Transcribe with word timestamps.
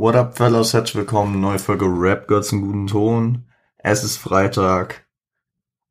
What 0.00 0.14
up, 0.14 0.36
fellas? 0.36 0.74
Herzlich 0.74 0.94
willkommen. 0.94 1.40
Neue 1.40 1.58
Folge 1.58 1.86
Rap 1.86 2.28
Girls 2.28 2.52
im 2.52 2.60
guten 2.60 2.86
Ton. 2.86 3.48
Es 3.78 4.04
ist 4.04 4.16
Freitag 4.16 5.08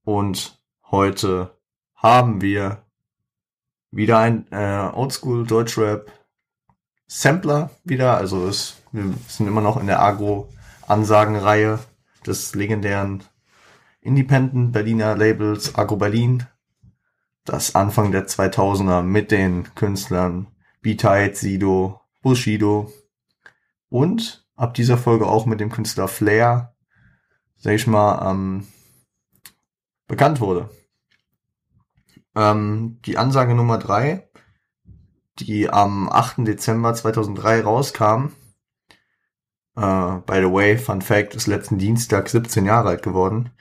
und 0.06 0.62
heute 0.90 1.60
haben 1.94 2.40
wir 2.40 2.86
wieder 3.92 4.20
ein 4.20 4.50
äh, 4.50 4.90
Oldschool 4.94 5.46
Deutschrap 5.46 6.10
Sampler 7.08 7.72
wieder. 7.84 8.16
Also 8.16 8.48
es, 8.48 8.82
wir 8.94 9.14
sind 9.28 9.46
immer 9.46 9.60
noch 9.60 9.76
in 9.76 9.88
der 9.88 10.02
Agro-Ansagenreihe 10.02 11.80
des 12.26 12.56
legendären 12.56 13.26
Independent 14.00 14.72
Berliner 14.72 15.18
Labels 15.18 15.76
Agro 15.76 15.98
Berlin, 15.98 16.48
das 17.44 17.76
Anfang 17.76 18.14
der 18.14 18.26
2000er 18.26 19.02
mit 19.02 19.32
den 19.32 19.76
Künstlern 19.76 20.48
B-Tide, 20.82 21.36
Sido, 21.36 22.00
Bushido, 22.22 22.90
und 23.90 24.48
ab 24.56 24.74
dieser 24.74 24.98
Folge 24.98 25.28
auch 25.28 25.46
mit 25.46 25.60
dem 25.60 25.72
Künstler 25.72 26.08
Flair, 26.08 26.76
sag 27.56 27.74
ich 27.74 27.88
mal, 27.88 28.30
ähm, 28.30 28.68
bekannt 30.08 30.40
wurde. 30.40 30.70
Ähm, 32.36 33.00
die 33.06 33.18
Ansage 33.18 33.56
Nummer 33.56 33.78
drei, 33.78 34.30
die 35.40 35.70
am 35.70 36.10
8. 36.10 36.46
Dezember 36.46 36.94
2003 36.94 37.62
rauskam, 37.62 38.34
äh, 39.76 40.18
by 40.26 40.38
the 40.38 40.52
way, 40.52 40.78
Fun 40.78 41.02
Fact, 41.02 41.36
ist 41.36 41.48
letzten 41.48 41.78
Dienstag 41.78 42.30
17 42.30 42.66
Jahre 42.66 42.90
alt 42.90 43.04
geworden. 43.04 43.52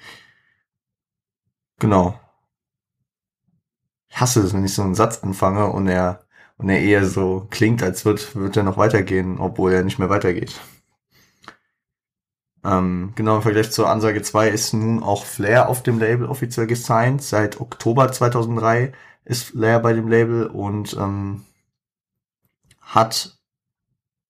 Genau. 1.78 2.18
Ich 4.08 4.18
hasse 4.20 4.40
es, 4.40 4.54
wenn 4.54 4.64
ich 4.64 4.74
so 4.74 4.82
einen 4.82 4.94
Satz 4.94 5.22
anfange 5.22 5.66
und 5.66 5.88
er 5.88 6.25
und 6.58 6.68
er 6.68 6.80
eher 6.80 7.06
so 7.06 7.46
klingt, 7.50 7.82
als 7.82 8.04
wird, 8.04 8.34
wird 8.34 8.56
er 8.56 8.62
noch 8.62 8.78
weitergehen, 8.78 9.38
obwohl 9.38 9.72
er 9.72 9.82
nicht 9.82 9.98
mehr 9.98 10.10
weitergeht. 10.10 10.60
Ähm, 12.64 13.12
genau 13.14 13.36
im 13.36 13.42
Vergleich 13.42 13.70
zur 13.70 13.88
Ansage 13.88 14.22
2 14.22 14.48
ist 14.48 14.72
nun 14.72 15.02
auch 15.02 15.24
Flair 15.24 15.68
auf 15.68 15.82
dem 15.82 15.98
Label 15.98 16.26
offiziell 16.26 16.66
gesigned. 16.66 17.22
Seit 17.22 17.60
Oktober 17.60 18.10
2003 18.10 18.92
ist 19.24 19.44
Flair 19.44 19.80
bei 19.80 19.92
dem 19.92 20.08
Label 20.08 20.46
und 20.46 20.94
ähm, 20.94 21.44
hat 22.80 23.38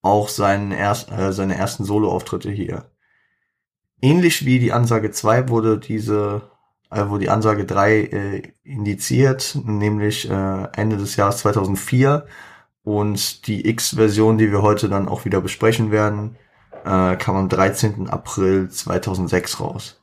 auch 0.03 0.29
seinen 0.29 0.73
erst, 0.73 1.11
äh, 1.13 1.33
seine 1.33 1.57
ersten 1.57 1.85
Solo-Auftritte 1.85 2.51
hier. 2.51 2.91
Ähnlich 4.03 4.45
wie 4.45 4.59
die 4.59 4.73
Ansage 4.73 5.11
2 5.11 5.49
wurde 5.49 5.79
diese 5.79 6.51
äh, 6.97 7.11
wo 7.11 7.19
die 7.19 7.29
Ansage 7.29 7.67
3 7.67 7.93
äh, 7.93 8.43
indiziert, 8.65 9.59
nämlich 9.65 10.29
äh, 10.31 10.69
Ende 10.73 10.97
des 10.97 11.17
Jahres 11.17 11.39
2004. 11.39 12.27
Und 12.83 13.47
die 13.47 13.69
X-Version, 13.69 14.39
die 14.39 14.51
wir 14.51 14.63
heute 14.63 14.89
dann 14.89 15.09
auch 15.09 15.25
wieder 15.25 15.41
besprechen 15.41 15.91
werden, 15.91 16.37
äh, 16.85 17.17
kam 17.17 17.37
am 17.37 17.49
13. 17.49 18.09
April 18.09 18.71
2006 18.71 19.61
raus. 19.61 20.01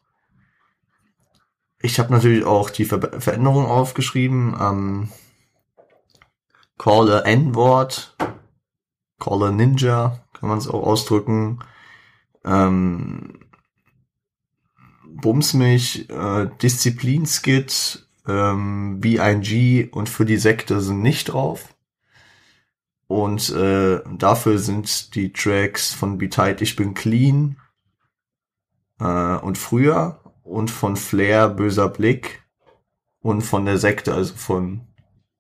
Ich 1.82 2.00
habe 2.00 2.14
natürlich 2.14 2.46
auch 2.46 2.70
die 2.70 2.86
Ver 2.86 3.20
Veränderungen 3.20 3.68
aufgeschrieben. 3.68 4.56
Ähm, 4.60 5.10
Call 6.78 7.12
a 7.12 7.20
N-Wort, 7.20 8.16
Call 9.20 9.44
a 9.44 9.52
Ninja, 9.52 10.20
kann 10.34 10.50
man 10.50 10.58
es 10.58 10.68
auch 10.68 10.84
ausdrücken. 10.84 11.60
Ähm, 12.46 13.43
Bums 15.16 15.54
mich, 15.54 16.10
äh, 16.10 16.50
Disziplin-Skit, 16.62 18.08
ähm, 18.28 19.00
BIG 19.00 19.94
und 19.94 20.10
für 20.10 20.26
die 20.26 20.38
Sekte 20.38 20.82
sind 20.82 21.02
nicht 21.02 21.26
drauf. 21.34 21.76
Und 23.08 23.50
äh, 23.50 24.00
dafür 24.18 24.58
sind 24.58 25.16
die 25.16 25.32
Tracks 25.34 25.94
von 25.94 26.18
Be 26.18 26.30
Tight, 26.30 26.62
Ich 26.62 26.76
bin 26.76 26.94
clean 26.94 27.58
äh, 29.00 29.38
und 29.38 29.58
früher 29.58 30.22
und 30.44 30.72
von 30.72 30.96
Flair, 30.96 31.50
Böser 31.50 31.90
Blick 31.90 32.44
und 33.20 33.42
von 33.42 33.66
der 33.66 33.78
Sekte, 33.78 34.14
also 34.14 34.34
von 34.34 34.88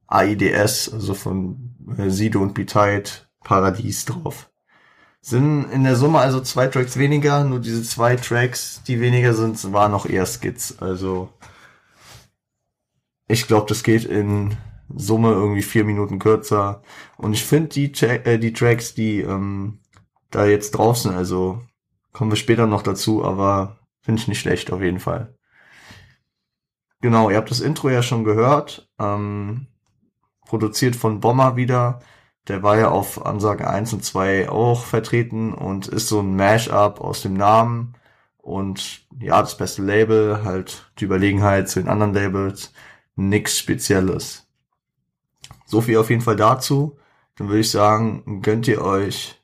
AIDS, 0.07 0.91
also 0.91 1.13
von 1.13 1.75
äh, 1.97 2.09
Sido 2.09 2.41
und 2.41 2.53
Be 2.53 2.66
Tight, 2.66 3.28
Paradies 3.44 4.06
drauf. 4.06 4.52
Sind 5.25 5.72
in 5.72 5.85
der 5.85 5.95
Summe 5.95 6.19
also 6.19 6.41
zwei 6.41 6.67
Tracks 6.67 6.97
weniger, 6.97 7.45
nur 7.45 7.61
diese 7.61 7.81
zwei 7.81 8.17
Tracks, 8.17 8.84
die 8.84 9.00
weniger 9.00 9.34
sind, 9.34 9.72
waren 9.72 9.94
noch 9.94 10.06
eher 10.06 10.25
Skits. 10.25 10.81
Also 10.81 11.29
ich 13.29 13.47
glaube, 13.47 13.67
das 13.69 13.83
geht 13.83 14.03
in 14.03 14.57
Summe 14.94 15.31
irgendwie 15.31 15.62
vier 15.62 15.85
Minuten 15.85 16.19
kürzer. 16.19 16.81
Und 17.16 17.31
ich 17.31 17.45
finde 17.45 17.69
die, 17.69 17.94
äh, 18.06 18.38
die 18.38 18.51
Tracks, 18.51 18.95
die 18.95 19.22
ähm, 19.22 19.79
da 20.29 20.45
jetzt 20.45 20.72
drauf 20.72 20.97
sind, 20.97 21.16
also 21.16 21.62
kommen 22.12 22.29
wir 22.29 22.35
später 22.35 22.67
noch 22.67 22.81
dazu, 22.81 23.23
aber 23.23 23.79
finde 24.01 24.22
ich 24.22 24.28
nicht 24.28 24.41
schlecht 24.41 24.73
auf 24.73 24.81
jeden 24.81 25.00
Fall. 25.00 25.38
Genau, 27.00 27.29
ihr 27.29 27.38
habt 27.38 27.50
das 27.50 27.62
Intro 27.62 27.89
ja 27.89 28.03
schon 28.03 28.25
gehört. 28.25 28.89
Ähm, 29.00 29.67
produziert 30.45 30.97
von 30.97 31.22
Bomber 31.22 31.56
wieder. 31.56 32.01
Der 32.47 32.61
war 32.61 32.77
ja 32.77 32.89
auf 32.89 33.25
Ansage 33.25 33.69
1 33.69 33.93
und 33.93 34.03
2 34.03 34.49
auch 34.49 34.83
vertreten 34.83 35.53
und 35.53 35.87
ist 35.87 36.09
so 36.09 36.19
ein 36.19 36.35
Mash-up 36.35 36.99
aus 36.99 37.21
dem 37.21 37.35
Namen 37.35 37.95
und 38.37 39.05
ja, 39.19 39.39
das 39.41 39.57
beste 39.57 39.81
Label, 39.81 40.43
halt 40.43 40.91
die 40.99 41.05
Überlegenheit 41.05 41.69
zu 41.69 41.79
den 41.79 41.87
anderen 41.87 42.13
Labels, 42.13 42.73
nix 43.15 43.57
Spezielles. 43.57 44.45
So 45.65 45.79
viel 45.79 45.97
auf 45.97 46.09
jeden 46.09 46.21
Fall 46.21 46.35
dazu. 46.35 46.97
Dann 47.35 47.47
würde 47.47 47.61
ich 47.61 47.71
sagen, 47.71 48.41
gönnt 48.41 48.67
ihr 48.67 48.81
euch, 48.81 49.41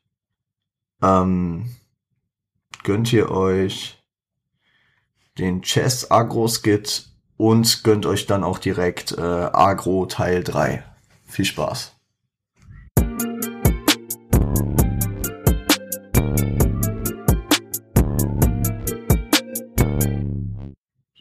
ähm, 1.02 1.70
gönnt 2.84 3.14
ihr 3.14 3.32
euch 3.32 4.04
den 5.38 5.62
Chess 5.62 6.12
Agro 6.12 6.50
Skit 6.50 7.08
und 7.38 7.86
gönnt 7.86 8.06
euch 8.06 8.26
dann 8.26 8.44
auch 8.44 8.60
direkt 8.60 9.14
äh, 9.14 9.22
Agro 9.22 10.06
Teil 10.08 10.44
3. 10.44 10.84
Viel 11.24 11.46
Spaß. 11.46 11.99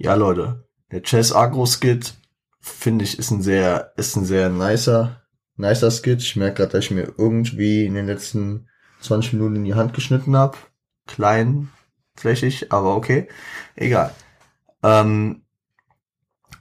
Ja, 0.09 0.15
Leute, 0.15 0.65
der 0.91 1.03
Chess 1.03 1.35
Agro 1.35 1.67
Skit 1.67 2.15
finde 2.63 3.05
ich 3.05 3.19
ist 3.19 3.31
ein 3.31 3.43
sehr 3.43 3.93
ist 3.99 4.17
ein 4.17 4.25
sehr 4.25 4.49
nicer 4.49 5.21
nicer 5.57 5.91
Skit. 5.91 6.23
Ich 6.23 6.35
merke 6.35 6.63
gerade, 6.63 6.73
dass 6.73 6.87
ich 6.87 6.93
mir 6.93 7.13
irgendwie 7.19 7.85
in 7.85 7.93
den 7.93 8.07
letzten 8.07 8.71
20 9.03 9.35
Minuten 9.35 9.57
in 9.57 9.65
die 9.65 9.75
Hand 9.75 9.93
geschnitten 9.93 10.35
habe. 10.35 10.57
Klein, 11.07 11.69
flächig, 12.17 12.73
aber 12.73 12.97
okay, 12.97 13.29
egal. 13.77 14.15
Ähm, 14.83 15.43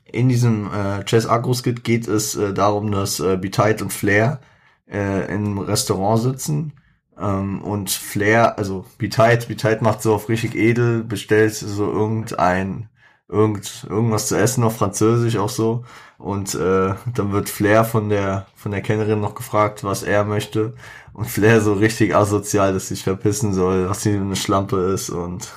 in 0.04 0.28
diesem 0.28 0.70
äh, 0.74 1.06
Chess 1.06 1.26
Agro 1.26 1.54
Skit 1.54 1.86
geht 1.86 2.10
es 2.10 2.36
äh, 2.36 2.54
darum, 2.54 2.92
dass 2.92 3.22
äh, 3.22 3.38
Betide 3.38 3.82
und 3.82 3.94
Flair 3.94 4.42
äh, 4.92 5.34
im 5.34 5.58
Restaurant 5.58 6.22
sitzen 6.22 6.74
ähm, 7.18 7.62
und 7.62 7.92
Flair, 7.92 8.58
also 8.58 8.84
Betide, 8.98 9.46
Betide 9.48 9.86
macht 9.86 10.02
so 10.02 10.14
auf 10.14 10.28
richtig 10.28 10.54
edel, 10.54 11.06
bestellt 11.06 11.54
so 11.56 11.90
irgendein 11.90 12.90
irgend, 13.30 13.86
irgendwas 13.90 14.28
zu 14.28 14.36
essen 14.38 14.64
auf 14.64 14.78
Französisch 14.78 15.38
auch 15.38 15.50
so. 15.50 15.84
Und 16.18 16.56
äh, 16.56 16.96
dann 17.14 17.32
wird 17.32 17.50
Flair 17.50 17.84
von 17.86 18.10
der 18.10 18.48
von 18.56 18.72
der 18.72 18.82
Kennerin 18.82 19.20
noch 19.20 19.36
gefragt, 19.36 19.84
was 19.84 20.04
er 20.04 20.24
möchte. 20.26 20.74
Und 21.14 21.28
Flair 21.28 21.62
so 21.62 21.74
richtig 21.74 22.16
asozial, 22.16 22.74
dass 22.74 22.90
sich 22.90 23.04
verpissen 23.04 23.54
soll, 23.54 23.90
was 23.90 24.04
sie 24.04 24.14
eine 24.16 24.36
Schlampe 24.36 24.78
ist 24.78 25.10
und 25.10 25.52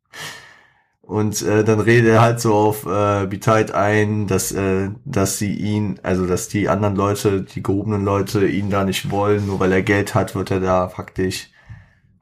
und 1.02 1.42
äh, 1.42 1.64
dann 1.64 1.80
redet 1.80 2.10
er 2.10 2.20
halt 2.20 2.40
so 2.40 2.54
auf 2.54 2.84
äh, 2.86 3.26
Betide 3.26 3.74
ein, 3.74 4.26
dass 4.26 4.52
äh, 4.52 4.90
dass 5.04 5.38
sie 5.38 5.54
ihn, 5.54 6.00
also 6.02 6.26
dass 6.26 6.48
die 6.48 6.68
anderen 6.68 6.96
Leute, 6.96 7.42
die 7.42 7.62
gehobenen 7.62 8.04
Leute 8.04 8.46
ihn 8.46 8.70
da 8.70 8.84
nicht 8.84 9.10
wollen, 9.10 9.46
nur 9.46 9.60
weil 9.60 9.72
er 9.72 9.82
Geld 9.82 10.14
hat, 10.14 10.34
wird 10.34 10.50
er 10.50 10.60
da 10.60 10.88
faktisch 10.88 11.50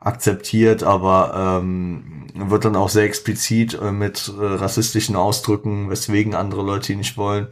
akzeptiert, 0.04 0.82
aber 0.82 1.62
ähm, 1.62 2.26
wird 2.34 2.66
dann 2.66 2.76
auch 2.76 2.90
sehr 2.90 3.04
explizit 3.04 3.74
äh, 3.80 3.90
mit 3.90 4.32
äh, 4.38 4.44
rassistischen 4.44 5.16
Ausdrücken, 5.16 5.88
weswegen 5.88 6.34
andere 6.34 6.62
Leute 6.62 6.92
ihn 6.92 6.98
nicht 6.98 7.16
wollen. 7.16 7.48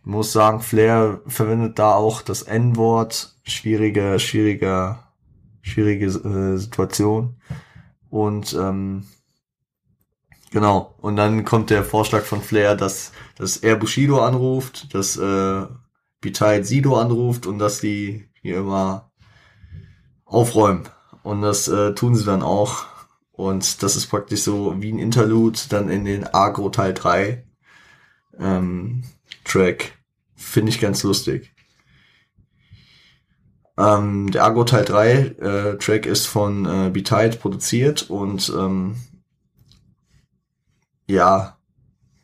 Ich 0.00 0.06
muss 0.06 0.32
sagen, 0.32 0.60
Flair 0.60 1.20
verwendet 1.26 1.78
da 1.78 1.94
auch 1.94 2.22
das 2.22 2.42
N-Wort. 2.42 3.36
Schwierige, 3.44 4.18
schwierige, 4.18 4.98
schwierige 5.60 6.06
äh, 6.06 6.56
Situation. 6.56 7.36
Und 8.08 8.54
ähm, 8.54 9.04
genau, 10.50 10.94
und 10.98 11.16
dann 11.16 11.44
kommt 11.44 11.70
der 11.70 11.84
Vorschlag 11.84 12.22
von 12.22 12.40
Flair, 12.40 12.74
dass, 12.74 13.12
dass 13.36 13.58
er 13.58 13.76
Bushido 13.76 14.24
anruft, 14.24 14.94
dass 14.94 15.16
äh, 15.18 15.66
Bitay 16.20 16.64
Sido 16.64 16.96
anruft 16.98 17.46
und 17.46 17.58
dass 17.58 17.80
die 17.80 18.28
hier 18.40 18.58
immer 18.58 19.12
aufräumen. 20.24 20.88
Und 21.22 21.42
das 21.42 21.68
äh, 21.68 21.94
tun 21.94 22.14
sie 22.14 22.24
dann 22.24 22.42
auch. 22.42 22.86
Und 23.32 23.82
das 23.82 23.96
ist 23.96 24.06
praktisch 24.06 24.42
so 24.42 24.80
wie 24.80 24.92
ein 24.92 24.98
Interlude 24.98 25.58
dann 25.68 25.88
in 25.88 26.04
den 26.04 26.26
Agro 26.34 26.68
Teil 26.68 26.94
3 26.94 27.44
ähm, 28.38 29.04
Track. 29.44 29.98
Finde 30.34 30.70
ich 30.70 30.80
ganz 30.80 31.02
lustig. 31.02 31.52
Ähm, 33.78 34.30
der 34.30 34.44
Agro 34.44 34.64
Teil 34.64 34.84
3 34.84 35.12
äh, 35.12 35.78
Track 35.78 36.06
ist 36.06 36.26
von 36.26 36.66
äh, 36.66 36.90
Be-Tight 36.90 37.40
produziert 37.40 38.10
und 38.10 38.52
ähm, 38.56 38.96
ja, 41.06 41.58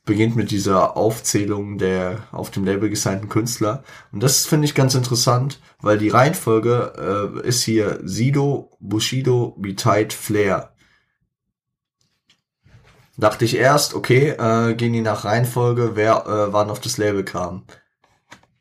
beginnt 0.08 0.36
mit 0.36 0.50
dieser 0.50 0.96
Aufzählung 0.96 1.76
der 1.76 2.26
auf 2.32 2.50
dem 2.50 2.64
Label 2.64 2.88
gesignten 2.88 3.28
Künstler. 3.28 3.84
Und 4.10 4.22
das 4.22 4.46
finde 4.46 4.64
ich 4.64 4.74
ganz 4.74 4.94
interessant, 4.94 5.60
weil 5.82 5.98
die 5.98 6.08
Reihenfolge 6.08 7.40
äh, 7.44 7.46
ist 7.46 7.62
hier 7.62 8.00
Sido, 8.02 8.70
Bushido, 8.80 9.54
Be-Tight, 9.58 10.14
Flair. 10.14 10.72
Dachte 13.18 13.44
ich 13.44 13.56
erst, 13.56 13.92
okay, 13.92 14.30
äh, 14.30 14.74
gehen 14.74 14.94
die 14.94 15.02
nach 15.02 15.26
Reihenfolge, 15.26 15.90
wer 15.94 16.26
äh, 16.26 16.52
wann 16.54 16.70
auf 16.70 16.80
das 16.80 16.96
Label 16.96 17.22
kam. 17.22 17.64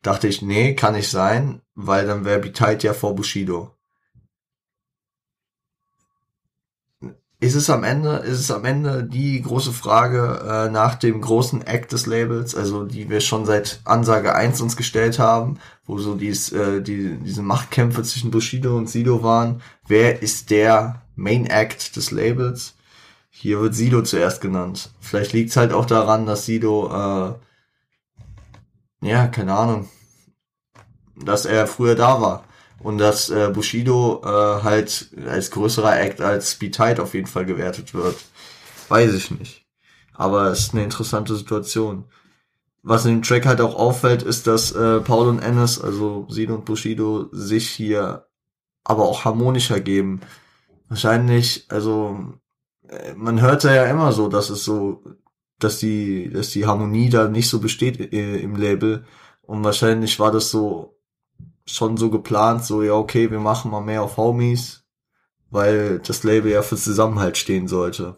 Dachte 0.02 0.28
ich, 0.28 0.42
nee, 0.42 0.76
kann 0.76 0.96
nicht 0.96 1.10
sein, 1.10 1.62
weil 1.76 2.06
dann 2.06 2.26
wäre 2.26 2.40
Be-Tight 2.40 2.84
ja 2.84 2.94
vor 2.94 3.16
Bushido. 3.16 3.77
Ist 7.40 7.56
es 7.56 7.70
am 7.70 7.84
Ende, 7.84 8.18
ist 8.18 8.40
es 8.40 8.50
am 8.50 8.66
Ende 8.66 9.04
die 9.04 9.42
große 9.42 9.72
Frage 9.72 10.42
äh, 10.44 10.72
nach 10.72 10.96
dem 10.96 11.22
großen 11.22 11.62
Act 11.62 11.92
des 11.92 12.08
Labels, 12.08 12.56
also 12.56 12.84
die 12.84 13.10
wir 13.10 13.22
schon 13.22 13.46
seit 13.46 13.80
Ansage 13.84 14.34
1 14.34 14.60
uns 14.62 14.76
gestellt 14.76 15.20
haben, 15.20 15.60
wo 15.86 16.00
so 16.00 16.16
dies, 16.16 16.52
äh, 16.52 16.82
die, 16.82 17.18
diese 17.18 17.44
Machtkämpfe 17.44 18.02
zwischen 18.02 18.32
Bushido 18.32 18.76
und 18.76 18.90
Sido 18.90 19.22
waren. 19.22 19.62
Wer 19.88 20.24
ist 20.24 20.50
der 20.50 21.04
Main 21.16 21.46
Act 21.46 21.96
des 21.96 22.10
Labels? 22.10 22.74
Hier 23.30 23.62
wird 23.62 23.76
Sido 23.76 24.02
zuerst 24.02 24.42
genannt. 24.42 24.90
Vielleicht 25.00 25.34
liegt 25.34 25.52
es 25.52 25.58
halt 25.58 25.74
auch 25.74 25.86
daran, 25.86 26.26
dass 26.26 26.46
Sido, 26.46 26.88
äh, 29.02 29.08
ja, 29.08 29.28
keine 29.28 29.54
Ahnung, 29.54 29.88
dass 31.16 31.46
er 31.46 31.68
früher 31.68 31.94
da 31.94 32.20
war 32.20 32.47
und 32.80 32.98
dass 32.98 33.30
äh, 33.30 33.50
Bushido 33.54 34.22
äh, 34.24 34.64
halt 34.64 35.10
als 35.28 35.52
größerer 35.52 36.00
Act 36.00 36.22
als 36.22 36.52
Speed 36.52 36.76
Tide 36.76 37.02
auf 37.02 37.14
jeden 37.14 37.28
Fall 37.28 37.46
gewertet 37.46 37.94
wird. 37.94 38.16
Weiß 38.90 39.14
ich 39.14 39.32
nicht. 39.32 39.66
Aber 40.14 40.48
es 40.48 40.60
ist 40.60 40.74
eine 40.74 40.84
interessante 40.84 41.36
Situation. 41.36 42.06
Was 42.84 43.06
in 43.06 43.16
dem 43.16 43.22
Track 43.22 43.46
halt 43.46 43.62
auch 43.62 43.76
auffällt, 43.76 44.24
ist, 44.24 44.48
dass 44.48 44.72
äh, 44.72 45.02
Paul 45.02 45.28
und 45.28 45.40
Ennis, 45.40 45.80
also 45.80 46.26
Sido 46.30 46.56
und 46.56 46.66
Bushido, 46.66 47.28
sich 47.32 47.70
hier 47.70 48.28
aber 48.84 49.04
auch 49.04 49.26
harmonischer 49.26 49.82
geben. 49.82 50.22
Wahrscheinlich, 50.88 51.66
also 51.70 52.18
äh, 52.88 53.14
man 53.16 53.42
hörte 53.42 53.68
ja 53.76 53.86
immer 53.86 54.14
so, 54.14 54.30
dass 54.30 54.50
es 54.50 54.64
so, 54.64 55.04
dass 55.60 55.80
die, 55.80 56.30
dass 56.30 56.52
die 56.52 56.66
Harmonie 56.66 57.10
da 57.10 57.28
nicht 57.28 57.50
so 57.50 57.60
besteht 57.60 58.14
äh, 58.14 58.38
im 58.38 58.56
Label. 58.56 59.06
Und 59.42 59.64
wahrscheinlich 59.64 60.20
war 60.20 60.32
das 60.32 60.50
so 60.50 60.97
schon 61.68 61.98
so 61.98 62.10
geplant, 62.10 62.66
so 62.66 62.82
ja, 62.82 62.94
okay, 62.94 63.30
wir 63.32 63.40
machen 63.40 63.72
mal 63.72 63.82
mehr 63.82 64.04
auf 64.04 64.18
Homies, 64.18 64.84
weil 65.50 66.00
das 66.00 66.24
Label 66.24 66.52
ja 66.52 66.62
für 66.62 66.78
Zusammenhalt 66.78 67.38
stehen 67.38 67.68
sollte. 67.68 68.18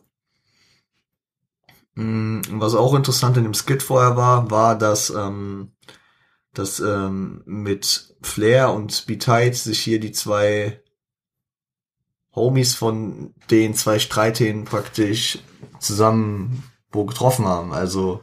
Mm, 1.95 2.41
was 2.51 2.75
auch 2.75 2.93
interessant 2.93 3.37
in 3.37 3.43
dem 3.43 3.53
Skit 3.53 3.83
vorher 3.83 4.15
war, 4.15 4.49
war, 4.51 4.77
dass, 4.77 5.09
ähm, 5.09 5.73
dass 6.53 6.79
ähm, 6.79 7.41
mit 7.45 8.15
Flair 8.21 8.71
und 8.71 9.05
Betide 9.07 9.53
sich 9.53 9.79
hier 9.79 9.99
die 9.99 10.11
zwei 10.11 10.81
Homies 12.35 12.75
von 12.75 13.33
den 13.49 13.73
zwei 13.73 13.99
Streithähnen 13.99 14.65
praktisch 14.65 15.39
zusammen 15.79 16.63
wo 16.91 17.05
getroffen 17.05 17.45
haben. 17.45 17.73
Also 17.73 18.21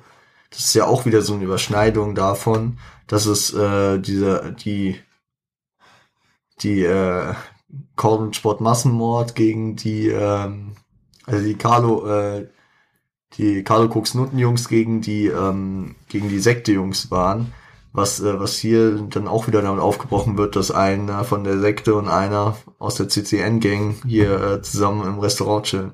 das 0.51 0.61
ist 0.61 0.75
ja 0.75 0.87
auch 0.87 1.07
wieder 1.07 1.23
so 1.23 1.35
eine 1.35 1.45
Überschneidung 1.45 2.15
davon, 2.15 2.79
dass 3.07 3.27
es 3.27 3.53
äh, 3.53 3.99
diese 3.99 4.55
die 4.59 5.01
die 6.63 6.83
äh, 6.83 7.35
Cordon 7.97 8.33
Sport 8.33 8.61
Massenmord 8.61 9.35
gegen 9.35 9.77
die, 9.77 10.09
ähm, 10.09 10.73
also 11.27 11.45
die 11.45 11.55
Carlo, 11.55 12.07
äh, 12.07 12.49
die 13.35 13.63
Carlo 13.65 13.89
Cooks 13.89 14.17
Jungs 14.35 14.69
gegen 14.69 15.01
die, 15.01 15.27
ähm, 15.27 15.97
gegen 16.09 16.29
die 16.29 16.39
Sekte 16.39 16.73
Jungs 16.73 17.11
waren. 17.11 17.53
Was, 17.93 18.21
äh, 18.21 18.39
was 18.39 18.59
hier 18.59 18.93
dann 19.09 19.27
auch 19.27 19.47
wieder 19.47 19.63
damit 19.63 19.81
aufgebrochen 19.81 20.37
wird, 20.37 20.55
dass 20.55 20.71
einer 20.71 21.25
von 21.25 21.45
der 21.45 21.59
Sekte 21.59 21.95
und 21.95 22.09
einer 22.09 22.57
aus 22.79 22.97
der 22.97 23.09
CCN-Gang 23.09 23.97
hier 24.07 24.41
äh, 24.41 24.63
zusammen 24.63 25.07
im 25.07 25.19
Restaurant 25.19 25.65
chillen. 25.65 25.93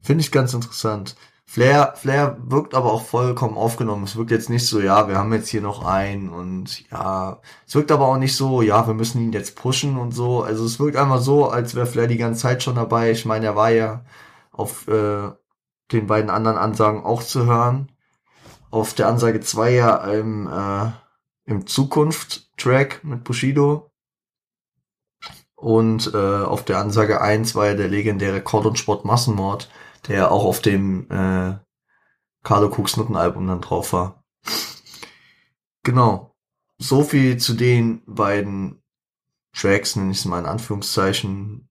Finde 0.00 0.22
ich 0.22 0.32
ganz 0.32 0.54
interessant. 0.54 1.14
Flair, 1.52 1.92
Flair 1.96 2.38
wirkt 2.46 2.74
aber 2.74 2.90
auch 2.90 3.04
vollkommen 3.04 3.58
aufgenommen. 3.58 4.04
Es 4.04 4.16
wirkt 4.16 4.30
jetzt 4.30 4.48
nicht 4.48 4.66
so, 4.66 4.80
ja, 4.80 5.06
wir 5.06 5.18
haben 5.18 5.34
jetzt 5.34 5.50
hier 5.50 5.60
noch 5.60 5.84
einen 5.84 6.30
und 6.30 6.90
ja, 6.90 7.42
es 7.66 7.74
wirkt 7.74 7.92
aber 7.92 8.06
auch 8.06 8.16
nicht 8.16 8.34
so, 8.34 8.62
ja, 8.62 8.86
wir 8.86 8.94
müssen 8.94 9.20
ihn 9.20 9.34
jetzt 9.34 9.54
pushen 9.54 9.98
und 9.98 10.12
so. 10.12 10.42
Also 10.42 10.64
es 10.64 10.80
wirkt 10.80 10.96
einfach 10.96 11.20
so, 11.20 11.50
als 11.50 11.74
wäre 11.74 11.84
Flair 11.84 12.06
die 12.06 12.16
ganze 12.16 12.40
Zeit 12.40 12.62
schon 12.62 12.76
dabei. 12.76 13.10
Ich 13.10 13.26
meine, 13.26 13.44
er 13.44 13.54
war 13.54 13.68
ja 13.68 14.02
auf 14.50 14.88
äh, 14.88 15.30
den 15.92 16.06
beiden 16.06 16.30
anderen 16.30 16.56
Ansagen 16.56 17.04
auch 17.04 17.22
zu 17.22 17.44
hören. 17.44 17.92
Auf 18.70 18.94
der 18.94 19.08
Ansage 19.08 19.40
2 19.40 19.72
ja 19.72 19.96
im, 20.10 20.46
äh, 20.46 20.90
im 21.44 21.66
Zukunft-Track 21.66 23.04
mit 23.04 23.24
Bushido. 23.24 23.90
Und 25.54 26.14
äh, 26.14 26.16
auf 26.16 26.64
der 26.64 26.78
Ansage 26.78 27.20
1 27.20 27.54
war 27.54 27.66
ja 27.66 27.74
der 27.74 27.88
legendäre 27.88 28.40
Cordon 28.40 28.74
Sport 28.74 29.04
Massenmord 29.04 29.68
der 30.08 30.30
auch 30.32 30.44
auf 30.44 30.60
dem 30.60 31.10
äh, 31.10 31.58
Carlo 32.42 32.68
Cooks 32.68 32.96
Nuttenalbum 32.96 33.46
dann 33.46 33.60
drauf 33.60 33.92
war. 33.92 34.24
Genau. 35.82 36.34
So 36.78 37.02
viel 37.02 37.36
zu 37.36 37.54
den 37.54 38.02
beiden 38.06 38.82
Tracks, 39.52 39.96
nenne 39.96 40.10
ich 40.10 40.18
es 40.18 40.24
mal 40.24 40.40
in 40.40 40.46
Anführungszeichen. 40.46 41.68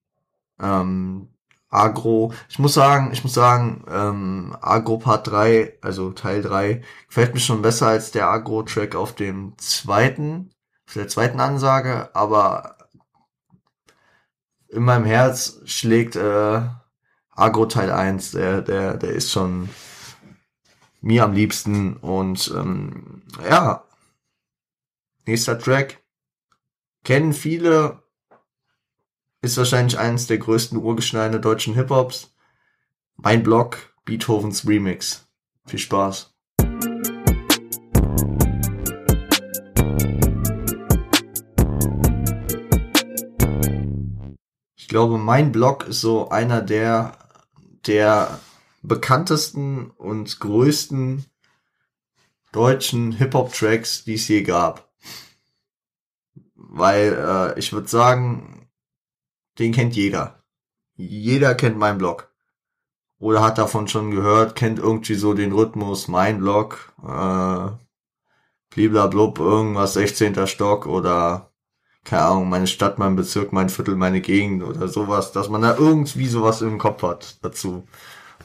Ähm, 0.60 1.30
Agro, 1.70 2.34
ich 2.50 2.60
muss 2.60 2.74
sagen, 2.74 3.12
ich 3.14 3.24
muss 3.24 3.34
sagen, 3.34 3.86
ähm, 3.90 4.58
Agro 4.62 4.98
Part 4.98 5.28
3, 5.28 5.78
also 5.82 6.12
Teil 6.12 6.42
3, 6.42 6.82
gefällt 7.08 7.34
mir 7.34 7.40
schon 7.40 7.62
besser 7.62 7.88
als 7.88 8.12
der 8.12 8.28
Agro-Track 8.28 8.94
auf 8.96 9.16
dem 9.16 9.58
zweiten, 9.58 10.52
auf 10.88 10.94
der 10.94 11.08
zweiten 11.08 11.40
Ansage, 11.40 12.14
aber 12.14 12.78
in 14.68 14.84
meinem 14.84 15.06
Herz 15.06 15.62
schlägt 15.66 16.18
äh, 16.18 16.62
Agro 17.42 17.66
Teil 17.66 17.92
1, 17.92 18.32
der, 18.34 18.62
der, 18.62 18.98
der 18.98 19.14
ist 19.14 19.32
schon 19.32 19.68
mir 21.02 21.24
am 21.24 21.34
liebsten. 21.34 21.98
Und 21.98 22.54
ähm, 22.56 23.24
ja, 23.44 23.84
nächster 25.26 25.58
Track. 25.58 26.04
Kennen 27.04 27.34
viele, 27.34 28.04
ist 29.42 29.58
wahrscheinlich 29.58 29.98
eines 29.98 30.28
der 30.28 30.38
größten 30.38 30.78
Urgesteine 30.78 31.40
deutschen 31.40 31.74
Hip-Hops. 31.74 32.32
Mein 33.16 33.42
Blog, 33.42 33.92
Beethovens 34.06 34.68
Remix. 34.68 35.28
Viel 35.66 35.80
Spaß. 35.80 36.36
Ich 44.76 44.88
glaube, 44.88 45.18
mein 45.18 45.52
Blog 45.52 45.88
ist 45.88 46.02
so 46.02 46.30
einer 46.30 46.62
der 46.62 47.18
der 47.88 48.40
bekanntesten 48.82 49.92
und 49.92 50.40
größten 50.40 51.26
deutschen 52.52 53.12
Hip-Hop-Tracks, 53.14 54.04
die 54.04 54.16
es 54.16 54.28
je 54.28 54.44
gab. 54.44 54.92
Weil 56.56 57.14
äh, 57.14 57.60
ich 57.60 57.74
würde 57.74 57.88
sagen, 57.88 58.70
den 59.60 59.72
kennt 59.72 59.96
jeder. 59.96 60.44
Jeder 60.96 61.56
kennt 61.56 61.78
meinen 61.78 61.98
Blog. 61.98 62.32
Oder 63.20 63.44
hat 63.44 63.58
davon 63.58 63.88
schon 63.88 64.12
gehört, 64.12 64.56
kennt 64.56 64.80
irgendwie 64.80 65.14
so 65.14 65.34
den 65.34 65.52
Rhythmus, 65.52 66.08
mein 66.08 66.40
Blog, 66.40 66.92
äh, 67.08 67.70
bliblablub, 68.72 69.40
irgendwas, 69.40 69.94
16. 69.94 70.48
Stock 70.48 70.88
oder 70.88 71.51
keine 72.04 72.24
Ahnung, 72.24 72.50
meine 72.50 72.68
Stadt, 72.68 72.98
mein 73.00 73.16
Bezirk, 73.16 73.54
mein 73.54 73.70
Viertel, 73.70 73.96
meine 73.96 74.22
Gegend 74.22 74.64
oder 74.64 74.88
sowas, 74.88 75.32
dass 75.32 75.50
man 75.50 75.62
da 75.62 75.76
irgendwie 75.78 76.28
sowas 76.28 76.62
im 76.62 76.78
Kopf 76.78 77.04
hat 77.04 77.38
dazu. 77.44 77.84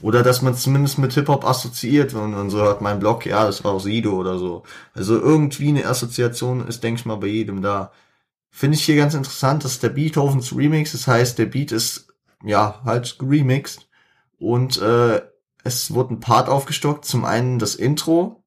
Oder 0.03 0.23
dass 0.23 0.43
man 0.43 0.55
zumindest 0.55 0.99
mit 0.99 1.15
Hip-Hop 1.15 1.45
assoziiert, 1.45 2.15
wenn 2.15 2.33
man 2.33 2.51
so 2.51 2.59
hört, 2.59 2.83
mein 2.83 2.99
Blog, 2.99 3.25
ja, 3.27 3.45
das 3.47 3.65
war 3.65 3.73
aus 3.73 3.85
Sido 3.85 4.13
oder 4.13 4.39
so. 4.39 4.63
Also 4.95 5.19
irgendwie 5.19 5.69
eine 5.69 5.87
Assoziation 5.87 6.67
ist, 6.67 6.83
denke 6.85 7.01
ich 7.01 7.07
mal, 7.07 7.17
bei 7.17 7.29
jedem 7.29 7.63
da. 7.63 7.93
Finde 8.51 8.77
ich 8.77 8.85
hier 8.85 8.97
ganz 8.97 9.15
interessant, 9.15 9.65
dass 9.65 9.81
der 9.81 9.91
Beethovens 9.91 10.55
Remix, 10.57 10.93
das 10.93 11.07
heißt, 11.07 11.39
der 11.39 11.47
Beat 11.47 11.73
ist, 11.73 12.09
ja, 12.45 12.81
halt 12.85 13.19
remixed. 13.21 13.89
Und 14.39 14.81
äh, 14.81 15.23
es 15.65 15.93
wurde 15.95 16.15
ein 16.15 16.21
Part 16.21 16.49
aufgestockt. 16.49 17.05
Zum 17.05 17.25
einen 17.25 17.59
das 17.59 17.75
Intro, 17.75 18.45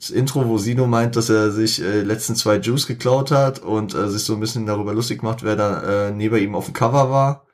das 0.00 0.08
Intro, 0.08 0.48
wo 0.48 0.56
Sino 0.56 0.86
meint, 0.86 1.14
dass 1.14 1.28
er 1.28 1.50
sich 1.50 1.82
äh, 1.82 2.00
letzten 2.00 2.34
zwei 2.34 2.56
Juice 2.56 2.86
geklaut 2.86 3.30
hat 3.30 3.58
und 3.58 3.94
äh, 3.94 4.08
sich 4.08 4.24
so 4.24 4.32
ein 4.32 4.40
bisschen 4.40 4.64
darüber 4.64 4.94
lustig 4.94 5.22
macht, 5.22 5.42
wer 5.42 5.56
da 5.56 6.08
äh, 6.08 6.10
neben 6.10 6.38
ihm 6.38 6.54
auf 6.54 6.64
dem 6.64 6.74
Cover 6.74 7.10
war. 7.10 7.46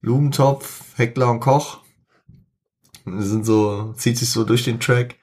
Blumentopf, 0.00 0.96
Heckler 0.96 1.30
und 1.30 1.40
Koch. 1.40 1.80
Das 3.04 3.26
sind 3.26 3.44
so, 3.44 3.92
zieht 3.98 4.16
sich 4.16 4.30
so 4.30 4.44
durch 4.44 4.64
den 4.64 4.80
Track. 4.80 5.16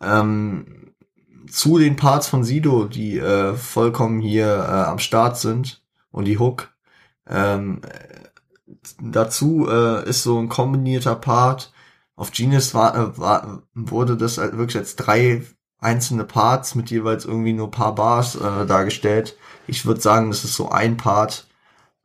Ähm, 0.00 0.92
zu 1.48 1.78
den 1.78 1.94
Parts 1.94 2.26
von 2.26 2.42
Sido, 2.42 2.86
die 2.86 3.18
äh, 3.18 3.54
vollkommen 3.54 4.20
hier 4.20 4.46
äh, 4.46 4.88
am 4.88 4.98
Start 4.98 5.38
sind 5.38 5.84
und 6.10 6.24
die 6.24 6.38
Hook. 6.38 6.74
Ähm, 7.28 7.80
dazu 9.00 9.68
äh, 9.68 10.08
ist 10.08 10.24
so 10.24 10.36
ein 10.40 10.48
kombinierter 10.48 11.14
Part. 11.14 11.72
Auf 12.16 12.32
Genius 12.32 12.74
war, 12.74 12.96
äh, 12.96 13.18
war, 13.18 13.62
wurde 13.74 14.16
das 14.16 14.38
halt 14.38 14.56
wirklich 14.56 14.78
als 14.78 14.96
drei 14.96 15.42
einzelne 15.82 16.24
Parts 16.24 16.74
mit 16.74 16.90
jeweils 16.90 17.24
irgendwie 17.24 17.52
nur 17.52 17.70
paar 17.70 17.94
Bars 17.94 18.36
äh, 18.36 18.66
dargestellt. 18.66 19.36
Ich 19.66 19.84
würde 19.84 20.00
sagen, 20.00 20.30
das 20.30 20.44
ist 20.44 20.54
so 20.54 20.70
ein 20.70 20.96
Part, 20.96 21.46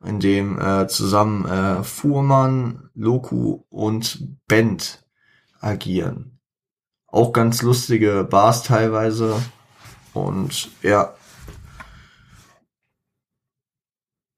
in 0.04 0.20
dem 0.20 0.60
äh, 0.60 0.88
zusammen 0.88 1.44
äh, 1.46 1.82
Fuhrmann, 1.82 2.90
Loku 2.94 3.62
und 3.68 4.38
Bent 4.46 5.04
agieren. 5.60 6.38
Auch 7.06 7.32
ganz 7.32 7.62
lustige 7.62 8.24
Bars 8.24 8.62
teilweise. 8.64 9.40
Und 10.12 10.70
ja. 10.82 11.14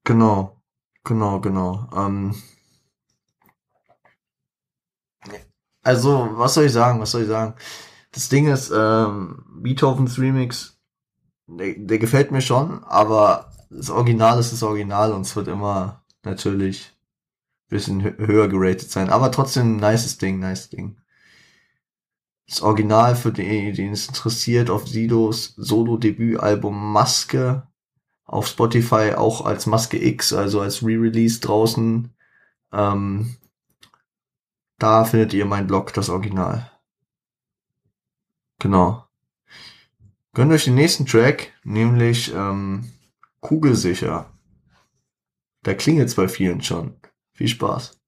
Genau. 0.03 0.61
Genau, 1.03 1.39
genau. 1.39 1.89
Ähm, 1.95 2.35
also, 5.83 6.29
was 6.33 6.53
soll 6.53 6.65
ich 6.65 6.73
sagen? 6.73 6.99
Was 6.99 7.11
soll 7.11 7.23
ich 7.23 7.27
sagen? 7.27 7.55
Das 8.11 8.29
Ding 8.29 8.47
ist, 8.47 8.71
ähm, 8.75 9.43
Beethovens 9.61 10.19
Remix, 10.19 10.79
der, 11.47 11.75
der 11.77 11.99
gefällt 11.99 12.31
mir 12.31 12.41
schon, 12.41 12.83
aber 12.83 13.51
das 13.69 13.89
Original 13.89 14.39
ist 14.39 14.51
das 14.51 14.63
Original 14.63 15.13
und 15.13 15.21
es 15.21 15.35
wird 15.35 15.47
immer 15.47 16.03
natürlich 16.23 16.93
bisschen 17.71 18.03
höher 18.17 18.49
geratet 18.49 18.91
sein. 18.91 19.09
Aber 19.09 19.31
trotzdem 19.31 19.77
ein 19.77 19.91
nices 19.91 20.17
Ding, 20.17 20.39
nice 20.39 20.69
Ding. 20.69 20.97
Das 22.47 22.61
Original 22.61 23.15
für 23.15 23.31
den, 23.31 23.73
den 23.73 23.93
es 23.93 24.07
interessiert, 24.07 24.69
auf 24.69 24.87
Sidos 24.87 25.55
Solo-Debütalbum 25.55 26.91
Maske 26.91 27.65
auf 28.25 28.47
Spotify 28.47 29.13
auch 29.15 29.45
als 29.45 29.65
Maske 29.65 30.03
X, 30.03 30.33
also 30.33 30.61
als 30.61 30.83
Re-Release 30.83 31.39
draußen. 31.39 32.13
Ähm, 32.73 33.35
da 34.77 35.05
findet 35.05 35.33
ihr 35.33 35.45
mein 35.45 35.67
Blog, 35.67 35.93
das 35.93 36.09
Original. 36.09 36.71
Genau. 38.61 39.07
Gönnt 40.35 40.51
euch 40.51 40.65
den 40.65 40.75
nächsten 40.75 41.07
Track, 41.07 41.51
nämlich 41.63 42.31
ähm, 42.31 42.91
Kugelsicher. 43.39 44.31
Da 45.63 45.73
klingelt 45.73 46.15
bei 46.15 46.27
vielen 46.27 46.61
schon. 46.61 46.93
Viel 47.33 47.47
Spaß. 47.47 47.99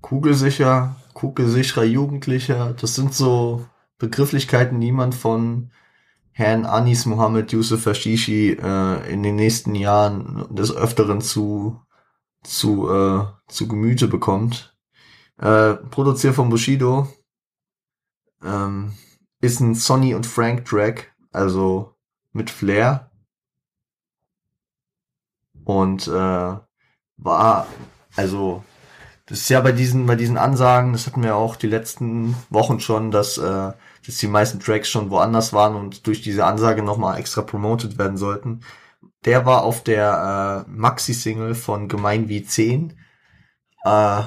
Kugelsicher, 0.00 0.96
kugelsicherer 1.14 1.84
Jugendlicher, 1.84 2.72
das 2.72 2.96
sind 2.96 3.14
so 3.14 3.64
Begrifflichkeiten, 3.98 4.80
die 4.80 4.90
man 4.90 5.12
von 5.12 5.70
Herrn 6.38 6.66
Anis 6.66 7.06
Mohammed 7.06 7.50
Yusuf 7.52 7.86
Hashishi 7.86 8.58
äh, 8.62 9.10
in 9.10 9.22
den 9.22 9.36
nächsten 9.36 9.74
Jahren 9.74 10.46
des 10.54 10.70
Öfteren 10.70 11.22
zu, 11.22 11.80
zu, 12.42 12.90
äh, 12.90 13.24
zu 13.48 13.66
Gemüte 13.66 14.06
bekommt. 14.06 14.76
Äh, 15.38 15.76
produziert 15.76 16.34
von 16.34 16.50
Bushido. 16.50 17.08
Ähm, 18.44 18.92
ist 19.40 19.60
ein 19.60 19.74
Sonny 19.74 20.14
und 20.14 20.26
Frank 20.26 20.66
Track, 20.66 21.14
also 21.32 21.94
mit 22.34 22.50
Flair. 22.50 23.10
Und 25.64 26.06
äh, 26.06 26.56
war, 27.16 27.66
also 28.14 28.62
das 29.24 29.38
ist 29.38 29.48
ja 29.48 29.62
bei 29.62 29.72
diesen, 29.72 30.04
bei 30.04 30.16
diesen 30.16 30.36
Ansagen, 30.36 30.92
das 30.92 31.06
hatten 31.06 31.22
wir 31.22 31.34
auch 31.34 31.56
die 31.56 31.66
letzten 31.66 32.36
Wochen 32.50 32.78
schon, 32.78 33.10
dass, 33.10 33.38
äh, 33.38 33.72
dass 34.06 34.18
die 34.18 34.28
meisten 34.28 34.60
Tracks 34.60 34.88
schon 34.88 35.10
woanders 35.10 35.52
waren 35.52 35.74
und 35.74 36.06
durch 36.06 36.22
diese 36.22 36.44
Ansage 36.44 36.82
nochmal 36.82 37.18
extra 37.18 37.42
promoted 37.42 37.98
werden 37.98 38.16
sollten. 38.16 38.60
Der 39.24 39.44
war 39.44 39.64
auf 39.64 39.82
der 39.82 40.66
äh, 40.66 40.70
Maxi-Single 40.70 41.54
von 41.54 41.88
Gemein 41.88 42.28
wie 42.28 42.44
10, 42.44 42.96
äh, 43.84 44.22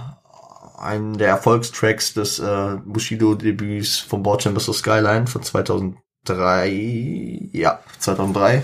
einem 0.77 1.17
der 1.17 1.29
Erfolgstracks 1.29 2.13
des 2.13 2.39
äh, 2.39 2.77
Bushido-Debüts 2.85 3.99
von 3.99 4.23
Board 4.23 4.43
vs. 4.43 4.79
Skyline 4.79 5.27
von 5.27 5.43
2003, 5.43 7.49
ja, 7.53 7.79
2003. 7.99 8.63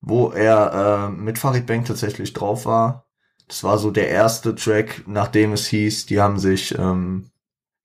wo 0.06 0.30
er 0.30 1.10
äh, 1.10 1.10
mit 1.10 1.40
Farid 1.40 1.66
Bang 1.66 1.84
tatsächlich 1.84 2.34
drauf 2.34 2.66
war. 2.66 3.06
Das 3.48 3.64
war 3.64 3.80
so 3.80 3.92
der 3.92 4.10
erste 4.10 4.56
Track, 4.56 5.04
nachdem 5.08 5.54
es 5.54 5.68
hieß, 5.68 6.06
die 6.06 6.22
haben 6.22 6.40
sich, 6.40 6.78
ähm, 6.78 7.32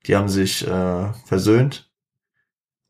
die 0.07 0.17
haben 0.17 0.29
sich 0.29 0.67
äh, 0.67 1.13
versöhnt. 1.25 1.91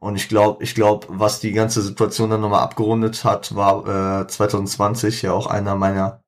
Und 0.00 0.16
ich 0.16 0.28
glaube, 0.28 0.64
ich 0.64 0.74
glaube, 0.74 1.06
was 1.10 1.40
die 1.40 1.52
ganze 1.52 1.80
Situation 1.82 2.30
dann 2.30 2.40
nochmal 2.40 2.62
abgerundet 2.62 3.24
hat, 3.24 3.54
war 3.54 4.22
äh, 4.22 4.26
2020 4.26 5.22
ja 5.22 5.32
auch 5.32 5.46
einer 5.46 5.76
meiner 5.76 6.22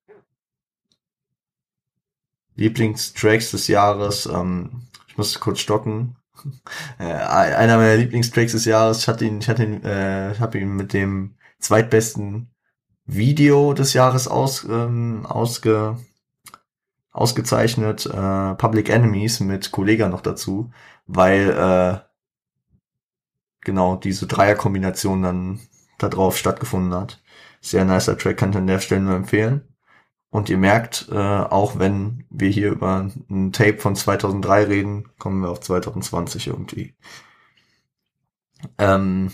Lieblingstracks 2.55 3.51
des 3.51 3.67
Jahres. 3.67 4.27
Ähm, 4.27 4.83
ich 5.09 5.19
muss 5.19 5.41
kurz 5.41 5.61
stocken. 5.61 6.17
Äh, 6.99 7.05
einer 7.05 7.77
meiner 7.77 7.97
Lieblingstracks 7.97 8.53
des 8.53 8.65
Jahres. 8.65 9.01
Ich 9.01 9.09
hatte 9.09 9.25
ihn, 9.25 9.39
ich 9.39 9.49
hatte 9.49 9.65
ihn, 9.65 9.85
äh, 9.85 10.35
habe 10.39 10.59
ihn 10.59 10.75
mit 10.75 10.93
dem 10.93 11.37
zweitbesten 11.61 12.52
Video 13.05 13.75
des 13.75 13.93
Jahres 13.93 14.29
aus, 14.29 14.65
ähm, 14.65 15.27
ausge, 15.27 15.99
ausgezeichnet. 17.11 18.07
Äh, 18.07 18.55
Public 18.55 18.89
Enemies 18.89 19.41
mit 19.41 19.73
Kollega 19.73 20.09
noch 20.09 20.21
dazu, 20.21 20.71
weil 21.07 21.51
äh, 21.51 21.99
genau 23.61 23.97
diese 23.97 24.27
Dreierkombination 24.27 25.23
dann 25.23 25.61
da 25.99 26.09
drauf 26.09 26.37
stattgefunden 26.37 26.95
hat. 26.95 27.23
Sehr 27.61 27.85
nicer 27.85 28.19
Track, 28.19 28.37
kann 28.37 28.51
ich 28.51 28.57
an 28.57 28.67
der 28.67 28.81
Stelle 28.81 29.03
nur 29.03 29.15
empfehlen. 29.15 29.63
Und 30.31 30.49
ihr 30.49 30.57
merkt, 30.57 31.09
äh, 31.13 31.17
auch 31.17 31.79
wenn 31.79 32.25
wir 32.31 32.49
hier 32.49 32.71
über 32.71 33.07
ein 33.31 33.53
Tape 33.53 33.79
von 33.79 33.95
2003 33.95 34.65
reden, 34.65 35.09
kommen 35.19 35.43
wir 35.43 35.51
auf 35.51 35.61
2020 35.61 36.47
irgendwie. 36.47 36.95
Ähm, 38.79 39.31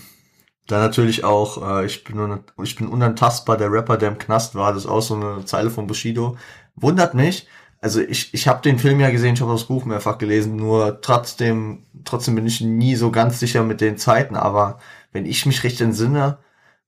dann 0.71 0.81
natürlich 0.81 1.23
auch, 1.23 1.81
äh, 1.81 1.85
ich, 1.85 2.03
bin 2.03 2.39
ich 2.63 2.75
bin 2.75 2.87
unantastbar, 2.87 3.57
der 3.57 3.71
Rapper, 3.71 3.97
der 3.97 4.09
im 4.09 4.17
Knast 4.17 4.55
war, 4.55 4.73
das 4.73 4.85
ist 4.85 4.89
auch 4.89 5.01
so 5.01 5.15
eine 5.15 5.45
Zeile 5.45 5.69
von 5.69 5.87
Bushido. 5.87 6.37
Wundert 6.75 7.13
mich, 7.13 7.47
also 7.81 8.01
ich, 8.01 8.33
ich 8.33 8.47
habe 8.47 8.61
den 8.61 8.79
Film 8.79 8.99
ja 8.99 9.09
gesehen, 9.09 9.35
ich 9.35 9.41
habe 9.41 9.51
das 9.51 9.65
Buch 9.65 9.85
mehrfach 9.85 10.17
gelesen, 10.17 10.55
nur 10.55 11.01
trotzdem, 11.01 11.85
trotzdem 12.05 12.35
bin 12.35 12.45
ich 12.45 12.61
nie 12.61 12.95
so 12.95 13.11
ganz 13.11 13.39
sicher 13.39 13.63
mit 13.63 13.81
den 13.81 13.97
Zeiten, 13.97 14.35
aber 14.35 14.79
wenn 15.11 15.25
ich 15.25 15.45
mich 15.45 15.63
recht 15.63 15.81
entsinne, 15.81 16.39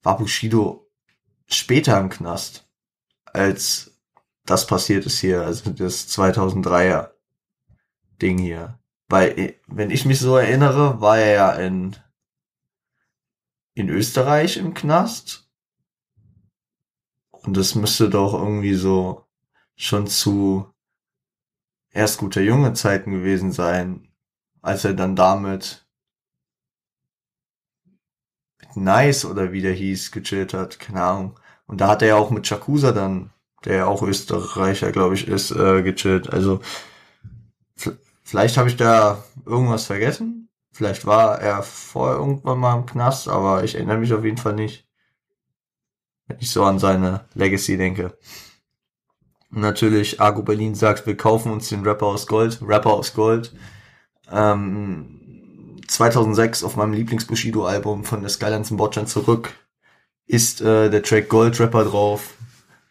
war 0.03 0.17
Bushido 0.17 0.87
später 1.47 1.99
im 1.99 2.09
Knast 2.09 2.65
als 3.33 3.91
das 4.45 4.67
passiert 4.67 5.05
ist 5.05 5.19
hier, 5.19 5.41
also 5.41 5.69
das 5.71 6.09
2003er 6.09 7.11
Ding 8.21 8.37
hier. 8.37 8.79
Weil, 9.07 9.55
wenn 9.67 9.91
ich 9.91 10.05
mich 10.05 10.19
so 10.19 10.37
erinnere, 10.37 11.01
war 11.01 11.17
er 11.17 11.33
ja 11.33 11.51
in, 11.51 11.95
in 13.73 13.89
Österreich 13.89 14.57
im 14.57 14.73
Knast. 14.73 15.49
Und 17.31 17.57
das 17.57 17.75
müsste 17.75 18.09
doch 18.09 18.33
irgendwie 18.33 18.75
so 18.75 19.25
schon 19.75 20.07
zu 20.07 20.71
erst 21.89 22.19
guter 22.19 22.41
junge 22.41 22.73
Zeiten 22.73 23.11
gewesen 23.11 23.51
sein, 23.51 24.07
als 24.61 24.85
er 24.85 24.93
dann 24.93 25.15
damit 25.15 25.87
mit 28.59 28.75
Nice 28.75 29.25
oder 29.25 29.51
wie 29.51 29.61
der 29.61 29.73
hieß, 29.73 30.11
gechillt 30.11 30.53
hat, 30.53 30.79
keine 30.79 31.03
Ahnung. 31.03 31.39
Und 31.65 31.81
da 31.81 31.87
hat 31.87 32.01
er 32.01 32.09
ja 32.09 32.15
auch 32.15 32.29
mit 32.29 32.45
Chakusa 32.47 32.91
dann 32.91 33.31
der 33.65 33.87
auch 33.87 34.01
Österreicher, 34.01 34.91
glaube 34.91 35.15
ich, 35.15 35.27
ist, 35.27 35.51
äh, 35.51 35.83
gechillt. 35.83 36.31
Also 36.31 36.61
vielleicht 38.23 38.57
habe 38.57 38.69
ich 38.69 38.75
da 38.75 39.23
irgendwas 39.45 39.85
vergessen. 39.85 40.49
Vielleicht 40.71 41.05
war 41.05 41.39
er 41.39 41.63
vorher 41.63 42.17
irgendwann 42.17 42.59
mal 42.59 42.77
im 42.77 42.85
Knast, 42.85 43.27
aber 43.27 43.63
ich 43.63 43.75
erinnere 43.75 43.97
mich 43.97 44.13
auf 44.13 44.23
jeden 44.23 44.37
Fall 44.37 44.53
nicht. 44.53 44.87
Wenn 46.27 46.37
ich 46.39 46.49
so 46.49 46.63
an 46.63 46.79
seine 46.79 47.25
Legacy 47.33 47.77
denke. 47.77 48.17
natürlich 49.49 50.21
Argo 50.21 50.43
Berlin 50.43 50.75
sagt, 50.75 51.05
wir 51.05 51.17
kaufen 51.17 51.51
uns 51.51 51.67
den 51.69 51.83
Rapper 51.83 52.05
aus 52.07 52.25
Gold, 52.25 52.59
Rapper 52.61 52.93
aus 52.93 53.13
Gold. 53.13 53.53
Ähm, 54.31 55.81
2006 55.87 56.63
auf 56.63 56.77
meinem 56.77 56.93
Lieblings-Bushido-Album 56.93 58.05
von 58.05 58.21
der 58.21 58.29
Skylines 58.29 58.71
in 58.71 58.77
Botchan 58.77 59.07
zurück 59.07 59.53
ist 60.25 60.61
äh, 60.61 60.89
der 60.89 61.03
Track 61.03 61.27
Gold 61.27 61.59
Rapper 61.59 61.83
drauf, 61.83 62.35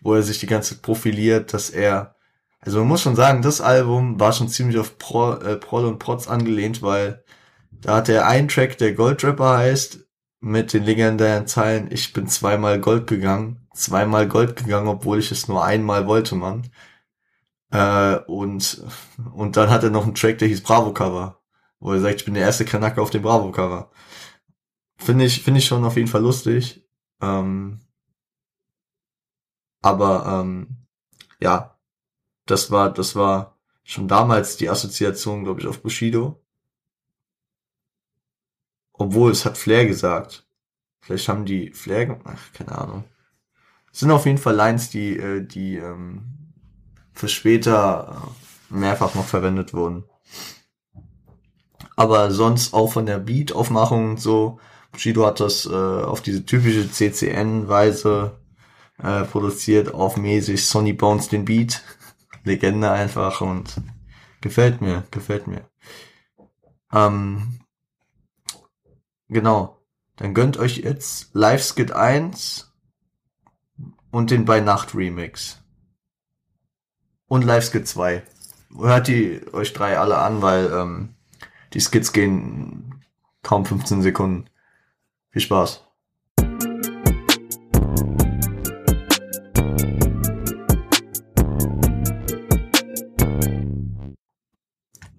wo 0.02 0.14
er 0.14 0.22
sich 0.22 0.40
die 0.40 0.46
ganze 0.46 0.74
Zeit 0.74 0.82
profiliert, 0.82 1.54
dass 1.54 1.70
er, 1.70 2.14
also 2.60 2.80
man 2.80 2.88
muss 2.88 3.00
schon 3.00 3.16
sagen, 3.16 3.40
das 3.40 3.62
Album 3.62 4.20
war 4.20 4.34
schon 4.34 4.48
ziemlich 4.48 4.78
auf 4.78 4.98
Pro, 4.98 5.32
äh, 5.32 5.56
Prol 5.56 5.86
und 5.86 5.98
Protz 5.98 6.28
angelehnt, 6.28 6.82
weil 6.82 7.24
da 7.80 7.96
hat 7.96 8.08
er 8.08 8.26
einen 8.26 8.48
Track, 8.48 8.78
der 8.78 8.94
Gold 8.94 9.24
Rapper 9.24 9.58
heißt, 9.58 10.06
mit 10.40 10.72
den 10.72 10.84
legendären 10.84 11.46
Zeilen, 11.46 11.90
ich 11.90 12.12
bin 12.12 12.26
zweimal 12.26 12.80
Gold 12.80 13.06
gegangen, 13.06 13.68
zweimal 13.74 14.26
Gold 14.28 14.56
gegangen, 14.56 14.88
obwohl 14.88 15.18
ich 15.18 15.30
es 15.30 15.48
nur 15.48 15.64
einmal 15.64 16.06
wollte, 16.06 16.34
Mann. 16.34 16.70
Äh, 17.70 18.16
und, 18.26 18.84
und 19.32 19.56
dann 19.56 19.70
hat 19.70 19.84
er 19.84 19.90
noch 19.90 20.04
einen 20.04 20.14
Track, 20.14 20.38
der 20.38 20.48
hieß 20.48 20.62
Bravo 20.62 20.92
Cover, 20.92 21.40
wo 21.78 21.92
er 21.92 22.00
sagt, 22.00 22.16
ich 22.16 22.24
bin 22.24 22.34
der 22.34 22.44
erste 22.44 22.64
Kanake 22.64 23.00
auf 23.00 23.10
dem 23.10 23.22
Bravo 23.22 23.52
Cover. 23.52 23.90
Finde 24.98 25.24
ich, 25.24 25.42
finde 25.42 25.58
ich 25.60 25.66
schon 25.66 25.84
auf 25.84 25.96
jeden 25.96 26.08
Fall 26.08 26.22
lustig. 26.22 26.86
Ähm, 27.22 27.80
aber 29.82 30.40
ähm, 30.40 30.86
ja, 31.40 31.78
das 32.46 32.70
war, 32.70 32.92
das 32.92 33.16
war 33.16 33.58
schon 33.82 34.08
damals 34.08 34.56
die 34.56 34.68
Assoziation, 34.68 35.44
glaube 35.44 35.60
ich, 35.60 35.66
auf 35.66 35.82
Bushido. 35.82 36.39
Obwohl, 39.00 39.30
es 39.30 39.46
hat 39.46 39.56
Flair 39.56 39.86
gesagt. 39.86 40.46
Vielleicht 41.00 41.26
haben 41.30 41.46
die 41.46 41.70
Flair, 41.70 42.20
ach, 42.24 42.52
keine 42.52 42.76
Ahnung. 42.76 43.04
Es 43.90 44.00
sind 44.00 44.10
auf 44.10 44.26
jeden 44.26 44.36
Fall 44.36 44.54
Lines, 44.54 44.90
die, 44.90 45.16
äh, 45.16 45.40
die 45.40 45.76
ähm, 45.76 46.52
für 47.14 47.28
später 47.28 48.30
äh, 48.70 48.74
mehrfach 48.74 49.14
noch 49.14 49.24
verwendet 49.24 49.72
wurden. 49.72 50.04
Aber 51.96 52.30
sonst 52.30 52.74
auch 52.74 52.92
von 52.92 53.06
der 53.06 53.18
Beat-Aufmachung 53.20 54.10
und 54.10 54.20
so. 54.20 54.60
Bushido 54.92 55.24
hat 55.24 55.40
das 55.40 55.64
äh, 55.64 55.70
auf 55.70 56.20
diese 56.20 56.44
typische 56.44 56.90
CCN-Weise 56.90 58.38
äh, 59.02 59.22
produziert, 59.22 59.94
auf 59.94 60.18
mäßig 60.18 60.66
Sonny 60.66 60.92
Bones 60.92 61.30
den 61.30 61.46
Beat. 61.46 61.82
Legende 62.44 62.90
einfach 62.90 63.40
und 63.40 63.80
gefällt 64.42 64.82
mir, 64.82 65.04
gefällt 65.10 65.46
mir. 65.46 65.70
Ähm, 66.92 67.59
genau. 69.30 69.80
Dann 70.16 70.34
gönnt 70.34 70.58
euch 70.58 70.78
jetzt 70.78 71.34
Live 71.34 71.62
Skit 71.62 71.92
1 71.92 72.70
und 74.10 74.30
den 74.30 74.44
Bei 74.44 74.60
Nacht 74.60 74.94
Remix. 74.94 75.62
Und 77.26 77.44
Live 77.44 77.70
Skit 77.70 77.88
2. 77.88 78.22
Hört 78.76 79.08
die 79.08 79.40
euch 79.52 79.72
drei 79.72 79.98
alle 79.98 80.18
an, 80.18 80.42
weil 80.42 80.70
ähm, 80.72 81.14
die 81.72 81.80
Skits 81.80 82.12
gehen 82.12 83.04
kaum 83.42 83.64
15 83.64 84.02
Sekunden. 84.02 84.50
Viel 85.30 85.42
Spaß. 85.42 85.84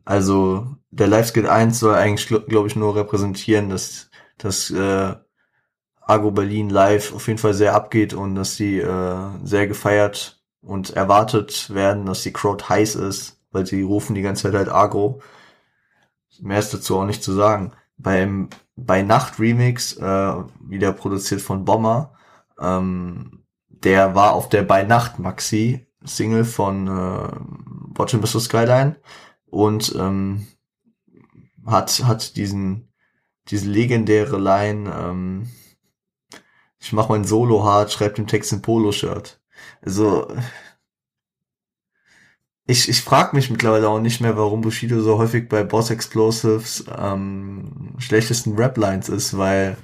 Also 0.05 0.70
der 1.01 1.07
Live-Skit 1.07 1.47
1 1.47 1.79
soll 1.79 1.95
eigentlich, 1.95 2.27
glaube 2.27 2.67
ich, 2.67 2.75
nur 2.75 2.95
repräsentieren, 2.95 3.71
dass, 3.71 4.11
dass 4.37 4.69
äh, 4.69 5.15
Argo 5.99 6.29
Berlin 6.29 6.69
live 6.69 7.15
auf 7.15 7.27
jeden 7.27 7.39
Fall 7.39 7.55
sehr 7.55 7.73
abgeht 7.73 8.13
und 8.13 8.35
dass 8.35 8.55
sie 8.55 8.77
äh, 8.77 9.29
sehr 9.43 9.65
gefeiert 9.65 10.43
und 10.61 10.91
erwartet 10.91 11.73
werden, 11.73 12.05
dass 12.05 12.21
die 12.21 12.31
Crowd 12.31 12.65
heiß 12.69 12.93
ist, 12.95 13.41
weil 13.49 13.65
sie 13.65 13.81
rufen 13.81 14.13
die 14.13 14.21
ganze 14.21 14.43
Zeit 14.43 14.53
halt 14.53 14.69
Argo. 14.69 15.23
Mehr 16.39 16.59
ist 16.59 16.71
dazu 16.71 16.99
auch 16.99 17.05
nicht 17.05 17.23
zu 17.23 17.33
sagen. 17.33 17.71
Beim 17.97 18.49
bei 18.75 19.01
Nacht 19.01 19.39
Remix, 19.39 19.97
äh, 19.97 20.33
wieder 20.59 20.93
produziert 20.93 21.41
von 21.41 21.65
Bomber, 21.65 22.13
ähm, 22.59 23.43
der 23.69 24.13
war 24.13 24.33
auf 24.33 24.49
der 24.49 24.61
Bei 24.61 24.83
Nacht 24.83 25.17
Maxi 25.17 25.87
Single 26.03 26.45
von 26.45 26.87
äh, 26.87 27.31
Watching 27.97 28.23
vs. 28.23 28.43
Skyline 28.43 28.97
und 29.49 29.95
ähm, 29.97 30.45
hat 31.65 32.03
hat 32.05 32.35
diesen 32.35 32.89
diese 33.47 33.69
legendäre 33.69 34.37
Line 34.39 34.91
ähm, 34.93 35.47
ich 36.81 36.93
mach 36.93 37.09
mein 37.09 37.25
Solo 37.25 37.63
hart, 37.63 37.91
schreib 37.91 38.15
den 38.15 38.27
Text 38.27 38.51
in 38.51 38.61
Polo-Shirt. 38.61 39.39
Also 39.83 40.27
ich, 42.65 42.89
ich 42.89 43.01
frage 43.01 43.35
mich 43.35 43.49
mittlerweile 43.49 43.87
auch 43.87 43.99
nicht 43.99 44.19
mehr, 44.21 44.35
warum 44.35 44.61
Bushido 44.61 44.99
so 45.01 45.17
häufig 45.17 45.47
bei 45.47 45.63
Boss 45.63 45.91
Explosives 45.91 46.85
ähm, 46.97 47.95
schlechtesten 47.99 48.55
Rap-Lines 48.55 49.09
ist, 49.09 49.37
weil 49.37 49.77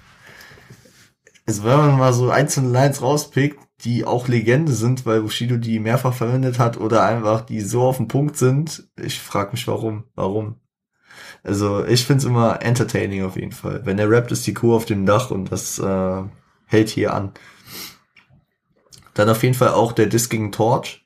also 1.45 1.63
wenn 1.63 1.77
man 1.77 1.97
mal 1.97 2.13
so 2.13 2.29
einzelne 2.29 2.69
Lines 2.69 3.01
rauspickt, 3.01 3.59
die 3.83 4.03
auch 4.05 4.27
Legende 4.27 4.73
sind, 4.73 5.05
weil 5.05 5.21
Bushido 5.21 5.57
die 5.57 5.79
mehrfach 5.79 6.13
verwendet 6.13 6.59
hat 6.59 6.77
oder 6.77 7.03
einfach 7.03 7.41
die 7.41 7.61
so 7.61 7.83
auf 7.83 7.97
den 7.97 8.07
Punkt 8.07 8.37
sind. 8.37 8.89
Ich 8.95 9.19
frage 9.19 9.51
mich 9.51 9.67
warum. 9.67 10.05
Warum? 10.15 10.59
Also 11.43 11.85
ich 11.85 12.05
find's 12.05 12.25
immer 12.25 12.61
entertaining 12.61 13.23
auf 13.23 13.35
jeden 13.35 13.51
Fall. 13.51 13.81
Wenn 13.85 13.99
er 13.99 14.09
rappt, 14.09 14.31
ist 14.31 14.45
die 14.47 14.53
Kuh 14.53 14.75
auf 14.75 14.85
dem 14.85 15.05
Dach 15.05 15.31
und 15.31 15.51
das 15.51 15.79
äh, 15.79 16.23
hält 16.65 16.89
hier 16.89 17.13
an. 17.13 17.31
Dann 19.13 19.29
auf 19.29 19.43
jeden 19.43 19.55
Fall 19.55 19.69
auch 19.69 19.93
der 19.93 20.07
Disc 20.07 20.29
gegen 20.29 20.51
Torch, 20.51 21.05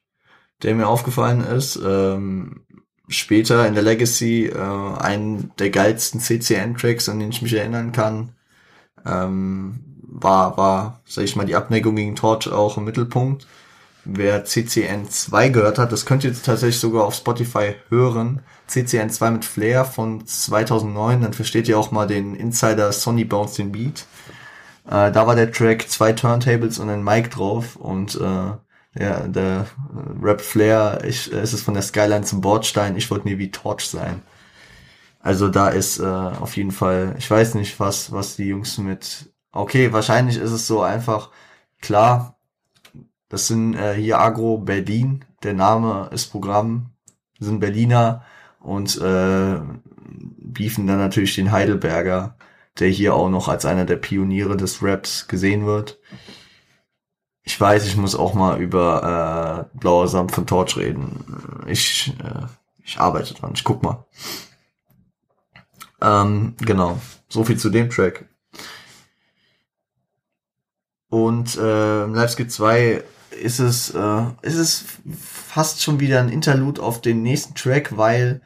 der 0.63 0.75
mir 0.75 0.87
aufgefallen 0.87 1.41
ist. 1.41 1.79
Ähm, 1.83 2.65
später 3.07 3.67
in 3.67 3.73
der 3.73 3.83
Legacy 3.83 4.47
äh, 4.47 4.57
einen 4.57 5.51
der 5.59 5.69
geilsten 5.69 6.19
CCN-Tracks, 6.19 7.09
an 7.09 7.19
den 7.19 7.29
ich 7.29 7.41
mich 7.41 7.53
erinnern 7.53 7.91
kann. 7.91 8.33
Ähm, 9.05 9.79
war, 10.01 10.57
war, 10.57 11.01
sag 11.05 11.23
ich 11.23 11.35
mal, 11.35 11.45
die 11.45 11.55
Abneigung 11.55 11.95
gegen 11.95 12.15
Torch 12.15 12.51
auch 12.51 12.77
im 12.77 12.83
Mittelpunkt. 12.83 13.47
Wer 14.03 14.45
CCN 14.45 15.09
2 15.09 15.49
gehört 15.49 15.77
hat, 15.77 15.91
das 15.91 16.05
könnt 16.05 16.23
ihr 16.23 16.33
tatsächlich 16.33 16.79
sogar 16.79 17.03
auf 17.03 17.13
Spotify 17.13 17.75
hören. 17.89 18.41
CCN 18.67 19.09
2 19.09 19.31
mit 19.31 19.45
Flair 19.45 19.85
von 19.85 20.25
2009, 20.25 21.21
dann 21.21 21.33
versteht 21.33 21.67
ihr 21.67 21.77
auch 21.77 21.91
mal 21.91 22.07
den 22.07 22.35
Insider 22.35 22.91
Sonny 22.91 23.25
Bounce 23.25 23.57
den 23.57 23.71
Beat. 23.71 24.05
Äh, 24.87 25.11
da 25.11 25.27
war 25.27 25.35
der 25.35 25.51
Track 25.51 25.87
zwei 25.89 26.13
Turntables 26.13 26.79
und 26.79 26.89
ein 26.89 27.03
Mic 27.03 27.29
drauf 27.29 27.75
und 27.75 28.15
äh, 28.15 28.51
der, 28.95 29.27
der 29.27 29.67
Rap 30.21 30.41
Flair, 30.41 31.03
ich, 31.05 31.31
es 31.31 31.53
ist 31.53 31.63
von 31.63 31.75
der 31.75 31.83
Skyline 31.83 32.23
zum 32.23 32.41
Bordstein, 32.41 32.97
ich 32.97 33.09
wollte 33.11 33.27
nie 33.27 33.37
wie 33.37 33.51
Torch 33.51 33.87
sein. 33.87 34.21
Also 35.19 35.49
da 35.49 35.69
ist 35.69 35.99
äh, 35.99 36.03
auf 36.03 36.57
jeden 36.57 36.71
Fall, 36.71 37.15
ich 37.19 37.29
weiß 37.29 37.53
nicht, 37.55 37.79
was, 37.79 38.11
was 38.11 38.35
die 38.35 38.45
Jungs 38.47 38.77
mit 38.79 39.31
Okay, 39.53 39.91
wahrscheinlich 39.91 40.37
ist 40.37 40.51
es 40.51 40.65
so 40.65 40.81
einfach, 40.81 41.29
klar, 41.81 42.37
das 43.31 43.47
sind 43.47 43.75
äh, 43.75 43.93
hier 43.93 44.19
Agro 44.19 44.57
Berlin, 44.57 45.23
der 45.41 45.53
Name 45.53 46.09
ist 46.11 46.31
Programm, 46.31 46.91
sind 47.39 47.61
Berliner 47.61 48.25
und 48.59 48.99
äh, 48.99 49.57
beefen 50.37 50.85
dann 50.85 50.97
natürlich 50.97 51.35
den 51.35 51.53
Heidelberger, 51.53 52.35
der 52.77 52.89
hier 52.89 53.15
auch 53.15 53.29
noch 53.29 53.47
als 53.47 53.65
einer 53.65 53.85
der 53.85 53.95
Pioniere 53.95 54.57
des 54.57 54.83
Raps 54.83 55.29
gesehen 55.29 55.65
wird. 55.65 55.97
Ich 57.43 57.59
weiß, 57.59 57.85
ich 57.85 57.95
muss 57.95 58.15
auch 58.15 58.33
mal 58.33 58.61
über 58.61 59.69
äh, 59.73 59.77
Blauer 59.79 60.09
Samt 60.09 60.33
von 60.33 60.45
Torch 60.45 60.75
reden. 60.75 61.63
Ich, 61.67 62.13
äh, 62.21 62.47
ich 62.83 62.99
arbeite 62.99 63.33
dran, 63.33 63.53
ich 63.55 63.63
guck 63.63 63.81
mal. 63.81 64.05
Ähm, 66.01 66.55
genau, 66.59 66.99
so 67.29 67.45
viel 67.45 67.57
zu 67.57 67.69
dem 67.69 67.89
Track. 67.89 68.25
Und 71.07 71.55
äh, 71.55 72.05
Live 72.07 72.31
Skit 72.31 72.51
2 72.51 73.05
ist 73.31 73.59
es, 73.59 73.91
äh, 73.91 74.23
ist 74.41 74.55
es 74.55 74.85
fast 75.19 75.81
schon 75.81 75.99
wieder 75.99 76.19
ein 76.19 76.29
Interlude 76.29 76.81
auf 76.81 77.01
den 77.01 77.21
nächsten 77.21 77.55
Track, 77.55 77.97
weil 77.97 78.41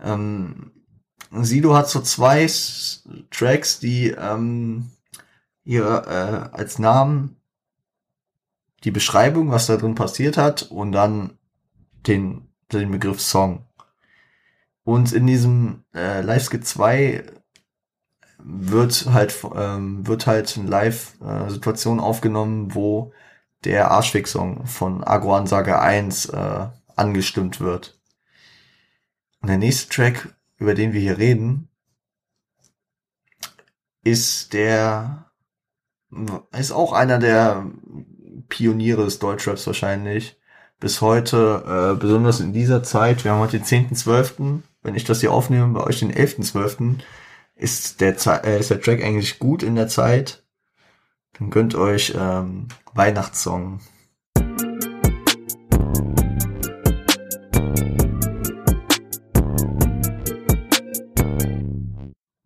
ähm, 0.00 0.72
Sido 1.30 1.74
hat 1.74 1.88
so 1.88 2.00
zwei 2.00 2.46
Tracks, 3.30 3.80
die 3.80 4.08
ähm, 4.10 4.90
ihre, 5.64 6.50
äh, 6.52 6.56
als 6.56 6.78
Namen 6.78 7.36
die 8.84 8.90
Beschreibung, 8.90 9.50
was 9.50 9.66
da 9.66 9.76
drin 9.76 9.94
passiert 9.94 10.36
hat, 10.36 10.62
und 10.62 10.92
dann 10.92 11.38
den, 12.06 12.48
den 12.72 12.90
Begriff 12.90 13.20
Song. 13.20 13.66
Und 14.84 15.12
in 15.12 15.26
diesem 15.26 15.84
äh, 15.94 16.22
Live 16.22 16.44
Skit 16.44 16.66
2 16.66 17.24
wird 18.38 19.06
halt 19.12 19.36
ähm, 19.54 20.06
wird 20.06 20.26
halt 20.26 20.56
eine 20.56 20.68
Live-Situation 20.68 22.00
aufgenommen, 22.00 22.74
wo 22.74 23.12
der 23.64 23.90
Arschweg-Song 23.90 24.66
von 24.66 25.04
Agro-Ansage 25.04 25.80
1 25.80 26.26
äh, 26.26 26.66
angestimmt 26.96 27.60
wird. 27.60 28.00
Und 29.40 29.48
der 29.48 29.58
nächste 29.58 29.88
Track, 29.88 30.34
über 30.56 30.74
den 30.74 30.92
wir 30.92 31.00
hier 31.00 31.18
reden, 31.18 31.68
ist 34.02 34.52
der 34.52 35.28
ist 36.52 36.72
auch 36.72 36.92
einer 36.92 37.18
der 37.18 37.66
Pioniere 38.48 39.04
des 39.04 39.18
Deutschraps 39.18 39.66
wahrscheinlich. 39.66 40.36
bis 40.80 41.00
heute, 41.00 41.64
äh, 41.96 41.98
besonders 41.98 42.38
in 42.38 42.52
dieser 42.52 42.84
Zeit, 42.84 43.24
wir 43.24 43.32
haben 43.32 43.40
heute 43.40 43.58
den 43.58 43.66
10.12., 43.66 44.62
wenn 44.82 44.94
ich 44.94 45.02
das 45.02 45.20
hier 45.20 45.32
aufnehme, 45.32 45.72
bei 45.74 45.82
euch 45.82 45.98
den 45.98 46.12
11.12., 46.12 47.00
ist 47.56 48.00
der, 48.00 48.14
äh, 48.44 48.60
ist 48.60 48.70
der 48.70 48.80
Track 48.80 49.02
eigentlich 49.02 49.40
gut 49.40 49.64
in 49.64 49.74
der 49.74 49.88
Zeit. 49.88 50.44
Dann 51.38 51.50
gönnt 51.50 51.74
euch 51.74 52.14
ähm, 52.18 52.66
Weihnachtssong. 52.94 53.80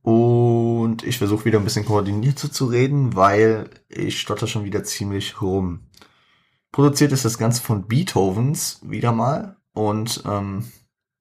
Und 0.02 1.04
ich 1.04 1.18
versuche 1.18 1.46
wieder 1.46 1.58
ein 1.58 1.64
bisschen 1.64 1.86
koordiniert 1.86 2.38
zu 2.38 2.66
reden, 2.66 3.16
weil 3.16 3.70
ich 3.88 4.20
stotter 4.20 4.46
schon 4.46 4.64
wieder 4.64 4.84
ziemlich 4.84 5.40
rum. 5.40 5.86
Produziert 6.70 7.12
ist 7.12 7.24
das 7.24 7.38
Ganze 7.38 7.62
von 7.62 7.86
Beethovens 7.86 8.80
wieder 8.82 9.12
mal 9.12 9.56
und 9.72 10.22
ähm, 10.26 10.70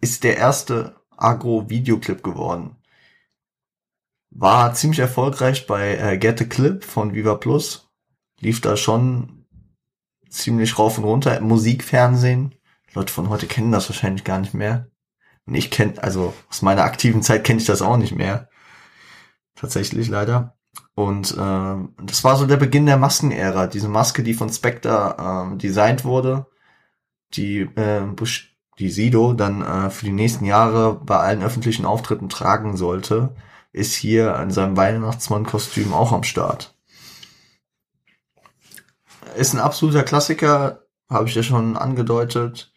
ist 0.01 0.23
der 0.23 0.37
erste 0.37 0.95
Agro-Videoclip 1.15 2.23
geworden. 2.23 2.80
War 4.31 4.73
ziemlich 4.73 4.99
erfolgreich 4.99 5.67
bei 5.67 5.97
äh, 5.97 6.17
Get 6.17 6.39
the 6.39 6.47
Clip 6.47 6.83
von 6.83 7.13
Viva 7.13 7.35
Plus. 7.35 7.89
Lief 8.39 8.61
da 8.61 8.77
schon 8.77 9.45
ziemlich 10.29 10.79
rauf 10.79 10.97
und 10.97 11.03
runter. 11.03 11.39
Musikfernsehen. 11.41 12.55
Leute 12.93 13.13
von 13.13 13.29
heute 13.29 13.45
kennen 13.45 13.71
das 13.71 13.89
wahrscheinlich 13.89 14.23
gar 14.23 14.39
nicht 14.39 14.53
mehr. 14.53 14.87
Und 15.45 15.55
ich 15.55 15.69
kenne, 15.69 16.01
also 16.01 16.33
aus 16.49 16.61
meiner 16.61 16.83
aktiven 16.83 17.21
Zeit 17.21 17.43
kenne 17.43 17.59
ich 17.59 17.65
das 17.65 17.81
auch 17.81 17.97
nicht 17.97 18.15
mehr. 18.15 18.49
Tatsächlich 19.55 20.07
leider. 20.07 20.57
Und 20.95 21.31
äh, 21.31 22.03
das 22.03 22.23
war 22.23 22.37
so 22.37 22.45
der 22.45 22.57
Beginn 22.57 22.85
der 22.85 22.97
Maskenära. 22.97 23.67
Diese 23.67 23.89
Maske, 23.89 24.23
die 24.23 24.33
von 24.33 24.49
Spectre 24.49 25.51
äh, 25.53 25.57
designt 25.57 26.05
wurde, 26.05 26.47
die 27.33 27.61
äh, 27.61 28.01
die 28.79 28.89
Sido 28.89 29.33
dann 29.33 29.61
äh, 29.61 29.89
für 29.89 30.05
die 30.05 30.11
nächsten 30.11 30.45
Jahre 30.45 30.95
bei 30.95 31.17
allen 31.17 31.43
öffentlichen 31.43 31.85
Auftritten 31.85 32.29
tragen 32.29 32.77
sollte, 32.77 33.35
ist 33.71 33.93
hier 33.95 34.35
in 34.37 34.51
seinem 34.51 34.77
Weihnachtsmann-Kostüm 34.77 35.93
auch 35.93 36.11
am 36.11 36.23
Start. 36.23 36.75
Ist 39.35 39.53
ein 39.53 39.59
absoluter 39.59 40.03
Klassiker, 40.03 40.83
habe 41.09 41.27
ich 41.27 41.35
ja 41.35 41.43
schon 41.43 41.77
angedeutet. 41.77 42.73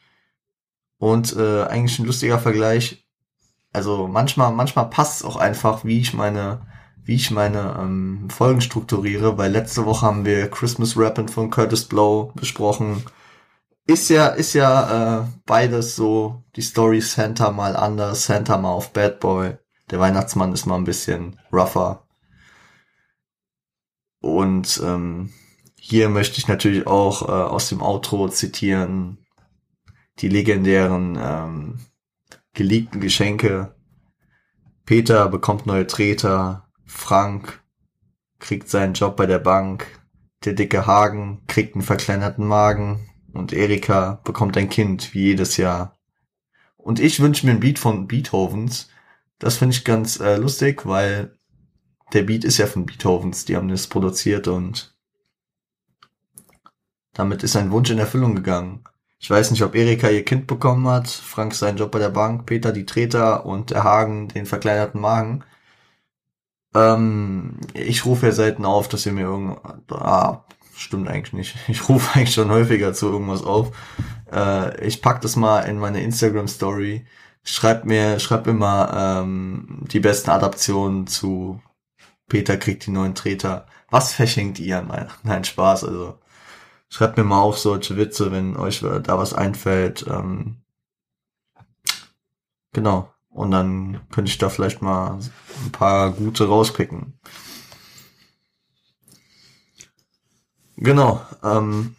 Und 0.98 1.36
äh, 1.36 1.64
eigentlich 1.64 1.98
ein 1.98 2.06
lustiger 2.06 2.38
Vergleich. 2.38 3.06
Also 3.72 4.06
manchmal, 4.06 4.52
manchmal 4.52 4.88
passt 4.88 5.20
es 5.20 5.24
auch 5.26 5.36
einfach, 5.36 5.84
wie 5.84 5.98
ich 5.98 6.14
meine, 6.14 6.66
wie 7.02 7.16
ich 7.16 7.30
meine 7.30 7.76
ähm, 7.80 8.30
Folgen 8.30 8.60
strukturiere, 8.60 9.36
weil 9.36 9.50
letzte 9.50 9.84
Woche 9.84 10.06
haben 10.06 10.24
wir 10.24 10.48
Christmas 10.48 10.96
Rapping 10.96 11.28
von 11.28 11.50
Curtis 11.50 11.84
Blow 11.84 12.32
besprochen 12.36 13.04
ist 13.86 14.08
ja, 14.08 14.28
ist 14.28 14.54
ja 14.54 15.20
äh, 15.20 15.26
beides 15.46 15.96
so, 15.96 16.42
die 16.56 16.62
Story 16.62 17.00
Santa 17.00 17.50
mal 17.50 17.76
anders, 17.76 18.24
Santa 18.24 18.56
mal 18.56 18.72
auf 18.72 18.92
Bad 18.92 19.20
Boy. 19.20 19.58
Der 19.90 20.00
Weihnachtsmann 20.00 20.52
ist 20.52 20.66
mal 20.66 20.76
ein 20.76 20.84
bisschen 20.84 21.38
rougher. 21.52 22.06
Und 24.20 24.80
ähm, 24.82 25.32
hier 25.78 26.08
möchte 26.08 26.38
ich 26.38 26.48
natürlich 26.48 26.86
auch 26.86 27.22
äh, 27.22 27.32
aus 27.32 27.68
dem 27.68 27.82
Outro 27.82 28.28
zitieren 28.28 29.18
die 30.20 30.28
legendären 30.28 31.18
ähm, 31.20 31.78
geleakten 32.52 33.00
Geschenke. 33.00 33.74
Peter 34.84 35.28
bekommt 35.28 35.66
neue 35.66 35.86
Treter, 35.86 36.68
Frank 36.84 37.62
kriegt 38.38 38.68
seinen 38.68 38.94
Job 38.94 39.16
bei 39.16 39.26
der 39.26 39.38
Bank, 39.38 39.86
der 40.44 40.52
dicke 40.52 40.86
Hagen 40.86 41.42
kriegt 41.46 41.74
einen 41.74 41.82
verkleinerten 41.82 42.46
Magen, 42.46 43.08
und 43.32 43.52
Erika 43.52 44.20
bekommt 44.22 44.56
ein 44.56 44.68
Kind, 44.68 45.12
wie 45.12 45.24
jedes 45.24 45.56
Jahr. 45.56 45.98
Und 46.76 47.00
ich 47.00 47.18
wünsche 47.18 47.46
mir 47.46 47.52
ein 47.52 47.60
Beat 47.60 47.80
von 47.80 48.06
Beethovens. 48.06 48.90
Das 49.38 49.56
finde 49.56 49.74
ich 49.74 49.84
ganz 49.84 50.20
äh, 50.20 50.36
lustig, 50.36 50.86
weil 50.86 51.36
der 52.12 52.22
Beat 52.22 52.44
ist 52.44 52.58
ja 52.58 52.66
von 52.66 52.86
Beethovens. 52.86 53.44
Die 53.44 53.56
haben 53.56 53.68
das 53.68 53.86
produziert 53.86 54.48
und 54.48 54.94
damit 57.12 57.42
ist 57.42 57.56
ein 57.56 57.70
Wunsch 57.70 57.90
in 57.90 57.98
Erfüllung 57.98 58.34
gegangen. 58.34 58.84
Ich 59.18 59.30
weiß 59.30 59.50
nicht, 59.50 59.62
ob 59.62 59.74
Erika 59.74 60.10
ihr 60.10 60.24
Kind 60.24 60.46
bekommen 60.46 60.86
hat, 60.86 61.08
Frank 61.08 61.54
seinen 61.54 61.78
Job 61.78 61.92
bei 61.92 61.98
der 61.98 62.10
Bank, 62.10 62.46
Peter 62.46 62.72
die 62.72 62.84
Treter 62.84 63.46
und 63.46 63.70
der 63.70 63.84
Hagen 63.84 64.28
den 64.28 64.46
verkleinerten 64.46 65.00
Magen. 65.00 65.44
Ähm, 66.74 67.58
ich 67.72 68.04
rufe 68.04 68.26
ja 68.26 68.32
selten 68.32 68.64
auf, 68.64 68.88
dass 68.88 69.06
ihr 69.06 69.12
mir 69.12 69.22
irgend... 69.22 69.58
Ah, 69.90 70.44
stimmt 70.76 71.08
eigentlich 71.08 71.32
nicht. 71.32 71.56
Ich 71.68 71.88
rufe 71.88 72.14
eigentlich 72.14 72.34
schon 72.34 72.50
häufiger 72.50 72.92
zu 72.92 73.06
irgendwas 73.10 73.42
auf. 73.42 73.70
Äh, 74.32 74.86
ich 74.86 75.00
pack 75.00 75.20
das 75.20 75.36
mal 75.36 75.60
in 75.60 75.78
meine 75.78 76.02
Instagram 76.02 76.48
Story. 76.48 77.06
Schreibt 77.44 77.84
mir, 77.84 78.18
schreibt 78.20 78.46
mir 78.46 78.54
mal 78.54 79.22
ähm, 79.22 79.84
die 79.92 80.00
besten 80.00 80.30
Adaptionen 80.30 81.06
zu 81.06 81.60
Peter 82.28 82.56
kriegt 82.56 82.86
die 82.86 82.90
neuen 82.90 83.14
Treter. 83.14 83.66
Was 83.90 84.14
verschenkt 84.14 84.58
ihr 84.58 84.78
an 84.78 84.88
Weihnachten? 84.88 85.28
Nein, 85.28 85.44
Spaß. 85.44 85.84
Also 85.84 86.18
schreibt 86.88 87.16
mir 87.16 87.24
mal 87.24 87.42
auf 87.42 87.58
solche 87.58 87.96
Witze, 87.96 88.32
wenn 88.32 88.56
euch 88.56 88.80
da 88.80 89.18
was 89.18 89.34
einfällt. 89.34 90.06
Ähm, 90.08 90.62
genau. 92.72 93.12
Und 93.28 93.50
dann 93.50 94.00
könnte 94.10 94.30
ich 94.30 94.38
da 94.38 94.48
vielleicht 94.48 94.80
mal 94.80 95.18
ein 95.64 95.72
paar 95.72 96.12
gute 96.12 96.46
rauspicken. 96.46 97.18
Genau. 100.76 101.20
Ähm, 101.42 101.96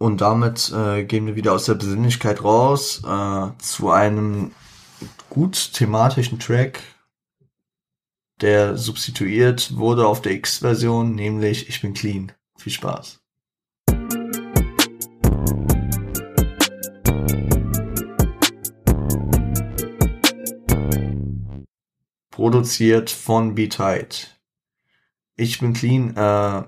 und 0.00 0.20
damit 0.20 0.72
äh, 0.74 1.04
gehen 1.04 1.26
wir 1.26 1.36
wieder 1.36 1.52
aus 1.52 1.66
der 1.66 1.74
Besinnlichkeit 1.74 2.42
raus 2.42 3.02
äh, 3.04 3.50
zu 3.58 3.90
einem 3.90 4.52
gut 5.28 5.74
thematischen 5.74 6.38
Track, 6.40 6.82
der 8.40 8.76
substituiert 8.78 9.76
wurde 9.76 10.06
auf 10.06 10.22
der 10.22 10.32
X-Version, 10.32 11.14
nämlich 11.14 11.68
Ich 11.68 11.82
bin 11.82 11.92
clean. 11.92 12.32
Viel 12.58 12.72
Spaß. 12.72 13.20
Produziert 22.30 23.10
von 23.10 23.54
B-Tide 23.54 24.16
ich 25.40 25.58
bin 25.58 25.72
clean, 25.72 26.14
äh, 26.16 26.62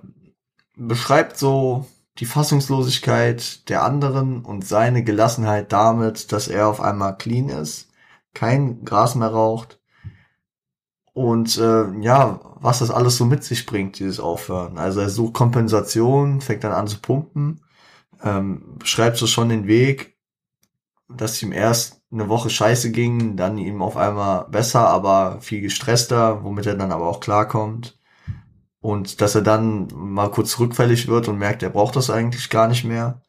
beschreibt 0.77 1.37
so 1.37 1.87
die 2.18 2.27
Fassungslosigkeit 2.27 3.68
der 3.68 3.83
anderen 3.85 4.44
und 4.44 4.66
seine 4.66 5.03
Gelassenheit 5.03 5.72
damit, 5.72 6.33
dass 6.33 6.48
er 6.48 6.68
auf 6.68 6.81
einmal 6.81 7.16
clean 7.16 7.48
ist, 7.48 7.88
kein 8.35 8.85
Gras 8.85 9.14
mehr 9.14 9.29
raucht 9.29 9.79
und 11.14 11.59
äh, 11.59 11.90
ja, 12.01 12.40
was 12.57 12.79
das 12.79 12.90
alles 12.90 13.16
so 13.16 13.25
mit 13.25 13.44
sich 13.44 13.66
bringt, 13.66 13.98
dieses 13.98 14.20
Aufhören. 14.20 14.79
Also 14.79 15.01
er 15.01 15.11
sucht 15.11 15.35
Kompensation, 15.35 16.40
fängt 16.40 16.64
dann 16.64 16.72
an 16.72 16.87
zu 16.87 17.01
pumpen, 17.01 17.62
ähm, 18.22 18.79
beschreibt 18.79 19.16
so 19.16 19.27
schon 19.27 19.48
den 19.48 19.66
Weg, 19.66 20.16
dass 21.09 21.42
ihm 21.42 21.53
erst 21.53 22.03
eine 22.11 22.29
Woche 22.29 22.51
scheiße 22.51 22.92
ging, 22.92 23.37
dann 23.37 23.59
ihm 23.59 23.83
auf 23.83 23.96
einmal 23.96 24.46
besser, 24.51 24.88
aber 24.88 25.40
viel 25.40 25.61
gestresster, 25.61 26.44
womit 26.44 26.66
er 26.66 26.77
dann 26.77 26.92
aber 26.92 27.07
auch 27.09 27.20
klarkommt 27.20 27.98
und 28.83 29.21
dass 29.21 29.37
er 29.37 29.42
dann 29.42 29.88
mal 29.95 30.31
kurz 30.31 30.59
rückfällig 30.59 31.09
wird 31.09 31.29
und 31.29 31.38
merkt, 31.38 31.62
er 31.62 31.71
braucht 31.71 31.97
das 31.97 32.11
eigentlich 32.11 32.51
gar 32.51 32.66
nicht 32.66 32.85
mehr. 32.85 33.23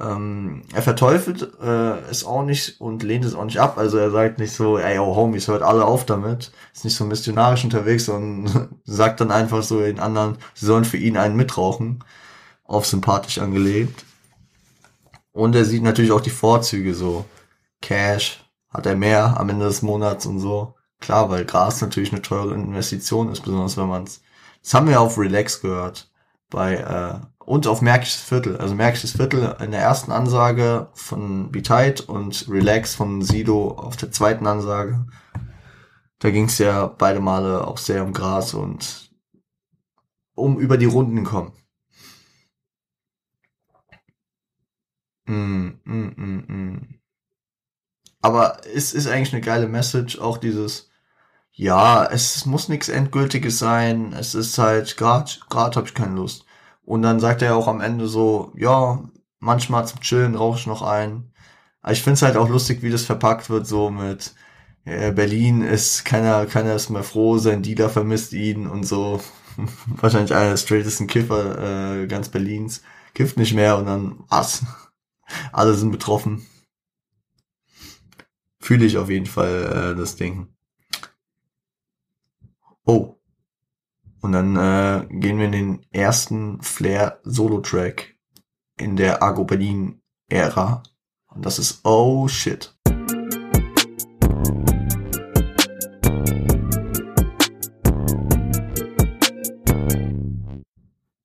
Ähm, 0.00 0.62
er 0.72 0.82
verteufelt 0.82 1.42
äh, 1.60 1.98
es 2.10 2.24
auch 2.24 2.42
nicht 2.44 2.80
und 2.80 3.02
lehnt 3.02 3.26
es 3.26 3.34
auch 3.34 3.44
nicht 3.44 3.60
ab. 3.60 3.76
Also 3.76 3.98
er 3.98 4.10
sagt 4.10 4.38
nicht 4.38 4.52
so, 4.52 4.78
ey, 4.78 4.98
oh 4.98 5.14
Homies, 5.16 5.48
hört 5.48 5.62
alle 5.62 5.84
auf 5.84 6.06
damit. 6.06 6.50
Ist 6.72 6.84
nicht 6.84 6.96
so 6.96 7.04
missionarisch 7.04 7.62
unterwegs, 7.64 8.06
sondern 8.06 8.80
sagt 8.84 9.20
dann 9.20 9.30
einfach 9.30 9.62
so 9.62 9.80
den 9.80 10.00
anderen, 10.00 10.38
sie 10.54 10.66
sollen 10.66 10.84
für 10.86 10.96
ihn 10.96 11.18
einen 11.18 11.36
mitrauchen. 11.36 12.02
Auf 12.64 12.86
sympathisch 12.86 13.38
angelegt. 13.38 14.04
Und 15.32 15.54
er 15.54 15.64
sieht 15.64 15.82
natürlich 15.82 16.12
auch 16.12 16.20
die 16.20 16.30
Vorzüge 16.30 16.94
so. 16.94 17.26
Cash, 17.82 18.44
hat 18.70 18.86
er 18.86 18.96
mehr 18.96 19.38
am 19.38 19.48
Ende 19.50 19.66
des 19.66 19.82
Monats 19.82 20.26
und 20.26 20.40
so. 20.40 20.74
Klar, 21.00 21.30
weil 21.30 21.44
Gras 21.44 21.80
natürlich 21.80 22.12
eine 22.12 22.22
teure 22.22 22.54
Investition 22.54 23.30
ist, 23.30 23.42
besonders 23.42 23.76
wenn 23.76 23.88
man 23.88 24.04
es 24.04 24.20
das 24.68 24.74
haben 24.74 24.86
wir 24.86 25.00
auf 25.00 25.16
Relax 25.16 25.62
gehört. 25.62 26.12
Bei, 26.50 26.74
äh, 26.74 27.26
und 27.46 27.66
auf 27.66 27.80
Märkisches 27.80 28.20
Viertel. 28.20 28.58
Also 28.58 28.74
Märkisches 28.74 29.12
Viertel 29.12 29.56
in 29.60 29.70
der 29.70 29.80
ersten 29.80 30.12
Ansage 30.12 30.90
von 30.92 31.50
Be 31.50 31.62
Tight 31.62 32.02
und 32.02 32.46
Relax 32.50 32.94
von 32.94 33.22
Sido 33.22 33.70
auf 33.70 33.96
der 33.96 34.12
zweiten 34.12 34.46
Ansage. 34.46 35.06
Da 36.18 36.30
ging 36.30 36.44
es 36.44 36.58
ja 36.58 36.86
beide 36.86 37.20
Male 37.20 37.66
auch 37.66 37.78
sehr 37.78 38.04
um 38.04 38.12
Gras 38.12 38.52
und 38.52 39.10
um 40.34 40.58
über 40.58 40.76
die 40.76 40.84
Runden 40.84 41.24
kommen. 41.24 41.52
Mm, 45.24 45.80
mm, 45.84 46.12
mm, 46.14 46.44
mm. 46.46 47.00
Aber 48.20 48.60
es 48.66 48.92
ist 48.92 49.06
eigentlich 49.06 49.32
eine 49.32 49.40
geile 49.40 49.66
Message, 49.66 50.18
auch 50.18 50.36
dieses, 50.36 50.87
ja, 51.58 52.04
es 52.06 52.46
muss 52.46 52.68
nichts 52.68 52.88
Endgültiges 52.88 53.58
sein. 53.58 54.12
Es 54.12 54.34
ist 54.36 54.58
halt, 54.58 54.96
grad, 54.96 55.40
grad 55.50 55.76
habe 55.76 55.88
ich 55.88 55.94
keine 55.94 56.14
Lust. 56.14 56.46
Und 56.84 57.02
dann 57.02 57.18
sagt 57.18 57.42
er 57.42 57.56
auch 57.56 57.66
am 57.66 57.80
Ende 57.80 58.06
so, 58.06 58.52
ja, 58.56 59.02
manchmal 59.40 59.86
zum 59.88 60.00
Chillen 60.00 60.36
rauche 60.36 60.58
ich 60.60 60.66
noch 60.68 60.82
ein. 60.82 61.32
Aber 61.82 61.92
ich 61.92 62.02
finde 62.02 62.14
es 62.14 62.22
halt 62.22 62.36
auch 62.36 62.48
lustig, 62.48 62.82
wie 62.82 62.90
das 62.90 63.04
verpackt 63.04 63.50
wird, 63.50 63.66
so 63.66 63.90
mit 63.90 64.34
äh, 64.84 65.10
Berlin 65.12 65.62
ist 65.62 66.04
keiner, 66.04 66.46
keiner 66.46 66.74
ist 66.76 66.90
mehr 66.90 67.02
froh, 67.02 67.38
sein 67.38 67.62
Dealer 67.62 67.90
vermisst 67.90 68.32
ihn 68.34 68.68
und 68.68 68.84
so. 68.84 69.20
Wahrscheinlich 69.86 70.34
einer 70.34 70.50
der 70.50 70.56
straightesten 70.58 71.08
Kiffer 71.08 72.02
äh, 72.02 72.06
ganz 72.06 72.28
Berlins. 72.28 72.82
Kifft 73.14 73.36
nicht 73.36 73.54
mehr 73.54 73.78
und 73.78 73.86
dann 73.86 74.24
was. 74.28 74.64
Alle 75.52 75.74
sind 75.74 75.90
betroffen. 75.90 76.46
Fühle 78.60 78.86
ich 78.86 78.96
auf 78.96 79.10
jeden 79.10 79.26
Fall 79.26 79.94
äh, 79.94 79.98
das 79.98 80.14
Ding. 80.14 80.48
Oh. 82.90 83.20
Und 84.22 84.32
dann 84.32 84.56
äh, 84.56 85.06
gehen 85.10 85.36
wir 85.36 85.44
in 85.44 85.52
den 85.52 85.86
ersten 85.90 86.62
Flair 86.62 87.20
Solo-Track 87.22 88.16
in 88.78 88.96
der 88.96 89.22
Argo 89.22 89.44
Berlin 89.44 90.00
Ära. 90.30 90.82
Und 91.26 91.44
das 91.44 91.58
ist 91.58 91.84
Oh 91.84 92.28
Shit. 92.28 92.74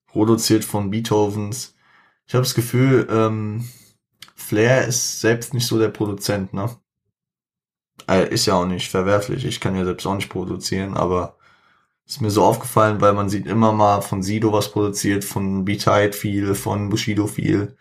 Produziert 0.08 0.66
von 0.66 0.90
Beethovens. 0.92 1.76
Ich 2.28 2.34
habe 2.34 2.44
das 2.44 2.56
Gefühl, 2.56 3.08
ähm, 3.10 3.70
Flair 4.36 4.86
ist 4.86 5.22
selbst 5.22 5.54
nicht 5.54 5.66
so 5.66 5.80
der 5.80 5.88
Produzent, 5.88 6.54
ne? 6.54 6.76
Äh, 8.10 8.34
ist 8.34 8.48
ja 8.48 8.56
auch 8.56 8.66
nicht 8.66 8.92
verwerflich. 8.92 9.46
Ich 9.46 9.62
kann 9.62 9.78
ja 9.78 9.86
selbst 9.86 10.06
auch 10.06 10.16
nicht 10.16 10.30
produzieren, 10.30 10.98
aber 10.98 11.38
ist 12.06 12.22
mir 12.22 12.32
so 12.32 12.44
aufgefallen, 12.44 13.02
weil 13.02 13.14
man 13.14 13.30
sieht 13.30 13.48
immer 13.48 13.72
mal 13.74 14.02
von 14.02 14.24
Sido 14.24 14.52
was 14.54 14.72
produziert, 14.72 15.24
von 15.24 15.66
B-Tide 15.66 16.14
viel, 16.14 16.56
von 16.56 16.90
Bushido 16.90 17.28
viel 17.28 17.78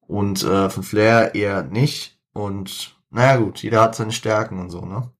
und 0.00 0.42
äh, 0.42 0.68
von 0.70 0.82
Flair 0.82 1.34
eher 1.34 1.62
nicht. 1.62 2.18
Und 2.32 2.96
naja 3.10 3.36
gut, 3.36 3.62
jeder 3.62 3.82
hat 3.82 3.94
seine 3.94 4.12
Stärken 4.12 4.58
und 4.58 4.70
so, 4.70 4.84
ne? 4.84 5.10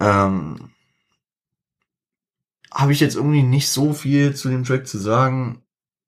Ähm, 0.00 0.70
Habe 2.72 2.92
ich 2.92 3.00
jetzt 3.00 3.16
irgendwie 3.16 3.42
nicht 3.42 3.68
so 3.70 3.92
viel 3.94 4.34
zu 4.34 4.48
dem 4.48 4.64
Track 4.64 4.86
zu 4.86 4.98
sagen. 4.98 5.62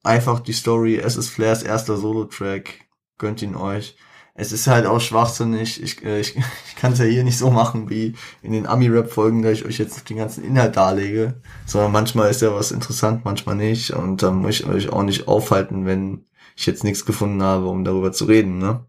Einfach 0.05 0.41
die 0.41 0.53
Story, 0.53 0.97
es 0.97 1.17
ist 1.17 1.31
Flairs 1.31 1.63
erster 1.63 1.97
Solo-Track. 1.97 2.87
Gönnt 3.19 3.43
ihn 3.43 3.57
euch 3.57 3.97
es 4.41 4.53
ist 4.53 4.69
halt 4.69 4.87
auch 4.87 5.01
schwachsinnig. 5.01 5.83
Ich, 5.83 6.05
äh, 6.05 6.21
ich, 6.21 6.37
ich 6.69 6.77
kann 6.77 6.93
es 6.93 7.01
ja 7.01 7.05
hier 7.05 7.25
nicht 7.25 7.37
so 7.37 7.51
machen 7.51 7.91
wie 7.91 8.15
in 8.41 8.53
den 8.53 8.67
Ami-Rap-Folgen, 8.67 9.43
da 9.43 9.51
ich 9.51 9.65
euch 9.65 9.79
jetzt 9.79 10.09
den 10.09 10.17
ganzen 10.17 10.45
Inhalt 10.45 10.77
darlege. 10.77 11.35
Sondern 11.67 11.91
manchmal 11.93 12.31
ist 12.31 12.41
ja 12.41 12.55
was 12.55 12.71
interessant, 12.71 13.25
manchmal 13.25 13.57
nicht. 13.57 13.91
Und 13.91 14.23
dann 14.23 14.37
muss 14.37 14.61
ich 14.61 14.67
euch 14.67 14.91
auch 14.91 15.03
nicht 15.03 15.27
aufhalten, 15.27 15.87
wenn 15.87 16.25
ich 16.57 16.67
jetzt 16.67 16.85
nichts 16.85 17.05
gefunden 17.05 17.43
habe, 17.43 17.67
um 17.67 17.85
darüber 17.85 18.13
zu 18.13 18.27
reden. 18.27 18.59
Ne? 18.59 18.85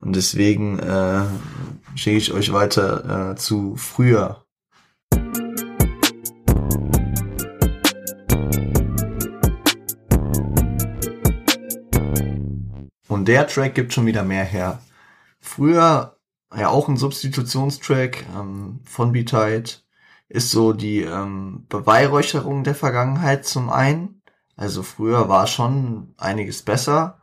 Und 0.00 0.14
deswegen 0.14 0.78
äh, 0.78 1.22
schicke 1.96 2.16
ich 2.16 2.32
euch 2.32 2.52
weiter 2.52 3.32
äh, 3.32 3.36
zu 3.36 3.74
früher. 3.74 4.43
Und 13.24 13.28
der 13.28 13.46
Track 13.46 13.74
gibt 13.74 13.94
schon 13.94 14.04
wieder 14.04 14.22
mehr 14.22 14.44
her. 14.44 14.82
Früher, 15.40 16.18
ja 16.54 16.68
auch 16.68 16.88
ein 16.88 16.98
Substitutionstrack 16.98 18.22
ähm, 18.36 18.80
von 18.84 19.12
B-Tide, 19.12 19.70
ist 20.28 20.50
so 20.50 20.74
die 20.74 21.00
ähm, 21.00 21.64
Beweihräucherung 21.70 22.64
der 22.64 22.74
Vergangenheit 22.74 23.46
zum 23.46 23.70
einen. 23.70 24.20
Also 24.56 24.82
früher 24.82 25.30
war 25.30 25.46
schon 25.46 26.12
einiges 26.18 26.60
besser, 26.60 27.22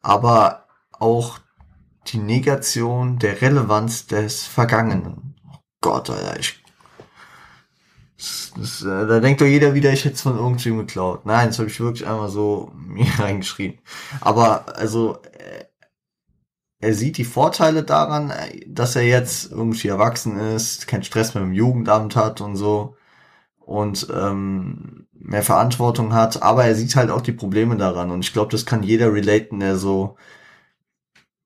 aber 0.00 0.68
auch 0.92 1.38
die 2.06 2.16
Negation 2.16 3.18
der 3.18 3.42
Relevanz 3.42 4.06
des 4.06 4.46
Vergangenen. 4.46 5.34
Oh 5.52 5.58
Gott, 5.82 6.08
Alter, 6.08 6.40
ich 6.40 6.64
das, 8.16 8.82
äh, 8.82 9.06
da 9.06 9.20
denkt 9.20 9.40
doch 9.40 9.46
jeder 9.46 9.74
wieder, 9.74 9.92
ich 9.92 10.04
hätte 10.04 10.14
es 10.14 10.22
von 10.22 10.36
irgendwem 10.36 10.78
geklaut. 10.78 11.26
Nein, 11.26 11.48
das 11.48 11.58
habe 11.58 11.68
ich 11.68 11.80
wirklich 11.80 12.06
einmal 12.08 12.28
so 12.30 12.72
mir 12.76 13.06
reingeschrieben. 13.18 13.78
Aber 14.20 14.76
also 14.76 15.18
äh, 15.38 15.64
er 16.78 16.94
sieht 16.94 17.18
die 17.18 17.24
Vorteile 17.24 17.82
daran, 17.82 18.30
äh, 18.30 18.64
dass 18.66 18.96
er 18.96 19.02
jetzt 19.02 19.52
irgendwie 19.52 19.88
erwachsen 19.88 20.38
ist, 20.38 20.86
keinen 20.86 21.04
Stress 21.04 21.34
mehr 21.34 21.44
im 21.44 21.52
Jugendamt 21.52 22.16
hat 22.16 22.40
und 22.40 22.56
so 22.56 22.96
und 23.58 24.06
ähm, 24.14 25.06
mehr 25.12 25.42
Verantwortung 25.42 26.14
hat, 26.14 26.42
aber 26.42 26.64
er 26.64 26.74
sieht 26.76 26.96
halt 26.96 27.10
auch 27.10 27.20
die 27.20 27.32
Probleme 27.32 27.76
daran 27.76 28.10
und 28.10 28.20
ich 28.24 28.32
glaube, 28.32 28.52
das 28.52 28.64
kann 28.66 28.82
jeder 28.82 29.12
relaten, 29.12 29.60
der 29.60 29.76
so 29.76 30.16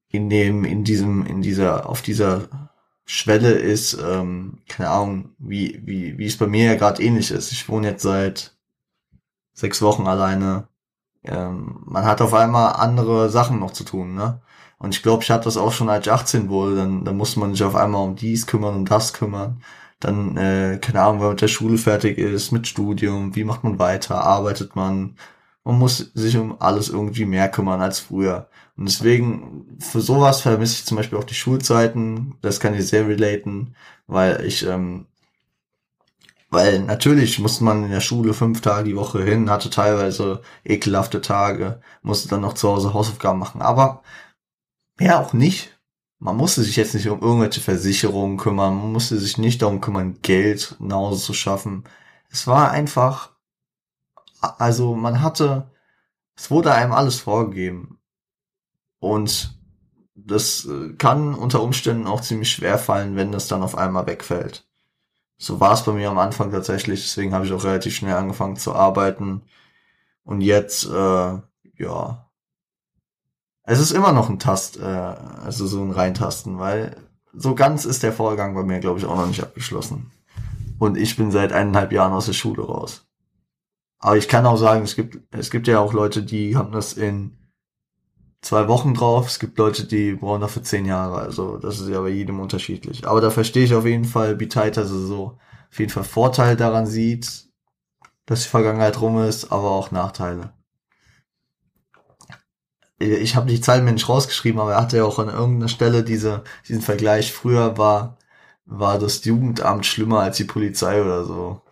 in 0.09 0.28
dem, 0.28 0.64
in 0.64 0.85
diesem, 0.85 1.24
in 1.24 1.40
dieser, 1.40 1.88
auf 1.88 2.02
dieser 2.02 2.69
Schwelle 3.12 3.51
ist, 3.53 3.94
ähm, 3.94 4.59
keine 4.68 4.90
Ahnung, 4.90 5.31
wie, 5.38 5.83
wie, 5.85 6.16
wie 6.16 6.27
es 6.27 6.37
bei 6.38 6.46
mir 6.46 6.66
ja 6.66 6.75
gerade 6.77 7.03
ähnlich 7.03 7.33
ist. 7.33 7.51
Ich 7.51 7.68
wohne 7.68 7.88
jetzt 7.88 8.03
seit 8.05 8.57
sechs 9.53 9.83
Wochen 9.83 10.07
alleine. 10.07 10.68
Ähm, 11.25 11.83
man 11.87 12.05
hat 12.05 12.23
auf 12.23 12.35
einmal 12.35 12.75
andere 12.75 13.29
Sachen 13.31 13.59
noch 13.59 13.73
zu 13.73 13.85
tun, 13.85 14.14
ne? 14.14 14.40
Und 14.79 14.94
ich 14.94 15.03
glaube, 15.03 15.25
ich 15.25 15.31
hatte 15.31 15.44
das 15.44 15.57
auch 15.57 15.73
schon, 15.73 15.90
als 15.90 16.07
ich 16.07 16.12
18 16.12 16.49
wurde. 16.49 16.77
Dann, 16.77 17.05
dann 17.05 17.16
musste 17.16 17.40
man 17.40 17.53
sich 17.53 17.64
auf 17.64 17.75
einmal 17.75 18.05
um 18.05 18.14
dies 18.16 18.46
kümmern 18.46 18.77
und 18.77 18.90
das 18.90 19.12
kümmern. 19.12 19.62
Dann, 19.99 20.37
äh, 20.37 20.79
keine 20.81 21.03
Ahnung, 21.03 21.16
wenn 21.16 21.23
man 21.27 21.31
mit 21.33 21.42
der 21.42 21.49
Schule 21.49 21.79
fertig 21.79 22.16
ist, 22.18 22.53
mit 22.53 22.68
Studium, 22.68 23.35
wie 23.37 23.44
macht 23.44 23.64
man 23.64 23.79
weiter, 23.81 24.23
arbeitet 24.25 24.77
man. 24.77 25.16
Man 25.64 25.79
muss 25.79 25.99
sich 26.14 26.37
um 26.38 26.61
alles 26.61 26.88
irgendwie 26.88 27.27
mehr 27.27 27.51
kümmern 27.51 27.81
als 27.83 27.99
früher. 28.01 28.49
Und 28.76 28.88
deswegen, 28.88 29.76
für 29.80 30.00
sowas 30.00 30.40
vermisse 30.40 30.74
ich 30.74 30.87
zum 30.87 30.96
Beispiel 30.96 31.18
auch 31.18 31.24
die 31.24 31.35
Schulzeiten. 31.35 32.37
Das 32.42 32.61
kann 32.61 32.74
ich 32.74 32.87
sehr 32.87 33.06
relaten, 33.06 33.74
weil 34.06 34.44
ich, 34.44 34.66
ähm, 34.66 35.06
weil 36.50 36.80
natürlich 36.80 37.38
musste 37.38 37.64
man 37.64 37.85
in 37.85 37.90
der 37.90 38.00
Schule 38.00 38.35
fünf 38.35 38.61
Tage 38.61 38.85
die 38.85 38.96
Woche 38.96 39.22
hin, 39.22 39.50
hatte 39.50 39.70
teilweise 39.70 40.42
ekelhafte 40.64 41.20
Tage, 41.20 41.80
musste 42.02 42.28
dann 42.28 42.40
noch 42.40 42.54
zu 42.54 42.68
Hause 42.68 42.94
Hausaufgaben 42.94 43.38
machen. 43.38 43.62
Aber 43.62 44.02
mehr 44.98 45.20
auch 45.20 45.33
nicht. 45.33 45.78
Man 46.18 46.37
musste 46.37 46.62
sich 46.62 46.76
jetzt 46.76 46.94
nicht 46.94 47.09
um 47.09 47.22
irgendwelche 47.22 47.61
Versicherungen 47.62 48.37
kümmern, 48.37 48.76
man 48.76 48.92
musste 48.92 49.18
sich 49.18 49.38
nicht 49.38 49.62
darum 49.62 49.80
kümmern, 49.80 50.20
Geld 50.22 50.76
nach 50.78 50.96
Hause 50.96 51.22
zu 51.24 51.33
schaffen. 51.33 51.85
Es 52.30 52.46
war 52.46 52.70
einfach, 52.70 53.30
also 54.40 54.94
man 54.94 55.22
hatte, 55.22 55.70
es 56.37 56.50
wurde 56.50 56.74
einem 56.74 56.92
alles 56.92 57.20
vorgegeben. 57.20 57.99
Und 59.00 59.58
das 60.14 60.66
äh, 60.66 60.92
kann 60.94 61.34
unter 61.34 61.62
Umständen 61.62 62.06
auch 62.06 62.20
ziemlich 62.20 62.50
schwer 62.50 62.78
fallen, 62.78 63.16
wenn 63.16 63.32
das 63.32 63.48
dann 63.48 63.62
auf 63.62 63.76
einmal 63.76 64.06
wegfällt. 64.06 64.66
So 65.38 65.58
war 65.58 65.72
es 65.72 65.84
bei 65.84 65.92
mir 65.92 66.10
am 66.10 66.18
Anfang 66.18 66.52
tatsächlich, 66.52 67.02
deswegen 67.02 67.32
habe 67.32 67.46
ich 67.46 67.52
auch 67.52 67.64
relativ 67.64 67.94
schnell 67.94 68.14
angefangen 68.14 68.56
zu 68.56 68.74
arbeiten. 68.74 69.42
Und 70.22 70.42
jetzt, 70.42 70.84
äh, 70.84 71.38
ja, 71.78 72.30
es 73.62 73.80
ist 73.80 73.92
immer 73.92 74.12
noch 74.12 74.28
ein 74.28 74.38
Tast, 74.38 74.78
äh, 74.78 74.84
also 74.84 75.66
so 75.66 75.82
ein 75.82 75.92
Reintasten, 75.92 76.58
weil 76.58 76.96
so 77.32 77.54
ganz 77.54 77.86
ist 77.86 78.02
der 78.02 78.12
Vorgang 78.12 78.54
bei 78.54 78.62
mir, 78.62 78.80
glaube 78.80 78.98
ich, 78.98 79.06
auch 79.06 79.16
noch 79.16 79.26
nicht 79.26 79.42
abgeschlossen. 79.42 80.10
Und 80.78 80.96
ich 80.96 81.16
bin 81.16 81.30
seit 81.30 81.52
eineinhalb 81.52 81.92
Jahren 81.92 82.12
aus 82.12 82.26
der 82.26 82.32
Schule 82.32 82.62
raus. 82.62 83.06
Aber 83.98 84.16
ich 84.16 84.28
kann 84.28 84.46
auch 84.46 84.56
sagen, 84.56 84.82
es 84.82 84.96
gibt, 84.96 85.18
es 85.30 85.50
gibt 85.50 85.68
ja 85.68 85.78
auch 85.78 85.92
Leute, 85.92 86.22
die 86.22 86.56
haben 86.56 86.72
das 86.72 86.94
in 86.94 87.36
zwei 88.42 88.68
Wochen 88.68 88.94
drauf. 88.94 89.26
Es 89.29 89.38
gibt 89.38 89.59
Leute, 89.59 89.85
die 89.85 90.14
brauchen 90.14 90.40
dafür 90.40 90.62
zehn 90.62 90.87
Jahre. 90.87 91.18
Also 91.18 91.59
das 91.59 91.81
ist 91.81 91.88
ja 91.88 92.00
bei 92.00 92.09
jedem 92.09 92.40
unterschiedlich. 92.40 93.07
Aber 93.07 93.20
da 93.20 93.31
verstehe 93.31 93.64
ich 93.64 93.74
auf 93.74 93.87
jeden 93.87 94.05
Fall, 94.05 94.40
wie 94.40 94.48
Tight 94.48 94.79
also 94.79 94.98
so 94.98 95.38
auf 95.70 95.79
jeden 95.79 95.90
Fall 95.90 96.05
Vorteil 96.05 96.57
daran 96.57 96.87
sieht, 96.87 97.48
dass 98.26 98.42
die 98.42 98.48
Vergangenheit 98.48 99.00
rum 99.00 99.22
ist, 99.22 99.53
aber 99.53 99.70
auch 99.70 99.90
Nachteile. 99.90 100.53
Ich 102.98 103.35
habe 103.35 103.46
die 103.50 103.61
Zahlen 103.61 103.85
mir 103.85 103.92
nicht 103.92 104.09
rausgeschrieben, 104.09 104.61
aber 104.61 104.72
er 104.72 104.83
hatte 104.83 104.98
ja 104.98 105.05
auch 105.05 105.18
an 105.18 105.29
irgendeiner 105.29 105.68
Stelle 105.68 106.05
diese, 106.05 106.44
diesen 106.68 106.83
Vergleich. 106.83 107.33
Früher 107.33 107.79
war, 107.79 108.18
war 108.66 108.98
das 108.98 109.24
Jugendamt 109.24 109.87
schlimmer 109.87 110.20
als 110.20 110.37
die 110.37 110.44
Polizei 110.44 111.00
oder 111.00 111.24
so. 111.24 111.62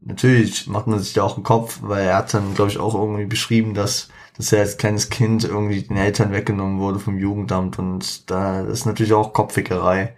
Natürlich 0.00 0.66
macht 0.66 0.86
man 0.86 1.00
sich 1.00 1.12
da 1.12 1.24
auch 1.24 1.34
einen 1.34 1.42
Kopf, 1.42 1.80
weil 1.82 2.06
er 2.06 2.16
hat 2.16 2.32
dann, 2.32 2.54
glaube 2.54 2.70
ich, 2.70 2.78
auch 2.78 2.94
irgendwie 2.94 3.26
beschrieben, 3.26 3.74
dass 3.74 4.08
dass 4.36 4.52
er 4.52 4.60
als 4.60 4.76
kleines 4.76 5.08
Kind 5.08 5.44
irgendwie 5.44 5.82
den 5.82 5.96
Eltern 5.96 6.32
weggenommen 6.32 6.78
wurde 6.78 6.98
vom 6.98 7.18
Jugendamt 7.18 7.78
und 7.78 8.30
da 8.30 8.60
ist 8.62 8.86
natürlich 8.86 9.12
auch 9.12 9.32
Kopffickerei. 9.32 10.14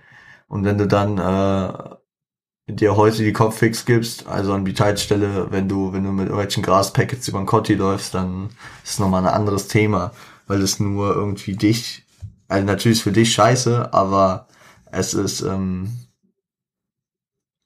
Und 0.49 0.65
wenn 0.65 0.79
du 0.79 0.87
dann 0.87 1.19
äh, 1.19 2.73
dir 2.73 2.97
heute 2.97 3.23
die 3.23 3.33
Kopffix 3.33 3.85
gibst, 3.85 4.27
also 4.27 4.53
an 4.53 4.65
die 4.65 4.75
Teilstelle, 4.75 5.51
wenn 5.51 5.69
du, 5.69 5.93
wenn 5.93 6.05
du 6.05 6.11
mit 6.11 6.27
irgendwelchen 6.27 6.63
Graspackets 6.63 7.29
über 7.29 7.39
den 7.39 7.47
Kotti 7.47 7.75
läufst, 7.75 8.15
dann 8.15 8.51
ist 8.85 8.93
es 8.93 8.99
nochmal 8.99 9.27
ein 9.27 9.35
anderes 9.35 9.69
Thema, 9.69 10.13
weil 10.47 10.63
es 10.63 10.81
nur 10.81 11.15
irgendwie 11.15 11.57
dich, 11.57 12.05
also 12.49 12.65
natürlich 12.67 12.99
ist 12.99 13.05
für 13.05 13.13
dich 13.13 13.33
scheiße, 13.33 13.93
aber 13.93 14.49
es 14.91 15.15
ist, 15.15 15.43
ähm, 15.43 16.09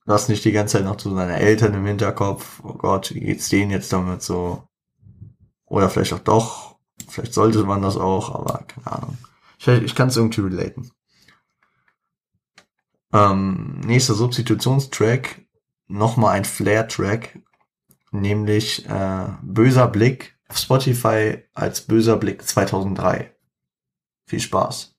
du 0.07 0.13
hast 0.13 0.29
nicht 0.29 0.45
die 0.45 0.53
ganze 0.53 0.79
Zeit 0.79 0.85
noch 0.85 0.97
zu 0.97 1.15
deinen 1.15 1.31
Eltern 1.31 1.75
im 1.75 1.87
Hinterkopf, 1.87 2.61
oh 2.65 2.75
Gott, 2.75 3.15
wie 3.15 3.21
geht's 3.21 3.49
denen 3.49 3.71
jetzt 3.71 3.93
damit 3.93 4.23
so? 4.23 4.65
Oder 5.73 5.89
vielleicht 5.89 6.13
auch 6.13 6.19
doch. 6.19 6.77
Vielleicht 7.09 7.33
sollte 7.33 7.65
man 7.65 7.81
das 7.81 7.97
auch, 7.97 8.35
aber 8.35 8.63
keine 8.69 8.93
Ahnung. 8.93 9.17
Ich, 9.59 9.67
ich 9.67 9.95
kann 9.95 10.09
es 10.09 10.19
irgendwie 10.19 10.43
relaten. 10.43 10.91
Ähm, 13.11 13.81
nächster 13.81 14.13
Substitutionstrack. 14.13 15.41
Nochmal 15.87 16.35
ein 16.35 16.45
Flair-Track. 16.45 17.41
Nämlich 18.11 18.87
äh, 18.87 19.29
Böser 19.41 19.89
Blick 19.89 20.39
auf 20.47 20.59
Spotify 20.59 21.43
als 21.55 21.81
Böser 21.81 22.19
Blick 22.19 22.47
2003. 22.47 23.35
Viel 24.27 24.41
Spaß. 24.41 24.95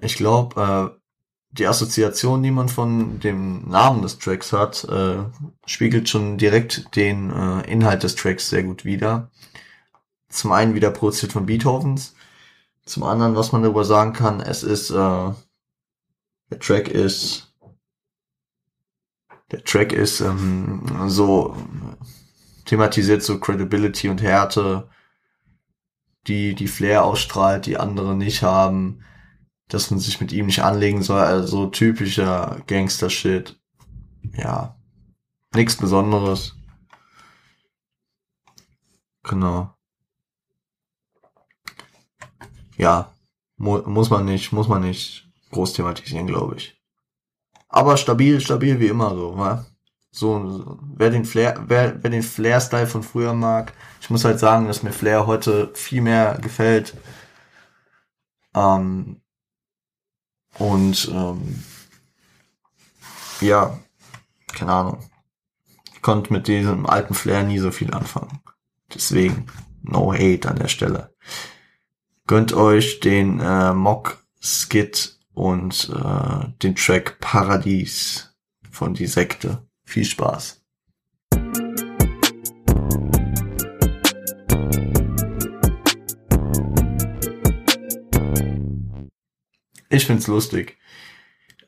Ich 0.00 0.14
glaube, 0.14 0.94
äh, 0.94 1.03
die 1.58 1.68
Assoziation, 1.68 2.42
die 2.42 2.50
man 2.50 2.68
von 2.68 3.20
dem 3.20 3.68
Namen 3.68 4.02
des 4.02 4.18
Tracks 4.18 4.52
hat, 4.52 4.84
äh, 4.84 5.18
spiegelt 5.66 6.08
schon 6.08 6.36
direkt 6.36 6.96
den 6.96 7.30
äh, 7.30 7.60
Inhalt 7.70 8.02
des 8.02 8.16
Tracks 8.16 8.50
sehr 8.50 8.64
gut 8.64 8.84
wider. 8.84 9.30
Zum 10.28 10.50
einen 10.50 10.74
wieder 10.74 10.90
produziert 10.90 11.32
von 11.32 11.46
Beethovens, 11.46 12.16
zum 12.84 13.04
anderen, 13.04 13.36
was 13.36 13.52
man 13.52 13.62
darüber 13.62 13.84
sagen 13.84 14.12
kann, 14.12 14.40
es 14.40 14.64
ist, 14.64 14.90
äh, 14.90 14.94
der 14.94 16.58
Track 16.60 16.88
ist, 16.88 17.54
der 19.52 19.62
Track 19.62 19.92
ist 19.92 20.20
ähm, 20.20 20.82
so 21.06 21.56
thematisiert 22.64 23.22
so 23.22 23.38
Credibility 23.38 24.08
und 24.08 24.22
Härte, 24.22 24.88
die 26.26 26.56
die 26.56 26.68
Flair 26.68 27.04
ausstrahlt, 27.04 27.66
die 27.66 27.76
andere 27.76 28.16
nicht 28.16 28.42
haben 28.42 29.04
dass 29.68 29.90
man 29.90 30.00
sich 30.00 30.20
mit 30.20 30.32
ihm 30.32 30.46
nicht 30.46 30.62
anlegen 30.62 31.02
soll. 31.02 31.20
Also 31.20 31.66
typischer 31.66 32.62
Gangster-Shit. 32.66 33.58
Ja. 34.36 34.76
Nichts 35.54 35.76
Besonderes. 35.76 36.56
Genau. 39.22 39.74
Ja. 42.76 43.12
Mu 43.56 43.78
muss 43.86 44.10
man 44.10 44.24
nicht, 44.24 44.52
muss 44.52 44.68
man 44.68 44.82
nicht 44.82 45.30
groß 45.52 45.74
thematisieren, 45.74 46.26
glaube 46.26 46.56
ich. 46.56 46.80
Aber 47.68 47.96
stabil, 47.96 48.40
stabil 48.40 48.78
wie 48.80 48.88
immer 48.88 49.10
so, 49.10 49.36
wa? 49.36 49.64
So, 50.10 50.78
wer 50.96 51.10
den 51.10 51.24
Flair, 51.24 51.64
wer, 51.66 52.02
wer 52.02 52.10
den 52.10 52.22
Flair-Style 52.22 52.86
von 52.86 53.02
früher 53.02 53.34
mag, 53.34 53.72
ich 54.00 54.10
muss 54.10 54.24
halt 54.24 54.38
sagen, 54.38 54.68
dass 54.68 54.84
mir 54.84 54.92
Flair 54.92 55.26
heute 55.26 55.72
viel 55.74 56.02
mehr 56.02 56.38
gefällt. 56.40 56.94
Ähm, 58.54 59.20
und 60.58 61.10
ähm, 61.12 61.62
ja, 63.40 63.78
keine 64.52 64.72
Ahnung. 64.72 64.98
Ich 65.92 66.02
konnte 66.02 66.32
mit 66.32 66.48
diesem 66.48 66.86
alten 66.86 67.14
Flair 67.14 67.42
nie 67.42 67.58
so 67.58 67.70
viel 67.70 67.92
anfangen. 67.92 68.40
Deswegen, 68.94 69.46
no 69.82 70.12
hate 70.12 70.48
an 70.48 70.56
der 70.56 70.68
Stelle. 70.68 71.14
Gönnt 72.26 72.52
euch 72.52 73.00
den 73.00 73.40
äh, 73.40 73.74
Mock 73.74 74.24
Skit 74.40 75.18
und 75.34 75.90
äh, 75.94 76.48
den 76.62 76.76
Track 76.76 77.18
Paradies 77.20 78.34
von 78.70 78.94
die 78.94 79.06
Sekte. 79.06 79.66
Viel 79.84 80.04
Spaß. 80.04 80.63
Ich 89.94 90.06
find's 90.06 90.26
lustig. 90.26 90.76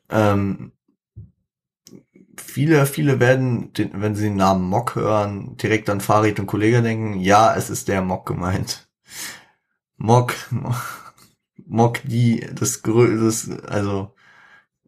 Ähm, 0.09 0.73
viele, 2.37 2.85
viele 2.85 3.19
werden, 3.19 3.73
den, 3.73 4.01
wenn 4.01 4.15
sie 4.15 4.25
den 4.25 4.35
Namen 4.35 4.63
Mock 4.63 4.95
hören, 4.95 5.57
direkt 5.57 5.89
an 5.89 6.01
Farid 6.01 6.39
und 6.39 6.47
Kollege 6.47 6.81
denken, 6.81 7.19
ja, 7.19 7.55
es 7.55 7.69
ist 7.69 7.87
der 7.87 8.01
Mock 8.01 8.25
gemeint. 8.25 8.89
Mock, 9.97 10.33
Mock 11.65 12.01
die, 12.03 12.45
das, 12.53 12.81
das 12.81 13.49
also, 13.65 14.13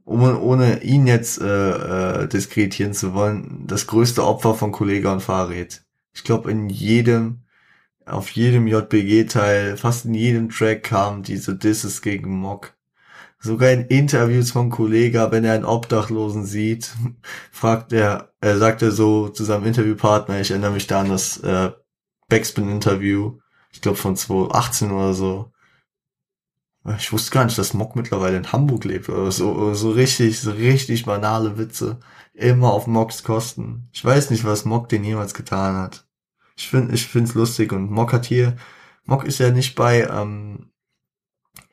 ohne, 0.06 0.40
ohne 0.40 0.84
ihn 0.84 1.08
jetzt 1.08 1.42
äh, 1.42 2.24
äh, 2.24 2.28
diskreditieren 2.28 2.94
zu 2.94 3.14
wollen, 3.14 3.66
das 3.68 3.88
größte 3.88 4.26
Opfer 4.26 4.56
von 4.56 4.72
Kollege 4.72 5.12
und 5.12 5.22
Farid. 5.22 5.84
Ich 6.14 6.24
glaube, 6.24 6.52
in 6.52 6.70
jedem, 6.70 7.44
auf 8.06 8.32
jedem 8.32 8.68
JBG-Teil, 8.68 9.78
fast 9.78 10.06
in 10.06 10.14
jedem 10.14 10.50
Track 10.50 10.84
kam 10.84 11.24
diese 11.24 11.56
Disses 11.56 12.02
gegen 12.02 12.32
Mock. 12.40 12.79
Sogar 13.42 13.72
in 13.72 13.86
Interviews 13.86 14.52
von 14.52 14.70
Kollega, 14.70 15.32
wenn 15.32 15.46
er 15.46 15.54
einen 15.54 15.66
Obdachlosen 15.66 16.46
sieht, 16.46 16.92
fragt 17.52 17.94
er, 17.94 18.34
er 18.42 18.58
sagt 18.58 18.82
er 18.82 18.92
so 18.92 19.30
zu 19.30 19.46
seinem 19.46 19.66
Interviewpartner, 19.66 20.42
ich 20.42 20.52
erinnere 20.52 20.72
mich 20.72 20.88
da 20.88 21.02
an 21.02 21.10
das 21.10 21.38
äh, 21.38 21.72
Backspin-Interview, 22.28 23.40
ich 23.72 23.82
glaube 23.82 23.98
von 23.98 24.18
2018 24.18 24.92
oder 24.92 25.14
so. 25.14 25.52
Ich 26.98 27.12
wusste 27.12 27.32
gar 27.32 27.46
nicht, 27.46 27.58
dass 27.58 27.74
Mock 27.74 27.96
mittlerweile 27.96 28.38
in 28.38 28.52
Hamburg 28.52 28.84
lebt 28.86 29.10
oder 29.10 29.32
so, 29.32 29.74
so 29.74 29.92
richtig, 29.92 30.40
so 30.40 30.52
richtig 30.52 31.06
banale 31.06 31.58
Witze. 31.58 32.00
Immer 32.34 32.72
auf 32.72 32.88
Mocks 32.88 33.24
Kosten. 33.24 33.90
Ich 33.92 34.04
weiß 34.04 34.32
nicht, 34.32 34.46
was 34.46 34.66
Mock 34.66 34.90
den 34.90 35.04
jemals 35.04 35.34
getan 35.34 35.76
hat. 35.76 36.08
Ich 36.56 36.70
finde, 36.70 36.94
ich 36.96 37.08
find's 37.08 37.36
lustig 37.36 37.72
und 37.74 37.92
Mock 37.92 38.14
hat 38.14 38.26
hier, 38.26 38.56
Mock 39.06 39.26
ist 39.26 39.40
ja 39.40 39.52
nicht 39.52 39.76
bei, 39.76 40.04
ähm, 40.04 40.72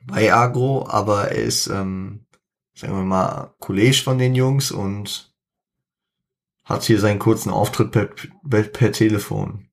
bei 0.04 0.32
Agro, 0.32 0.86
aber 0.88 1.30
er 1.30 1.42
ist, 1.42 1.66
ähm, 1.66 2.26
sagen 2.74 2.94
wir 2.94 3.04
mal, 3.04 3.54
Kollege 3.58 4.02
von 4.02 4.18
den 4.18 4.34
Jungs 4.34 4.70
und 4.70 5.34
hat 6.64 6.84
hier 6.84 7.00
seinen 7.00 7.18
kurzen 7.18 7.50
Auftritt 7.50 7.92
per, 7.92 8.06
per, 8.48 8.62
per 8.62 8.92
Telefon. 8.92 9.68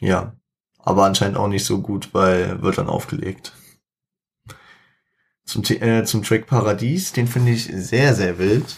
Ja, 0.00 0.36
aber 0.78 1.04
anscheinend 1.04 1.36
auch 1.36 1.48
nicht 1.48 1.64
so 1.64 1.80
gut, 1.80 2.14
weil 2.14 2.62
wird 2.62 2.78
dann 2.78 2.88
aufgelegt. 2.88 3.52
Zum, 5.44 5.64
äh, 5.64 6.04
zum 6.04 6.22
Track 6.22 6.46
Paradies, 6.46 7.12
den 7.12 7.26
finde 7.26 7.52
ich 7.52 7.64
sehr, 7.64 8.14
sehr 8.14 8.38
wild. 8.38 8.76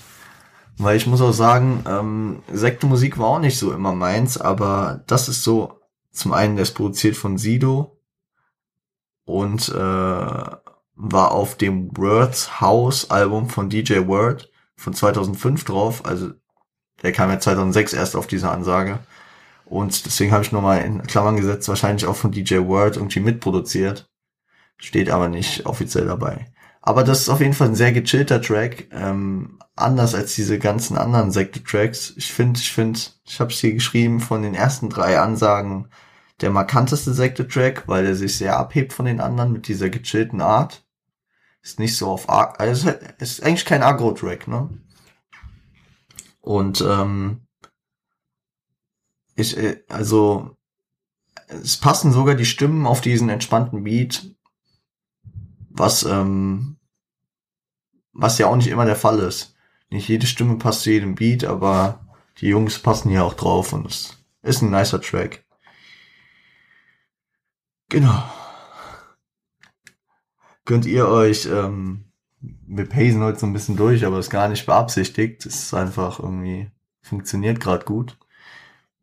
Weil 0.79 0.97
ich 0.97 1.07
muss 1.07 1.21
auch 1.21 1.33
sagen, 1.33 1.85
ähm, 1.87 2.43
Sektenmusik 2.51 3.19
war 3.19 3.27
auch 3.27 3.39
nicht 3.39 3.59
so 3.59 3.73
immer 3.73 3.95
meins, 3.95 4.39
aber 4.39 5.05
das 5.07 5.29
ist 5.29 5.45
so, 5.45 5.79
zum 6.11 6.33
einen, 6.33 6.57
der 6.57 6.63
ist 6.63 6.73
produziert 6.73 7.17
von 7.17 7.37
Sido, 7.37 8.00
und 9.31 9.69
äh, 9.69 9.75
war 11.03 11.31
auf 11.33 11.57
dem 11.57 11.97
Words 11.97 12.61
House 12.61 13.11
Album 13.11 13.49
von 13.49 13.71
DJ 13.71 14.07
Word 14.07 14.51
von 14.77 14.93
2005 14.93 15.65
drauf. 15.65 16.05
Also 16.05 16.33
der 17.03 17.13
kam 17.13 17.31
ja 17.31 17.41
2006 17.41 17.93
erst 17.93 18.17
auf 18.17 18.27
diese 18.27 18.51
Ansage. 18.51 18.99
Und 19.65 20.05
deswegen 20.05 20.33
habe 20.33 20.45
ich 20.45 20.53
nochmal 20.53 20.83
in 20.83 21.07
Klammern 21.07 21.37
gesetzt, 21.37 21.69
wahrscheinlich 21.69 22.07
auch 22.07 22.17
von 22.17 22.33
DJ 22.33 22.59
Word 22.59 22.97
irgendwie 22.97 23.21
mitproduziert. 23.21 24.11
Steht 24.77 25.11
aber 25.11 25.29
nicht 25.29 25.67
offiziell 25.67 26.07
dabei. 26.07 26.47
Aber 26.83 27.05
das 27.05 27.21
ist 27.21 27.29
auf 27.29 27.41
jeden 27.41 27.53
Fall 27.53 27.69
ein 27.69 27.75
sehr 27.75 27.93
gechillter 27.93 28.43
Track. 28.43 28.89
Ähm, 28.91 29.59
anders 29.77 30.15
als 30.15 30.35
diese 30.35 30.59
ganzen 30.59 30.97
anderen 30.97 31.31
Sekte-Tracks. 31.31 32.15
Ich 32.17 32.33
finde, 32.33 32.59
ich 32.59 32.73
finde, 32.73 32.99
ich 33.25 33.39
habe 33.39 33.53
es 33.53 33.61
hier 33.61 33.75
geschrieben, 33.75 34.21
von 34.21 34.43
den 34.43 34.55
ersten 34.55 34.89
drei 34.89 35.21
Ansagen 35.21 35.89
der 36.41 36.51
markanteste 36.51 37.13
Sekte-Track, 37.13 37.87
weil 37.87 38.07
er 38.07 38.15
sich 38.15 38.37
sehr 38.37 38.57
abhebt 38.57 38.93
von 38.93 39.07
den 39.07 39.21
anderen 39.21 39.53
mit 39.53 39.69
dieser 39.69 39.91
gechillten 39.91 40.41
Art. 40.41 40.85
Ist 41.63 41.79
nicht 41.79 41.97
so 41.97 42.09
auf, 42.09 42.29
also 42.29 42.91
ist 43.19 43.43
eigentlich 43.43 43.67
kein 43.67 43.83
Agro-Track, 43.83 44.49
ne? 44.49 44.71
Und 46.41 46.81
ähm, 46.81 47.43
ich, 49.37 49.57
äh, 49.59 49.83
also 49.89 50.57
es 51.49 51.77
passen 51.77 52.13
sogar 52.13 52.35
die 52.35 52.47
Stimmen 52.47 52.87
auf 52.87 53.03
diesen 53.03 53.29
entspannten 53.29 53.85
Beat, 53.85 54.35
was 55.69 56.05
ähm, 56.05 56.79
was 58.13 58.39
ja 58.39 58.47
auch 58.47 58.57
nicht 58.57 58.69
immer 58.69 58.85
der 58.85 58.97
Fall 58.97 59.19
ist. 59.19 59.55
Nicht 59.91 60.09
jede 60.09 60.27
Stimme 60.27 60.57
passt 60.57 60.83
zu 60.83 60.91
jedem 60.91 61.15
Beat, 61.15 61.45
aber 61.45 62.07
die 62.39 62.49
Jungs 62.49 62.79
passen 62.79 63.11
hier 63.11 63.25
auch 63.25 63.35
drauf 63.35 63.73
und 63.73 63.87
es 63.87 64.19
ist 64.43 64.63
ein 64.63 64.71
nicer 64.71 65.01
Track. 65.01 65.45
Genau. 67.91 68.23
Könnt 70.65 70.87
ihr 70.87 71.09
euch, 71.09 71.47
ähm, 71.47 72.05
wir 72.41 72.89
pacen 72.89 73.23
heute 73.23 73.41
so 73.41 73.47
ein 73.47 73.53
bisschen 73.53 73.77
durch, 73.77 74.07
aber 74.07 74.21
ist 74.21 74.31
gar 74.31 74.49
nicht 74.49 74.65
beabsichtigt. 74.65 75.45
Es 75.45 75.65
ist 75.65 75.75
einfach 75.75 76.21
irgendwie, 76.21 76.71
funktioniert 77.03 77.59
gerade 77.59 77.85
gut. 77.85 78.17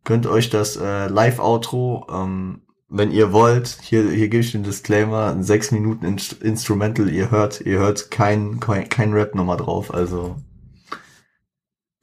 Könnt 0.05 0.25
euch 0.25 0.49
das 0.49 0.77
äh, 0.77 1.07
Live-Outro, 1.07 2.07
ähm, 2.09 2.61
wenn 2.87 3.11
ihr 3.11 3.33
wollt, 3.33 3.79
hier, 3.81 4.09
hier 4.09 4.29
gebe 4.29 4.41
ich 4.41 4.53
den 4.53 4.63
Disclaimer, 4.63 5.31
ein 5.31 5.43
sechs 5.43 5.71
Minuten 5.71 6.05
Inst 6.05 6.41
Instrumental, 6.41 7.09
ihr 7.09 7.29
hört, 7.29 7.59
ihr 7.59 7.79
hört 7.79 8.09
kein, 8.09 8.61
kein, 8.61 8.87
kein 8.87 9.11
Rap 9.11 9.35
nochmal 9.35 9.57
drauf, 9.57 9.93
also 9.93 10.37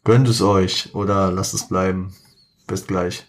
gönnt 0.05 0.29
es 0.29 0.43
euch 0.43 0.95
oder 0.95 1.33
lasst 1.33 1.55
es 1.55 1.67
bleiben. 1.67 2.15
Bis 2.67 2.87
gleich. 2.87 3.27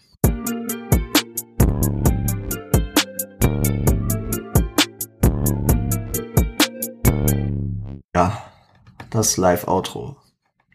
Das 9.16 9.36
Live-Outro. 9.36 10.16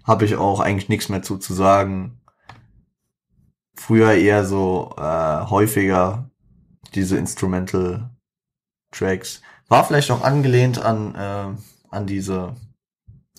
Habe 0.04 0.26
ich 0.26 0.36
auch 0.36 0.60
eigentlich 0.60 0.90
nichts 0.90 1.10
mehr 1.10 1.22
zu, 1.22 1.38
zu 1.38 1.54
sagen. 1.54 2.20
Früher 3.76 4.14
eher 4.14 4.46
so 4.46 4.94
äh, 4.98 5.46
häufiger 5.46 6.30
diese 6.94 7.18
Instrumental 7.18 8.10
Tracks. 8.92 9.42
War 9.68 9.86
vielleicht 9.86 10.12
auch 10.12 10.24
angelehnt 10.24 10.80
an, 10.80 11.16
äh, 11.16 11.56
an 11.90 12.06
diese, 12.06 12.56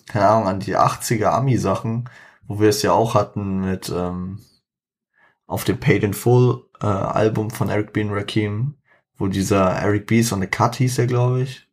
keine 0.07 0.27
Ahnung, 0.27 0.47
an 0.47 0.59
die 0.59 0.75
80er 0.75 1.27
Ami-Sachen, 1.27 2.09
wo 2.47 2.59
wir 2.59 2.69
es 2.69 2.81
ja 2.81 2.91
auch 2.91 3.13
hatten 3.13 3.61
mit 3.61 3.89
ähm, 3.95 4.39
auf 5.45 5.63
dem 5.63 5.79
Paid 5.79 6.03
in 6.03 6.13
Full 6.13 6.65
äh, 6.81 6.87
Album 6.87 7.51
von 7.51 7.69
Eric 7.69 7.93
B. 7.93 8.03
und 8.03 8.11
Rakim, 8.11 8.75
wo 9.15 9.27
dieser 9.27 9.71
Eric 9.73 10.07
B. 10.07 10.21
so 10.21 10.35
eine 10.35 10.47
Cut 10.47 10.75
hieß 10.77 10.97
er, 10.97 11.07
glaube 11.07 11.41
ich. 11.41 11.67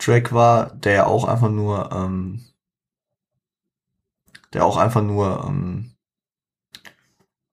Track 0.00 0.32
war, 0.32 0.74
der 0.74 1.06
auch 1.06 1.24
einfach 1.24 1.50
nur, 1.50 1.92
ähm, 1.92 2.44
der 4.52 4.64
auch 4.64 4.76
einfach 4.76 5.02
nur 5.02 5.44
ähm, 5.46 5.94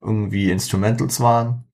irgendwie 0.01 0.49
Instrumentals 0.49 1.19
waren, 1.19 1.65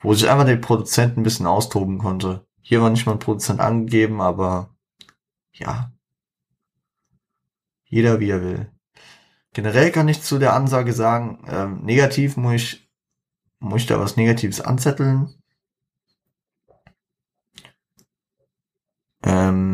wo 0.00 0.14
sich 0.14 0.30
einfach 0.30 0.46
der 0.46 0.56
Produzent 0.56 1.16
ein 1.16 1.22
bisschen 1.22 1.46
austoben 1.46 1.98
konnte. 1.98 2.46
Hier 2.62 2.80
war 2.80 2.90
nicht 2.90 3.06
mal 3.06 3.12
ein 3.12 3.18
Produzent 3.18 3.60
angegeben, 3.60 4.20
aber 4.20 4.74
ja. 5.52 5.92
Jeder 7.84 8.20
wie 8.20 8.30
er 8.30 8.42
will. 8.42 8.72
Generell 9.52 9.90
kann 9.90 10.08
ich 10.08 10.22
zu 10.22 10.38
der 10.38 10.54
Ansage 10.54 10.92
sagen, 10.92 11.42
ähm, 11.48 11.84
negativ 11.84 12.36
muss 12.36 12.54
ich, 12.54 12.90
muss 13.58 13.82
ich 13.82 13.86
da 13.88 13.98
was 13.98 14.16
Negatives 14.16 14.60
anzetteln. 14.60 15.34
Ähm, 19.24 19.69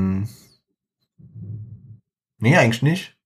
nee, 2.46 2.56
eigentlich 2.56 2.82
nicht. 2.82 3.16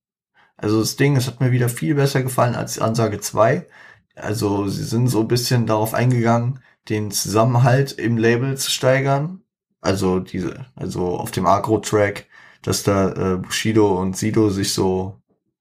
Also 0.56 0.80
das 0.80 0.96
Ding, 0.96 1.16
es 1.16 1.26
hat 1.26 1.40
mir 1.40 1.52
wieder 1.52 1.68
viel 1.68 1.94
besser 1.94 2.22
gefallen 2.22 2.54
als 2.54 2.78
Ansage 2.78 3.20
2. 3.20 3.66
Also 4.14 4.68
sie 4.68 4.84
sind 4.84 5.08
so 5.08 5.20
ein 5.20 5.28
bisschen 5.28 5.66
darauf 5.66 5.92
eingegangen, 5.94 6.60
den 6.88 7.10
Zusammenhalt 7.10 7.92
im 7.92 8.16
Label 8.16 8.56
zu 8.56 8.70
steigern. 8.70 9.42
Also 9.82 10.20
diese, 10.20 10.66
also 10.74 11.18
auf 11.18 11.30
dem 11.30 11.46
Agro-Track, 11.46 12.28
dass 12.62 12.82
da 12.82 13.34
äh, 13.34 13.36
Bushido 13.36 13.98
und 14.00 14.16
Sido 14.16 14.48
sich 14.50 14.72
so, 14.72 15.20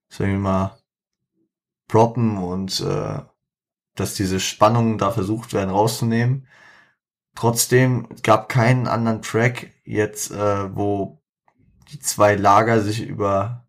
sagen 0.10 0.34
wir 0.34 0.40
mal, 0.40 0.80
proppen 1.88 2.38
und 2.38 2.80
äh, 2.82 3.20
dass 3.96 4.16
diese 4.16 4.40
Spannungen 4.40 4.98
da 4.98 5.12
versucht 5.12 5.54
werden 5.54 5.70
rauszunehmen. 5.70 6.48
Trotzdem 7.36 8.08
gab 8.24 8.48
keinen 8.48 8.88
anderen 8.88 9.22
Track 9.22 9.72
jetzt, 9.84 10.32
äh, 10.32 10.76
wo 10.76 11.19
die 11.92 12.00
zwei 12.00 12.36
Lager 12.36 12.82
sich 12.82 13.06
über 13.06 13.66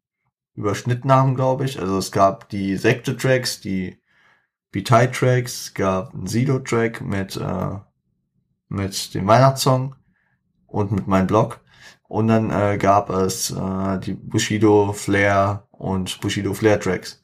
überschnitten 0.54 1.10
haben, 1.12 1.34
glaube 1.34 1.64
ich. 1.64 1.80
Also 1.80 1.98
es 1.98 2.12
gab 2.12 2.48
die 2.48 2.76
Sekte-Tracks, 2.76 3.60
die 3.60 3.98
B-Tie-Tracks, 4.72 5.74
gab 5.74 6.14
einen 6.14 6.26
Sido-Track 6.26 7.00
mit, 7.00 7.36
äh, 7.36 7.78
mit 8.68 9.14
dem 9.14 9.26
Weihnachtssong 9.26 9.96
und 10.66 10.92
mit 10.92 11.06
meinem 11.08 11.26
Blog. 11.26 11.60
Und 12.08 12.28
dann 12.28 12.50
äh, 12.50 12.76
gab 12.78 13.10
es 13.10 13.50
äh, 13.50 13.98
die 14.00 14.14
Bushido 14.14 14.92
Flair 14.92 15.66
und 15.70 16.20
Bushido 16.20 16.54
Flair 16.54 16.78
Tracks. 16.78 17.22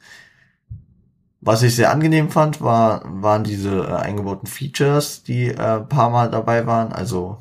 Was 1.40 1.62
ich 1.62 1.76
sehr 1.76 1.92
angenehm 1.92 2.30
fand, 2.30 2.60
war, 2.60 3.02
waren 3.04 3.44
diese 3.44 3.86
äh, 3.86 3.92
eingebauten 3.94 4.48
Features, 4.48 5.22
die 5.22 5.48
äh, 5.48 5.80
paar 5.80 6.10
Mal 6.10 6.30
dabei 6.30 6.66
waren. 6.66 6.92
Also 6.92 7.38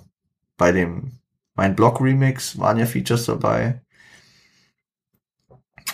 bei 0.57 0.71
dem 0.71 1.14
mein 1.55 1.75
Blog 1.75 2.01
Remix 2.01 2.59
waren 2.59 2.77
ja 2.77 2.85
Features 2.85 3.25
dabei. 3.25 3.81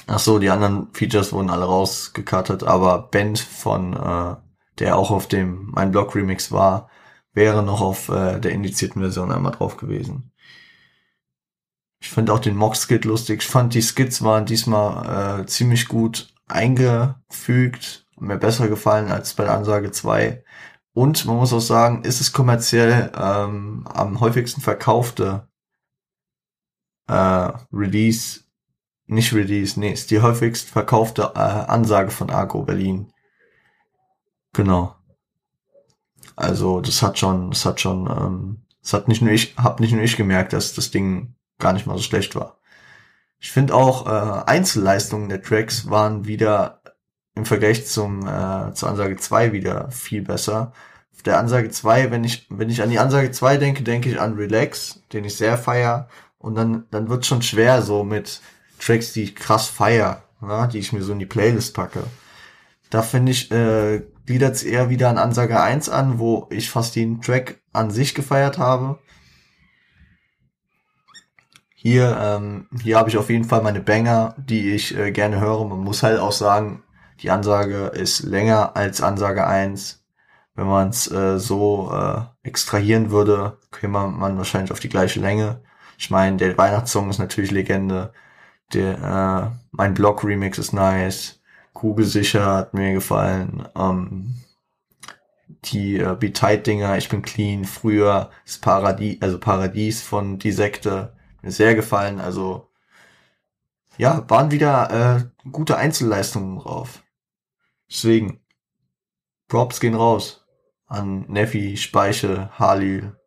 Ach 0.07 0.19
so, 0.19 0.39
die 0.39 0.49
anderen 0.49 0.93
Features 0.93 1.31
wurden 1.31 1.49
alle 1.49 1.65
rausgekattet, 1.65 2.63
aber 2.63 3.09
Band 3.09 3.39
von, 3.39 3.93
äh, 3.93 4.35
der 4.79 4.97
auch 4.97 5.11
auf 5.11 5.27
dem 5.27 5.69
mein 5.71 5.91
Blog 5.91 6.15
Remix 6.15 6.51
war, 6.51 6.89
wäre 7.33 7.63
noch 7.63 7.81
auf 7.81 8.09
äh, 8.09 8.39
der 8.39 8.51
indizierten 8.51 9.01
Version 9.01 9.31
einmal 9.31 9.53
drauf 9.53 9.77
gewesen. 9.77 10.31
Ich 12.01 12.09
finde 12.09 12.33
auch 12.33 12.39
den 12.39 12.55
Mock-Skit 12.57 13.05
lustig. 13.05 13.41
Ich 13.41 13.47
fand 13.47 13.73
die 13.75 13.81
Skits 13.81 14.23
waren 14.23 14.45
diesmal 14.45 15.41
äh, 15.41 15.45
ziemlich 15.45 15.87
gut 15.87 16.33
eingefügt. 16.47 18.07
Mir 18.19 18.37
besser 18.37 18.67
gefallen 18.67 19.11
als 19.11 19.35
bei 19.35 19.43
der 19.43 19.53
Ansage 19.53 19.91
2. 19.91 20.43
Und 20.93 21.25
man 21.25 21.37
muss 21.37 21.53
auch 21.53 21.59
sagen, 21.61 22.03
ist 22.03 22.19
es 22.19 22.33
kommerziell 22.33 23.11
ähm, 23.15 23.87
am 23.87 24.19
häufigsten 24.19 24.61
verkaufte 24.61 25.47
äh, 27.11 27.53
Release 27.73 28.41
nicht 29.11 29.33
Release, 29.33 29.77
nee, 29.77 29.91
ist 29.91 30.09
die 30.09 30.21
häufigst 30.21 30.69
verkaufte 30.69 31.33
äh, 31.35 31.39
Ansage 31.39 32.11
von 32.11 32.29
Agro 32.29 32.63
Berlin. 32.63 33.11
Genau. 34.53 34.95
Also 36.37 36.79
das 36.79 37.01
hat 37.01 37.19
schon, 37.19 37.51
das 37.51 37.65
hat 37.65 37.81
schon, 37.81 38.07
ähm, 38.07 38.61
das 38.81 38.93
hat 38.93 39.09
nicht 39.09 39.21
nur 39.21 39.33
ich, 39.33 39.55
hab 39.57 39.81
nicht 39.81 39.91
nur 39.91 40.01
ich 40.01 40.15
gemerkt, 40.15 40.53
dass 40.53 40.73
das 40.73 40.91
Ding 40.91 41.35
gar 41.59 41.73
nicht 41.73 41.85
mal 41.85 41.97
so 41.97 42.03
schlecht 42.03 42.35
war. 42.35 42.57
Ich 43.37 43.51
finde 43.51 43.75
auch 43.75 44.07
äh, 44.07 44.43
Einzelleistungen 44.45 45.27
der 45.27 45.41
Tracks 45.41 45.89
waren 45.89 46.25
wieder 46.25 46.81
im 47.35 47.45
Vergleich 47.45 47.85
zum 47.87 48.25
äh, 48.25 48.73
zur 48.73 48.89
Ansage 48.89 49.17
2 49.17 49.51
wieder 49.51 49.91
viel 49.91 50.21
besser. 50.21 50.71
Auf 51.13 51.23
der 51.23 51.37
Ansage 51.37 51.69
2, 51.69 52.11
wenn 52.11 52.23
ich 52.23 52.47
wenn 52.49 52.69
ich 52.69 52.81
an 52.81 52.89
die 52.89 52.99
Ansage 52.99 53.31
2 53.31 53.57
denke, 53.57 53.83
denke 53.83 54.09
ich 54.09 54.21
an 54.21 54.35
Relax, 54.35 55.03
den 55.11 55.25
ich 55.25 55.35
sehr 55.35 55.57
feier 55.57 56.07
und 56.41 56.55
dann 56.55 56.85
dann 56.91 57.09
wird 57.09 57.25
schon 57.25 57.41
schwer 57.41 57.81
so 57.81 58.03
mit 58.03 58.41
Tracks, 58.79 59.13
die 59.13 59.23
ich 59.23 59.35
krass 59.35 59.67
feier, 59.67 60.23
ja, 60.41 60.67
die 60.67 60.79
ich 60.79 60.93
mir 60.93 61.03
so 61.03 61.13
in 61.13 61.19
die 61.19 61.25
Playlist 61.25 61.73
packe. 61.73 62.03
Da 62.89 63.01
finde 63.01 63.31
ich, 63.31 63.51
äh, 63.51 64.03
gliedert 64.25 64.55
es 64.55 64.63
eher 64.63 64.89
wieder 64.89 65.09
an 65.09 65.17
Ansage 65.17 65.59
1 65.61 65.89
an, 65.89 66.19
wo 66.19 66.47
ich 66.49 66.69
fast 66.69 66.95
den 66.95 67.21
Track 67.21 67.61
an 67.73 67.91
sich 67.91 68.15
gefeiert 68.15 68.57
habe. 68.57 68.99
Hier, 71.73 72.17
ähm, 72.21 72.67
hier 72.81 72.97
habe 72.97 73.09
ich 73.09 73.17
auf 73.17 73.29
jeden 73.29 73.45
Fall 73.45 73.61
meine 73.61 73.81
Banger, 73.81 74.35
die 74.37 74.73
ich 74.73 74.95
äh, 74.95 75.11
gerne 75.11 75.39
höre. 75.39 75.65
Man 75.65 75.79
muss 75.79 76.03
halt 76.03 76.19
auch 76.19 76.31
sagen, 76.31 76.83
die 77.21 77.31
Ansage 77.31 77.87
ist 77.87 78.23
länger 78.23 78.75
als 78.75 79.01
Ansage 79.01 79.47
1. 79.47 80.03
Wenn 80.53 80.67
man 80.67 80.89
es 80.89 81.09
äh, 81.09 81.39
so 81.39 81.91
äh, 81.91 82.21
extrahieren 82.43 83.09
würde, 83.09 83.57
käme 83.71 84.07
man 84.07 84.37
wahrscheinlich 84.37 84.71
auf 84.71 84.79
die 84.79 84.89
gleiche 84.89 85.19
Länge. 85.19 85.61
Ich 86.01 86.09
meine, 86.09 86.37
der 86.37 86.57
Weihnachtssong 86.57 87.11
ist 87.11 87.19
natürlich 87.19 87.51
Legende. 87.51 88.11
Der, 88.73 89.53
äh, 89.53 89.57
mein 89.69 89.93
Blog-Remix 89.93 90.57
ist 90.57 90.73
nice. 90.73 91.43
Kugelsicher 91.73 92.43
hat 92.43 92.73
mir 92.73 92.93
gefallen. 92.93 93.67
Ähm, 93.75 94.33
die 95.65 95.99
äh, 95.99 96.15
Be-Tight-Dinger, 96.19 96.97
ich 96.97 97.07
bin 97.07 97.21
clean. 97.21 97.65
Früher 97.65 98.31
das 98.43 98.57
Paradies, 98.57 99.21
also 99.21 99.39
Paradies 99.39 100.01
von 100.01 100.39
Die 100.39 100.51
Sekte, 100.51 101.15
mir 101.43 101.51
sehr 101.51 101.75
gefallen. 101.75 102.19
Also 102.19 102.67
ja, 103.99 104.27
waren 104.27 104.49
wieder 104.49 105.29
äh, 105.45 105.49
gute 105.51 105.77
Einzelleistungen 105.77 106.57
drauf. 106.57 107.03
Deswegen, 107.91 108.39
Props 109.47 109.79
gehen 109.79 109.93
raus 109.93 110.47
an 110.87 111.25
Neffi, 111.27 111.77
Speiche, 111.77 112.49
Halil, 112.57 113.20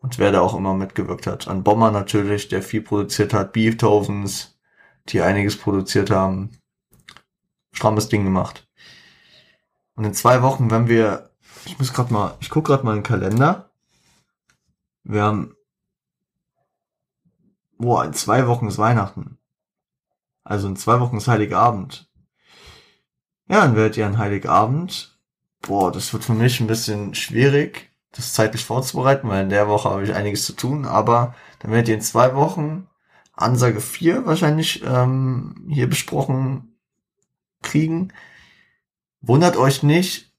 und 0.00 0.18
wer 0.18 0.32
da 0.32 0.40
auch 0.40 0.54
immer 0.54 0.74
mitgewirkt 0.74 1.26
hat. 1.26 1.48
An 1.48 1.64
Bomber 1.64 1.90
natürlich, 1.90 2.48
der 2.48 2.62
viel 2.62 2.82
produziert 2.82 3.34
hat, 3.34 3.52
Beethovens, 3.52 4.58
die 5.08 5.20
einiges 5.20 5.56
produziert 5.56 6.10
haben. 6.10 6.50
Strammes 7.72 8.08
Ding 8.08 8.24
gemacht. 8.24 8.68
Und 9.94 10.04
in 10.04 10.14
zwei 10.14 10.42
Wochen, 10.42 10.70
wenn 10.70 10.88
wir, 10.88 11.30
ich 11.64 11.78
muss 11.78 11.92
gerade 11.92 12.12
mal, 12.12 12.36
ich 12.40 12.50
guck 12.50 12.66
gerade 12.66 12.84
mal 12.84 12.92
in 12.92 12.98
den 12.98 13.04
Kalender. 13.04 13.70
Wir 15.02 15.22
haben, 15.22 15.56
boah, 17.76 18.04
in 18.04 18.12
zwei 18.12 18.46
Wochen 18.46 18.68
ist 18.68 18.78
Weihnachten. 18.78 19.38
Also 20.44 20.68
in 20.68 20.76
zwei 20.76 21.00
Wochen 21.00 21.16
ist 21.16 21.28
Heiligabend. 21.28 22.08
Ja, 23.48 23.62
dann 23.62 23.76
werdet 23.76 23.96
ihr 23.96 24.06
an 24.06 24.18
Heiligabend. 24.18 25.18
Boah, 25.60 25.90
das 25.90 26.12
wird 26.12 26.24
für 26.24 26.34
mich 26.34 26.60
ein 26.60 26.66
bisschen 26.66 27.14
schwierig 27.14 27.87
das 28.12 28.32
zeitlich 28.32 28.64
vorzubereiten, 28.64 29.28
weil 29.28 29.44
in 29.44 29.50
der 29.50 29.68
Woche 29.68 29.90
habe 29.90 30.04
ich 30.04 30.14
einiges 30.14 30.44
zu 30.44 30.54
tun, 30.54 30.84
aber 30.84 31.34
dann 31.58 31.70
werdet 31.70 31.88
ihr 31.88 31.94
in 31.94 32.00
zwei 32.00 32.34
Wochen 32.34 32.88
Ansage 33.34 33.80
4 33.80 34.26
wahrscheinlich 34.26 34.82
ähm, 34.84 35.66
hier 35.68 35.88
besprochen 35.88 36.76
kriegen. 37.62 38.12
Wundert 39.20 39.56
euch 39.56 39.82
nicht, 39.82 40.32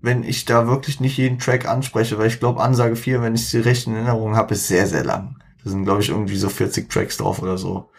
wenn 0.00 0.24
ich 0.24 0.44
da 0.44 0.66
wirklich 0.66 0.98
nicht 0.98 1.16
jeden 1.16 1.38
Track 1.38 1.66
anspreche, 1.66 2.18
weil 2.18 2.26
ich 2.26 2.40
glaube, 2.40 2.60
Ansage 2.60 2.96
4, 2.96 3.22
wenn 3.22 3.34
ich 3.34 3.48
sie 3.48 3.60
recht 3.60 3.86
in 3.86 3.94
Erinnerung 3.94 4.34
habe, 4.34 4.54
ist 4.54 4.66
sehr, 4.66 4.86
sehr 4.86 5.04
lang. 5.04 5.40
Da 5.62 5.70
sind, 5.70 5.84
glaube 5.84 6.02
ich, 6.02 6.08
irgendwie 6.08 6.36
so 6.36 6.48
40 6.48 6.90
Tracks 6.90 7.18
drauf 7.18 7.40
oder 7.40 7.56
so. 7.56 7.90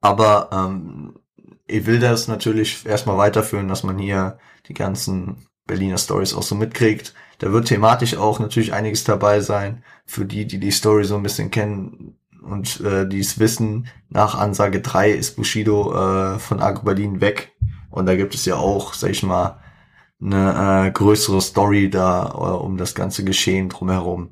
Aber 0.00 0.50
ähm, 0.52 1.18
ich 1.66 1.84
will 1.86 1.98
das 1.98 2.28
natürlich 2.28 2.86
erstmal 2.86 3.18
weiterführen, 3.18 3.66
dass 3.66 3.82
man 3.82 3.98
hier 3.98 4.38
die 4.68 4.74
ganzen 4.74 5.48
Berliner 5.66 5.98
Stories 5.98 6.34
auch 6.34 6.42
so 6.42 6.54
mitkriegt. 6.54 7.14
Da 7.38 7.52
wird 7.52 7.68
thematisch 7.68 8.16
auch 8.16 8.38
natürlich 8.38 8.72
einiges 8.72 9.04
dabei 9.04 9.40
sein. 9.40 9.82
Für 10.04 10.24
die, 10.24 10.46
die 10.46 10.58
die 10.58 10.70
Story 10.70 11.04
so 11.04 11.16
ein 11.16 11.22
bisschen 11.22 11.50
kennen, 11.50 12.16
und 12.46 12.80
äh, 12.80 13.06
die 13.06 13.20
es 13.20 13.38
wissen, 13.38 13.88
nach 14.08 14.36
Ansage 14.36 14.80
3 14.80 15.10
ist 15.10 15.36
Bushido 15.36 15.92
äh, 15.92 16.38
von 16.38 16.60
Agro 16.60 16.84
Berlin 16.84 17.20
weg. 17.20 17.52
Und 17.90 18.06
da 18.06 18.14
gibt 18.14 18.34
es 18.34 18.44
ja 18.44 18.56
auch, 18.56 18.94
sag 18.94 19.10
ich 19.10 19.22
mal, 19.22 19.60
eine 20.20 20.86
äh, 20.86 20.90
größere 20.92 21.40
Story 21.40 21.90
da 21.90 22.28
äh, 22.28 22.64
um 22.64 22.76
das 22.76 22.94
ganze 22.94 23.24
Geschehen 23.24 23.68
drumherum. 23.68 24.30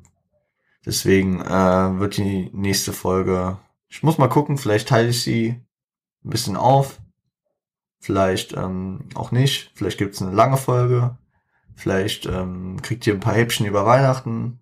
Deswegen 0.85 1.41
äh, 1.41 1.99
wird 1.99 2.17
die 2.17 2.49
nächste 2.53 2.93
Folge, 2.93 3.57
ich 3.89 4.03
muss 4.03 4.17
mal 4.17 4.29
gucken, 4.29 4.57
vielleicht 4.57 4.87
teile 4.87 5.09
ich 5.09 5.21
sie 5.21 5.61
ein 6.23 6.29
bisschen 6.29 6.55
auf, 6.55 6.99
vielleicht 7.99 8.53
ähm, 8.53 9.09
auch 9.15 9.31
nicht, 9.31 9.71
vielleicht 9.75 9.97
gibt's 9.97 10.21
eine 10.21 10.31
lange 10.31 10.57
Folge, 10.57 11.17
vielleicht 11.75 12.25
ähm, 12.25 12.81
kriegt 12.81 13.05
ihr 13.05 13.13
ein 13.13 13.19
paar 13.19 13.35
Häppchen 13.35 13.65
über 13.65 13.85
Weihnachten, 13.85 14.59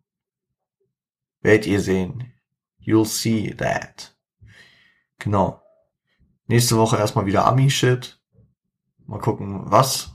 werdet 1.41 1.68
ihr 1.68 1.82
sehen. 1.82 2.34
You'll 2.82 3.05
see 3.05 3.53
that. 3.55 4.16
Genau. 5.20 5.61
Nächste 6.47 6.78
Woche 6.78 6.97
erstmal 6.97 7.26
wieder 7.26 7.45
Ami-Shit. 7.45 8.20
Mal 9.05 9.20
gucken, 9.20 9.61
was. 9.72 10.11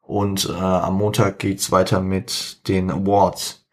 Und 0.00 0.48
äh, 0.48 0.52
am 0.52 0.96
Montag 0.96 1.38
geht's 1.38 1.70
weiter 1.70 2.00
mit 2.00 2.66
den 2.68 2.90
Awards. 2.90 3.66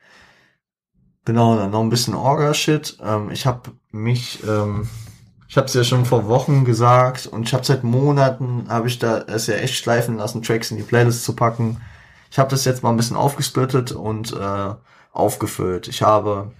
Genau, 1.26 1.56
dann 1.56 1.72
noch 1.72 1.82
ein 1.82 1.90
bisschen 1.90 2.16
Orga-Shit. 2.16 2.98
Ähm, 3.02 3.30
ich 3.32 3.46
habe 3.46 3.72
mich, 3.92 4.40
ähm, 4.48 4.88
ich 5.48 5.58
habe 5.58 5.68
es 5.68 5.74
ja 5.74 5.84
schon 5.84 6.06
vor 6.06 6.28
Wochen 6.28 6.64
gesagt 6.64 7.28
und 7.28 7.44
ich 7.48 7.54
habe 7.54 7.66
seit 7.66 7.84
Monaten, 7.84 8.66
habe 8.70 8.88
ich 8.88 8.98
da 8.98 9.20
es 9.20 9.48
ja 9.48 9.56
echt 9.56 9.76
schleifen 9.76 10.18
lassen, 10.18 10.42
Tracks 10.42 10.72
in 10.72 10.78
die 10.78 10.84
Playlist 10.84 11.24
zu 11.24 11.36
packen. 11.36 11.82
Ich 12.32 12.40
habe 12.40 12.50
das 12.50 12.64
jetzt 12.64 12.82
mal 12.82 12.90
ein 12.90 12.98
bisschen 12.98 13.18
aufgesplittet 13.18 13.92
und 13.92 14.32
äh, 14.32 14.74
aufgefüllt. 15.12 15.90
Ich 15.90 16.02
habe 16.02 16.54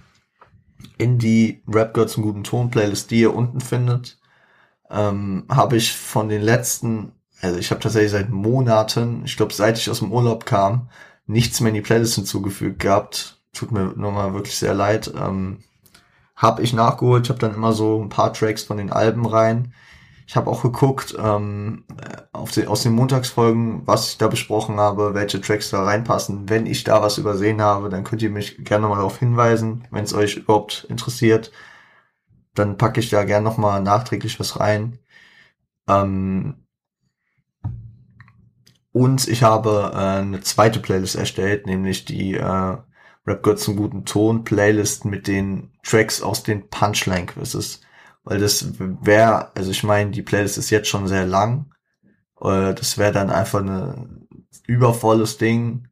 in 0.98 1.18
die 1.18 1.62
Rap 1.66 1.94
Girl 1.94 2.06
zum 2.06 2.22
guten 2.22 2.44
Ton 2.44 2.70
Playlist, 2.70 3.10
die 3.10 3.20
ihr 3.20 3.34
unten 3.34 3.60
findet, 3.62 4.18
ähm, 4.90 5.44
habe 5.48 5.76
ich 5.76 5.94
von 5.94 6.28
den 6.28 6.42
letzten, 6.42 7.12
also 7.40 7.58
ich 7.58 7.70
habe 7.70 7.80
tatsächlich 7.80 8.12
seit 8.12 8.28
Monaten, 8.28 9.22
ich 9.24 9.38
glaube 9.38 9.54
seit 9.54 9.78
ich 9.78 9.88
aus 9.88 10.00
dem 10.00 10.12
Urlaub 10.12 10.44
kam, 10.44 10.90
nichts 11.26 11.60
mehr 11.60 11.70
in 11.70 11.76
die 11.76 11.80
Playlist 11.80 12.16
hinzugefügt 12.16 12.78
gehabt. 12.78 13.40
Tut 13.54 13.72
mir 13.72 13.94
nochmal 13.96 14.34
wirklich 14.34 14.56
sehr 14.58 14.74
leid. 14.74 15.12
Ähm, 15.16 15.60
habe 16.36 16.62
ich 16.62 16.74
nachgeholt, 16.74 17.24
ich 17.24 17.30
habe 17.30 17.38
dann 17.38 17.54
immer 17.54 17.72
so 17.72 18.02
ein 18.02 18.10
paar 18.10 18.34
Tracks 18.34 18.64
von 18.64 18.76
den 18.76 18.92
Alben 18.92 19.24
rein. 19.24 19.72
Ich 20.26 20.36
habe 20.36 20.50
auch 20.50 20.62
geguckt 20.62 21.16
ähm, 21.18 21.84
auf 22.32 22.52
die, 22.52 22.66
aus 22.66 22.82
den 22.82 22.92
Montagsfolgen, 22.92 23.86
was 23.86 24.10
ich 24.10 24.18
da 24.18 24.28
besprochen 24.28 24.78
habe, 24.78 25.14
welche 25.14 25.40
Tracks 25.40 25.70
da 25.70 25.82
reinpassen. 25.82 26.48
Wenn 26.48 26.66
ich 26.66 26.84
da 26.84 27.02
was 27.02 27.18
übersehen 27.18 27.60
habe, 27.60 27.88
dann 27.88 28.04
könnt 28.04 28.22
ihr 28.22 28.30
mich 28.30 28.64
gerne 28.64 28.88
mal 28.88 28.96
darauf 28.96 29.18
hinweisen, 29.18 29.86
wenn 29.90 30.04
es 30.04 30.14
euch 30.14 30.36
überhaupt 30.36 30.86
interessiert. 30.88 31.52
Dann 32.54 32.76
packe 32.76 33.00
ich 33.00 33.10
da 33.10 33.24
gerne 33.24 33.44
nochmal 33.44 33.82
nachträglich 33.82 34.38
was 34.38 34.60
rein. 34.60 34.98
Ähm, 35.88 36.66
und 38.92 39.26
ich 39.26 39.42
habe 39.42 39.90
äh, 39.94 40.20
eine 40.20 40.40
zweite 40.42 40.78
Playlist 40.78 41.16
erstellt, 41.16 41.66
nämlich 41.66 42.04
die 42.04 42.34
äh, 42.34 42.76
Rap 43.26 43.42
Gott 43.42 43.58
zum 43.58 43.76
guten 43.76 44.04
Ton 44.04 44.44
Playlist 44.44 45.04
mit 45.04 45.26
den 45.26 45.70
Tracks 45.82 46.22
aus 46.22 46.42
den 46.42 46.68
Punchline 46.68 47.26
Quizzes. 47.26 47.80
Weil 48.24 48.38
das 48.38 48.78
wäre, 48.78 49.54
also 49.56 49.70
ich 49.70 49.82
meine, 49.82 50.10
die 50.10 50.22
Playlist 50.22 50.58
ist 50.58 50.70
jetzt 50.70 50.88
schon 50.88 51.08
sehr 51.08 51.26
lang. 51.26 51.72
Äh, 52.40 52.74
das 52.74 52.98
wäre 52.98 53.12
dann 53.12 53.30
einfach 53.30 53.60
ein 53.60 54.28
übervolles 54.66 55.38
Ding. 55.38 55.88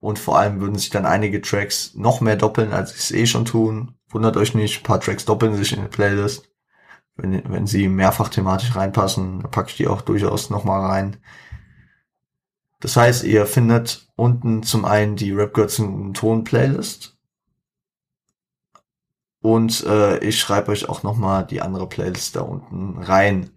Und 0.00 0.18
vor 0.18 0.38
allem 0.38 0.60
würden 0.60 0.76
sich 0.76 0.90
dann 0.90 1.06
einige 1.06 1.40
Tracks 1.40 1.94
noch 1.94 2.20
mehr 2.20 2.36
doppeln, 2.36 2.72
als 2.72 2.90
sie 2.90 2.98
es 2.98 3.10
eh 3.12 3.26
schon 3.26 3.46
tun. 3.46 3.94
Wundert 4.10 4.36
euch 4.36 4.54
nicht, 4.54 4.80
ein 4.80 4.82
paar 4.82 5.00
Tracks 5.00 5.24
doppeln 5.24 5.54
sich 5.56 5.72
in 5.72 5.80
der 5.80 5.88
Playlist. 5.88 6.50
Wenn, 7.16 7.42
wenn 7.50 7.66
sie 7.66 7.88
mehrfach 7.88 8.28
thematisch 8.28 8.76
reinpassen, 8.76 9.42
packe 9.50 9.70
ich 9.70 9.76
die 9.76 9.88
auch 9.88 10.02
durchaus 10.02 10.50
nochmal 10.50 10.84
rein. 10.84 11.16
Das 12.80 12.96
heißt, 12.96 13.24
ihr 13.24 13.46
findet 13.46 14.08
unten 14.14 14.62
zum 14.62 14.84
einen 14.84 15.16
die 15.16 15.32
Rap 15.32 15.54
Götzen 15.54 16.12
Ton 16.12 16.44
Playlist 16.44 17.13
und 19.44 19.84
äh, 19.84 20.16
ich 20.20 20.40
schreibe 20.40 20.72
euch 20.72 20.88
auch 20.88 21.02
nochmal 21.02 21.44
die 21.44 21.60
andere 21.60 21.86
Playlist 21.86 22.34
da 22.34 22.40
unten 22.40 22.96
rein. 22.98 23.50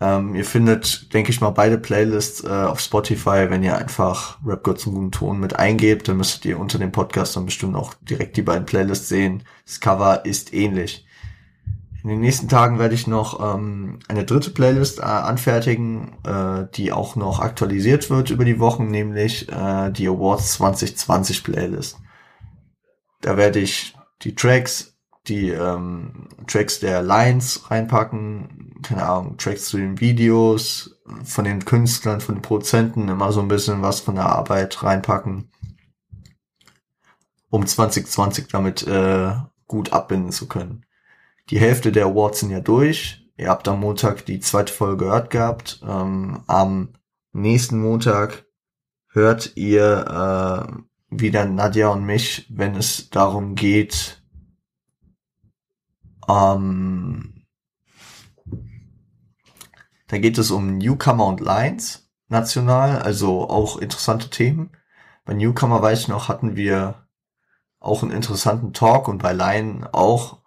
Ähm, 0.00 0.34
ihr 0.34 0.44
findet, 0.44 1.14
denke 1.14 1.30
ich 1.30 1.40
mal, 1.40 1.50
beide 1.50 1.78
Playlists 1.78 2.42
äh, 2.42 2.48
auf 2.48 2.80
Spotify, 2.80 3.46
wenn 3.48 3.62
ihr 3.62 3.78
einfach 3.78 4.38
Rap 4.44 4.64
God 4.64 4.80
zum 4.80 4.94
guten 4.94 5.12
Ton 5.12 5.38
mit 5.38 5.54
eingebt, 5.54 6.08
dann 6.08 6.16
müsstet 6.16 6.44
ihr 6.46 6.58
unter 6.58 6.80
dem 6.80 6.90
Podcast 6.90 7.36
dann 7.36 7.46
bestimmt 7.46 7.76
auch 7.76 7.94
direkt 8.00 8.36
die 8.36 8.42
beiden 8.42 8.66
Playlists 8.66 9.08
sehen. 9.08 9.44
Das 9.64 9.78
Cover 9.78 10.24
ist 10.24 10.52
ähnlich. 10.52 11.06
In 12.02 12.08
den 12.08 12.20
nächsten 12.20 12.48
Tagen 12.48 12.80
werde 12.80 12.96
ich 12.96 13.06
noch 13.06 13.54
ähm, 13.54 14.00
eine 14.08 14.24
dritte 14.24 14.50
Playlist 14.50 14.98
äh, 14.98 15.02
anfertigen, 15.02 16.16
äh, 16.24 16.66
die 16.74 16.90
auch 16.90 17.14
noch 17.14 17.38
aktualisiert 17.38 18.10
wird 18.10 18.30
über 18.30 18.44
die 18.44 18.58
Wochen, 18.58 18.88
nämlich 18.88 19.48
äh, 19.52 19.92
die 19.92 20.08
Awards 20.08 20.54
2020 20.54 21.44
Playlist. 21.44 21.98
Da 23.20 23.36
werde 23.36 23.60
ich 23.60 23.94
die 24.22 24.34
Tracks 24.34 24.91
die 25.28 25.50
ähm, 25.50 26.28
Tracks 26.46 26.80
der 26.80 27.02
Lines 27.02 27.70
reinpacken, 27.70 28.80
keine 28.82 29.04
Ahnung, 29.04 29.36
Tracks 29.36 29.66
zu 29.66 29.76
den 29.76 30.00
Videos, 30.00 30.98
von 31.24 31.44
den 31.44 31.64
Künstlern, 31.64 32.20
von 32.20 32.36
den 32.36 32.42
Produzenten, 32.42 33.08
immer 33.08 33.32
so 33.32 33.40
ein 33.40 33.48
bisschen 33.48 33.82
was 33.82 34.00
von 34.00 34.16
der 34.16 34.26
Arbeit 34.26 34.82
reinpacken, 34.82 35.50
um 37.50 37.66
2020 37.66 38.48
damit 38.48 38.86
äh, 38.86 39.32
gut 39.66 39.92
abbinden 39.92 40.32
zu 40.32 40.48
können. 40.48 40.84
Die 41.50 41.58
Hälfte 41.58 41.92
der 41.92 42.06
Awards 42.06 42.40
sind 42.40 42.50
ja 42.50 42.60
durch. 42.60 43.26
Ihr 43.36 43.48
habt 43.48 43.66
am 43.68 43.80
Montag 43.80 44.26
die 44.26 44.40
zweite 44.40 44.72
Folge 44.72 45.04
gehört 45.04 45.30
gehabt. 45.30 45.80
Ähm, 45.86 46.42
am 46.46 46.94
nächsten 47.32 47.78
Montag 47.80 48.44
hört 49.08 49.56
ihr 49.56 50.68
äh, 50.70 50.82
wieder 51.10 51.44
Nadja 51.44 51.88
und 51.88 52.04
mich, 52.04 52.46
wenn 52.50 52.74
es 52.74 53.10
darum 53.10 53.54
geht, 53.54 54.21
ähm, 56.28 57.44
da 60.08 60.18
geht 60.18 60.38
es 60.38 60.50
um 60.50 60.78
Newcomer 60.78 61.26
und 61.26 61.40
Lines 61.40 62.10
national, 62.28 63.00
also 63.02 63.48
auch 63.48 63.78
interessante 63.78 64.28
Themen. 64.30 64.70
Bei 65.24 65.34
Newcomer 65.34 65.80
weiß 65.80 66.00
ich 66.00 66.08
noch, 66.08 66.28
hatten 66.28 66.56
wir 66.56 67.06
auch 67.78 68.02
einen 68.02 68.10
interessanten 68.10 68.72
Talk 68.72 69.06
und 69.06 69.22
bei 69.22 69.32
Line 69.32 69.88
auch. 69.92 70.38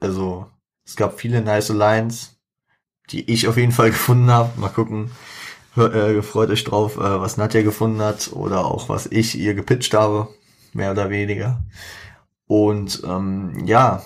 Also 0.00 0.46
es 0.84 0.96
gab 0.96 1.20
viele 1.20 1.42
nice 1.42 1.68
Lines, 1.68 2.38
die 3.10 3.30
ich 3.30 3.48
auf 3.48 3.56
jeden 3.56 3.72
Fall 3.72 3.90
gefunden 3.92 4.30
habe. 4.30 4.58
Mal 4.58 4.70
gucken. 4.70 5.10
Äh, 5.76 6.22
freut 6.22 6.48
euch 6.48 6.64
drauf, 6.64 6.96
äh, 6.96 7.20
was 7.20 7.36
Nadja 7.36 7.62
gefunden 7.62 8.00
hat 8.00 8.32
oder 8.32 8.64
auch 8.64 8.88
was 8.88 9.06
ich 9.06 9.36
ihr 9.36 9.52
gepitcht 9.52 9.92
habe, 9.92 10.28
mehr 10.72 10.92
oder 10.92 11.10
weniger. 11.10 11.62
Und 12.46 13.02
ähm, 13.04 13.66
ja, 13.66 14.02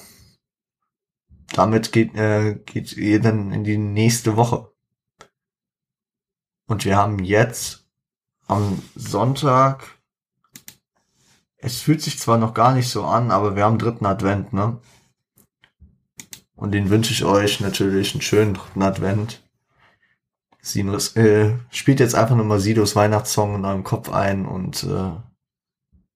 damit 1.52 1.92
geht, 1.92 2.14
äh, 2.14 2.54
geht 2.64 2.92
ihr 2.96 3.20
dann 3.20 3.52
in 3.52 3.64
die 3.64 3.78
nächste 3.78 4.36
Woche. 4.36 4.72
Und 6.66 6.84
wir 6.84 6.96
haben 6.96 7.18
jetzt 7.18 7.88
am 8.46 8.82
Sonntag, 8.94 9.98
es 11.56 11.80
fühlt 11.80 12.00
sich 12.00 12.18
zwar 12.18 12.38
noch 12.38 12.54
gar 12.54 12.74
nicht 12.74 12.88
so 12.88 13.04
an, 13.04 13.30
aber 13.30 13.56
wir 13.56 13.64
haben 13.64 13.78
dritten 13.78 14.06
Advent, 14.06 14.52
ne? 14.52 14.78
Und 16.54 16.72
den 16.72 16.90
wünsche 16.90 17.12
ich 17.12 17.24
euch 17.24 17.60
natürlich 17.60 18.12
einen 18.12 18.22
schönen 18.22 18.54
dritten 18.54 18.82
Advent. 18.82 19.42
Sinus, 20.60 21.16
äh, 21.16 21.56
spielt 21.70 22.00
jetzt 22.00 22.14
einfach 22.14 22.36
nur 22.36 22.44
mal 22.44 22.60
Sidos 22.60 22.94
Weihnachtssong 22.94 23.54
in 23.56 23.64
eurem 23.64 23.82
Kopf 23.82 24.10
ein 24.10 24.44
und 24.46 24.84
äh, 24.84 25.12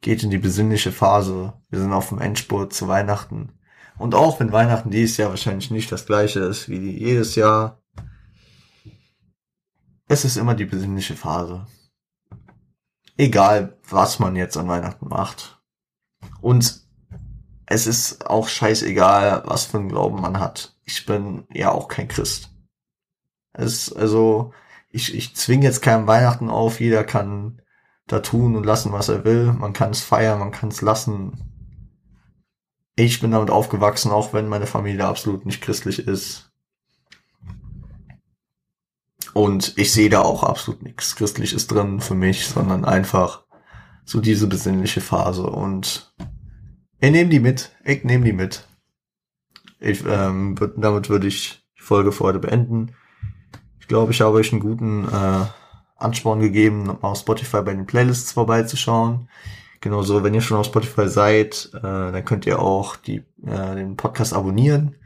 geht 0.02 0.22
in 0.22 0.30
die 0.30 0.38
besinnliche 0.38 0.92
Phase. 0.92 1.54
Wir 1.70 1.80
sind 1.80 1.92
auf 1.92 2.10
dem 2.10 2.20
Endspurt 2.20 2.74
zu 2.74 2.88
Weihnachten. 2.88 3.58
Und 3.98 4.14
auch 4.14 4.40
wenn 4.40 4.52
Weihnachten 4.52 4.90
dieses 4.90 5.16
Jahr 5.16 5.30
wahrscheinlich 5.30 5.70
nicht 5.70 5.90
das 5.92 6.06
gleiche 6.06 6.40
ist 6.40 6.68
wie 6.68 6.90
jedes 6.90 7.36
Jahr, 7.36 7.80
es 10.08 10.24
ist 10.24 10.36
immer 10.36 10.54
die 10.54 10.64
besinnliche 10.64 11.14
Phase. 11.14 11.66
Egal, 13.16 13.78
was 13.88 14.18
man 14.18 14.36
jetzt 14.36 14.56
an 14.56 14.68
Weihnachten 14.68 15.08
macht. 15.08 15.62
Und 16.40 16.82
es 17.66 17.86
ist 17.86 18.26
auch 18.26 18.48
scheißegal, 18.48 19.44
was 19.46 19.64
für 19.64 19.78
einen 19.78 19.88
Glauben 19.88 20.20
man 20.20 20.38
hat. 20.38 20.76
Ich 20.84 21.06
bin 21.06 21.46
ja 21.52 21.70
auch 21.70 21.88
kein 21.88 22.08
Christ. 22.08 22.50
Es, 23.52 23.92
also, 23.92 24.52
ich, 24.90 25.14
ich 25.14 25.36
zwinge 25.36 25.64
jetzt 25.64 25.80
keinem 25.80 26.06
Weihnachten 26.06 26.50
auf, 26.50 26.80
jeder 26.80 27.04
kann 27.04 27.62
da 28.06 28.20
tun 28.20 28.56
und 28.56 28.66
lassen, 28.66 28.92
was 28.92 29.08
er 29.08 29.24
will. 29.24 29.52
Man 29.52 29.72
kann 29.72 29.90
es 29.90 30.02
feiern, 30.02 30.40
man 30.40 30.50
kann 30.50 30.68
es 30.68 30.82
lassen 30.82 31.53
ich 32.96 33.20
bin 33.20 33.32
damit 33.32 33.50
aufgewachsen, 33.50 34.10
auch 34.10 34.32
wenn 34.32 34.48
meine 34.48 34.66
Familie 34.66 35.06
absolut 35.06 35.46
nicht 35.46 35.60
christlich 35.60 36.06
ist. 36.06 36.50
Und 39.32 39.76
ich 39.76 39.92
sehe 39.92 40.08
da 40.08 40.22
auch 40.22 40.44
absolut 40.44 40.82
nichts 40.82 41.16
Christliches 41.16 41.66
drin 41.66 42.00
für 42.00 42.14
mich, 42.14 42.46
sondern 42.46 42.84
einfach 42.84 43.44
so 44.04 44.20
diese 44.20 44.46
besinnliche 44.46 45.00
Phase. 45.00 45.44
Und 45.44 46.14
ich 47.00 47.10
nehme 47.10 47.30
die 47.30 47.40
mit. 47.40 47.72
Ich 47.84 48.04
nehme 48.04 48.24
die 48.24 48.32
mit. 48.32 48.68
ich, 49.80 50.04
ähm, 50.06 50.58
würd, 50.58 50.74
damit 50.76 51.08
würde 51.08 51.26
ich 51.26 51.64
die 51.76 51.82
Folge 51.82 52.12
für 52.12 52.24
heute 52.24 52.38
beenden. 52.38 52.94
Ich 53.80 53.88
glaube, 53.88 54.12
ich 54.12 54.20
habe 54.20 54.36
euch 54.36 54.52
einen 54.52 54.60
guten 54.60 55.08
äh, 55.08 55.46
Ansporn 55.96 56.40
gegeben, 56.40 56.90
auf 57.02 57.18
Spotify 57.18 57.62
bei 57.62 57.74
den 57.74 57.86
Playlists 57.86 58.32
vorbeizuschauen. 58.32 59.28
Genauso, 59.84 60.24
wenn 60.24 60.32
ihr 60.32 60.40
schon 60.40 60.56
auf 60.56 60.64
Spotify 60.64 61.10
seid, 61.10 61.68
äh, 61.74 61.82
dann 61.82 62.24
könnt 62.24 62.46
ihr 62.46 62.58
auch 62.58 62.96
die, 62.96 63.22
äh, 63.46 63.74
den 63.74 63.98
Podcast 63.98 64.32
abonnieren. 64.32 64.96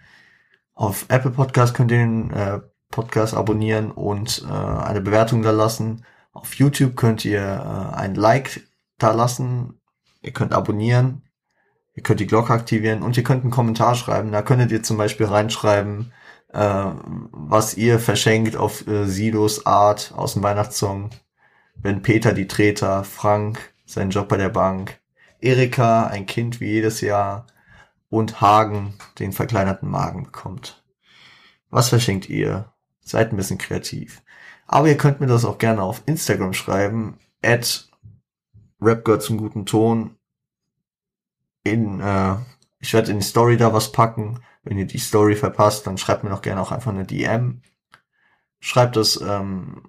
Auf 0.77 1.07
Apple 1.09 1.33
Podcast 1.33 1.75
könnt 1.75 1.91
ihr 1.91 1.99
den 1.99 2.31
äh, 2.31 2.61
Podcast 2.89 3.35
abonnieren 3.35 3.91
und 3.91 4.45
äh, 4.49 4.53
eine 4.53 5.01
Bewertung 5.01 5.43
da 5.43 5.51
lassen. 5.51 6.05
Auf 6.33 6.55
YouTube 6.55 6.95
könnt 6.95 7.25
ihr 7.25 7.41
äh, 7.41 7.97
ein 7.97 8.15
Like 8.15 8.69
da 8.99 9.11
lassen. 9.11 9.81
Ihr 10.23 10.31
könnt 10.31 10.53
abonnieren. 10.53 11.23
Ihr 11.97 12.05
könnt 12.05 12.21
die 12.21 12.29
Glocke 12.29 12.53
aktivieren 12.53 13.03
und 13.03 13.17
ihr 13.17 13.25
könnt 13.25 13.43
einen 13.43 13.51
Kommentar 13.51 13.97
schreiben. 13.97 14.31
Da 14.31 14.43
könntet 14.43 14.71
ihr 14.71 14.85
zum 14.85 14.97
Beispiel 14.97 15.27
reinschreiben, 15.27 16.13
äh, 16.53 16.85
was 17.33 17.75
ihr 17.77 17.99
verschenkt 17.99 18.55
auf 18.57 18.87
äh, 18.87 19.07
Silos 19.07 19.67
Art 19.67 20.15
aus 20.17 20.35
dem 20.35 20.45
Weihnachtssong. 20.45 21.11
Wenn 21.75 22.03
Peter 22.03 22.33
die 22.33 22.47
Treter, 22.47 23.03
Frank 23.03 23.75
seinen 23.89 24.11
Job 24.11 24.29
bei 24.29 24.37
der 24.37 24.51
Bank, 24.51 25.01
Erika 25.41 26.07
ein 26.07 26.27
Kind 26.27 26.61
wie 26.61 26.71
jedes 26.71 27.01
Jahr 27.01 27.47
und 28.11 28.41
Hagen 28.41 28.95
den 29.19 29.33
verkleinerten 29.33 29.89
Magen 29.89 30.25
bekommt. 30.25 30.85
Was 31.71 31.89
verschenkt 31.89 32.29
ihr? 32.29 32.73
Seid 33.01 33.33
ein 33.33 33.37
bisschen 33.37 33.59
kreativ. 33.59 34.23
Aber 34.67 34.89
ihr 34.89 34.97
könnt 34.97 35.21
mir 35.21 35.27
das 35.27 35.45
auch 35.45 35.59
gerne 35.59 35.83
auf 35.83 36.03
Instagram 36.07 36.53
schreiben, 36.53 37.19
at 37.43 37.89
rapgirl 38.81 39.21
zum 39.21 39.39
guten 39.39 39.65
Ton. 39.65 40.17
In, 41.65 42.01
äh, 42.01 42.37
ich 42.81 42.93
werde 42.93 43.11
in 43.11 43.21
die 43.21 43.27
Story 43.27 43.57
da 43.57 43.73
was 43.73 43.93
packen. 43.93 44.41
Wenn 44.63 44.79
ihr 44.79 44.87
die 44.87 44.99
Story 44.99 45.35
verpasst, 45.35 45.87
dann 45.87 45.97
schreibt 45.97 46.25
mir 46.25 46.31
doch 46.31 46.43
gerne 46.43 46.61
auch 46.61 46.73
einfach 46.73 46.93
eine 46.93 47.07
DM. 47.07 47.63
Schreibt 48.61 48.97
das, 48.97 49.19
ähm, 49.21 49.83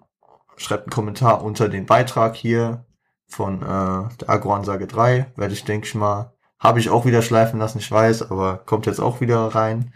schreibt 0.55 0.83
einen 0.83 0.91
Kommentar 0.91 1.43
unter 1.43 1.67
den 1.67 1.85
Beitrag 1.85 2.35
hier 2.35 2.85
von 3.29 3.61
äh, 3.61 4.15
der 4.17 4.29
Agro-Ansage 4.29 4.87
3. 4.87 5.31
Werde 5.35 5.53
ich, 5.53 5.63
denke 5.63 5.87
ich 5.87 5.95
mal, 5.95 6.33
habe 6.59 6.79
ich 6.79 6.89
auch 6.89 7.05
wieder 7.05 7.21
schleifen 7.21 7.59
lassen, 7.59 7.79
ich 7.79 7.89
weiß, 7.89 8.29
aber 8.29 8.57
kommt 8.57 8.85
jetzt 8.85 8.99
auch 8.99 9.21
wieder 9.21 9.55
rein. 9.55 9.93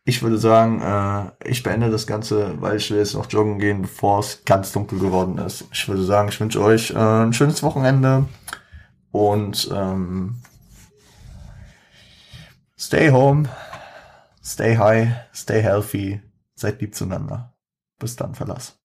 Ich 0.03 0.21
würde 0.21 0.37
sagen, 0.37 0.81
äh, 0.81 1.49
ich 1.49 1.63
beende 1.63 1.89
das 1.89 2.05
Ganze, 2.05 2.61
weil 2.61 2.77
ich 2.77 2.89
will 2.91 2.99
jetzt 2.99 3.15
noch 3.15 3.29
joggen 3.29 3.59
gehen, 3.59 3.81
bevor 3.83 4.19
es 4.19 4.43
ganz 4.45 4.71
dunkel 4.71 4.99
geworden 4.99 5.37
ist. 5.39 5.65
Ich 5.71 5.87
würde 5.87 6.03
sagen, 6.03 6.29
ich 6.29 6.39
wünsche 6.39 6.61
euch 6.61 6.91
äh, 6.91 6.97
ein 6.97 7.33
schönes 7.33 7.63
Wochenende 7.63 8.25
und 9.11 9.69
ähm, 9.73 10.41
stay 12.77 13.09
home, 13.09 13.49
stay 14.43 14.77
high, 14.77 15.09
stay 15.33 15.61
healthy. 15.61 16.21
Seid 16.55 16.81
lieb 16.81 16.95
zueinander. 16.95 17.53
Bis 17.99 18.15
dann, 18.15 18.33
Verlass. 18.33 18.73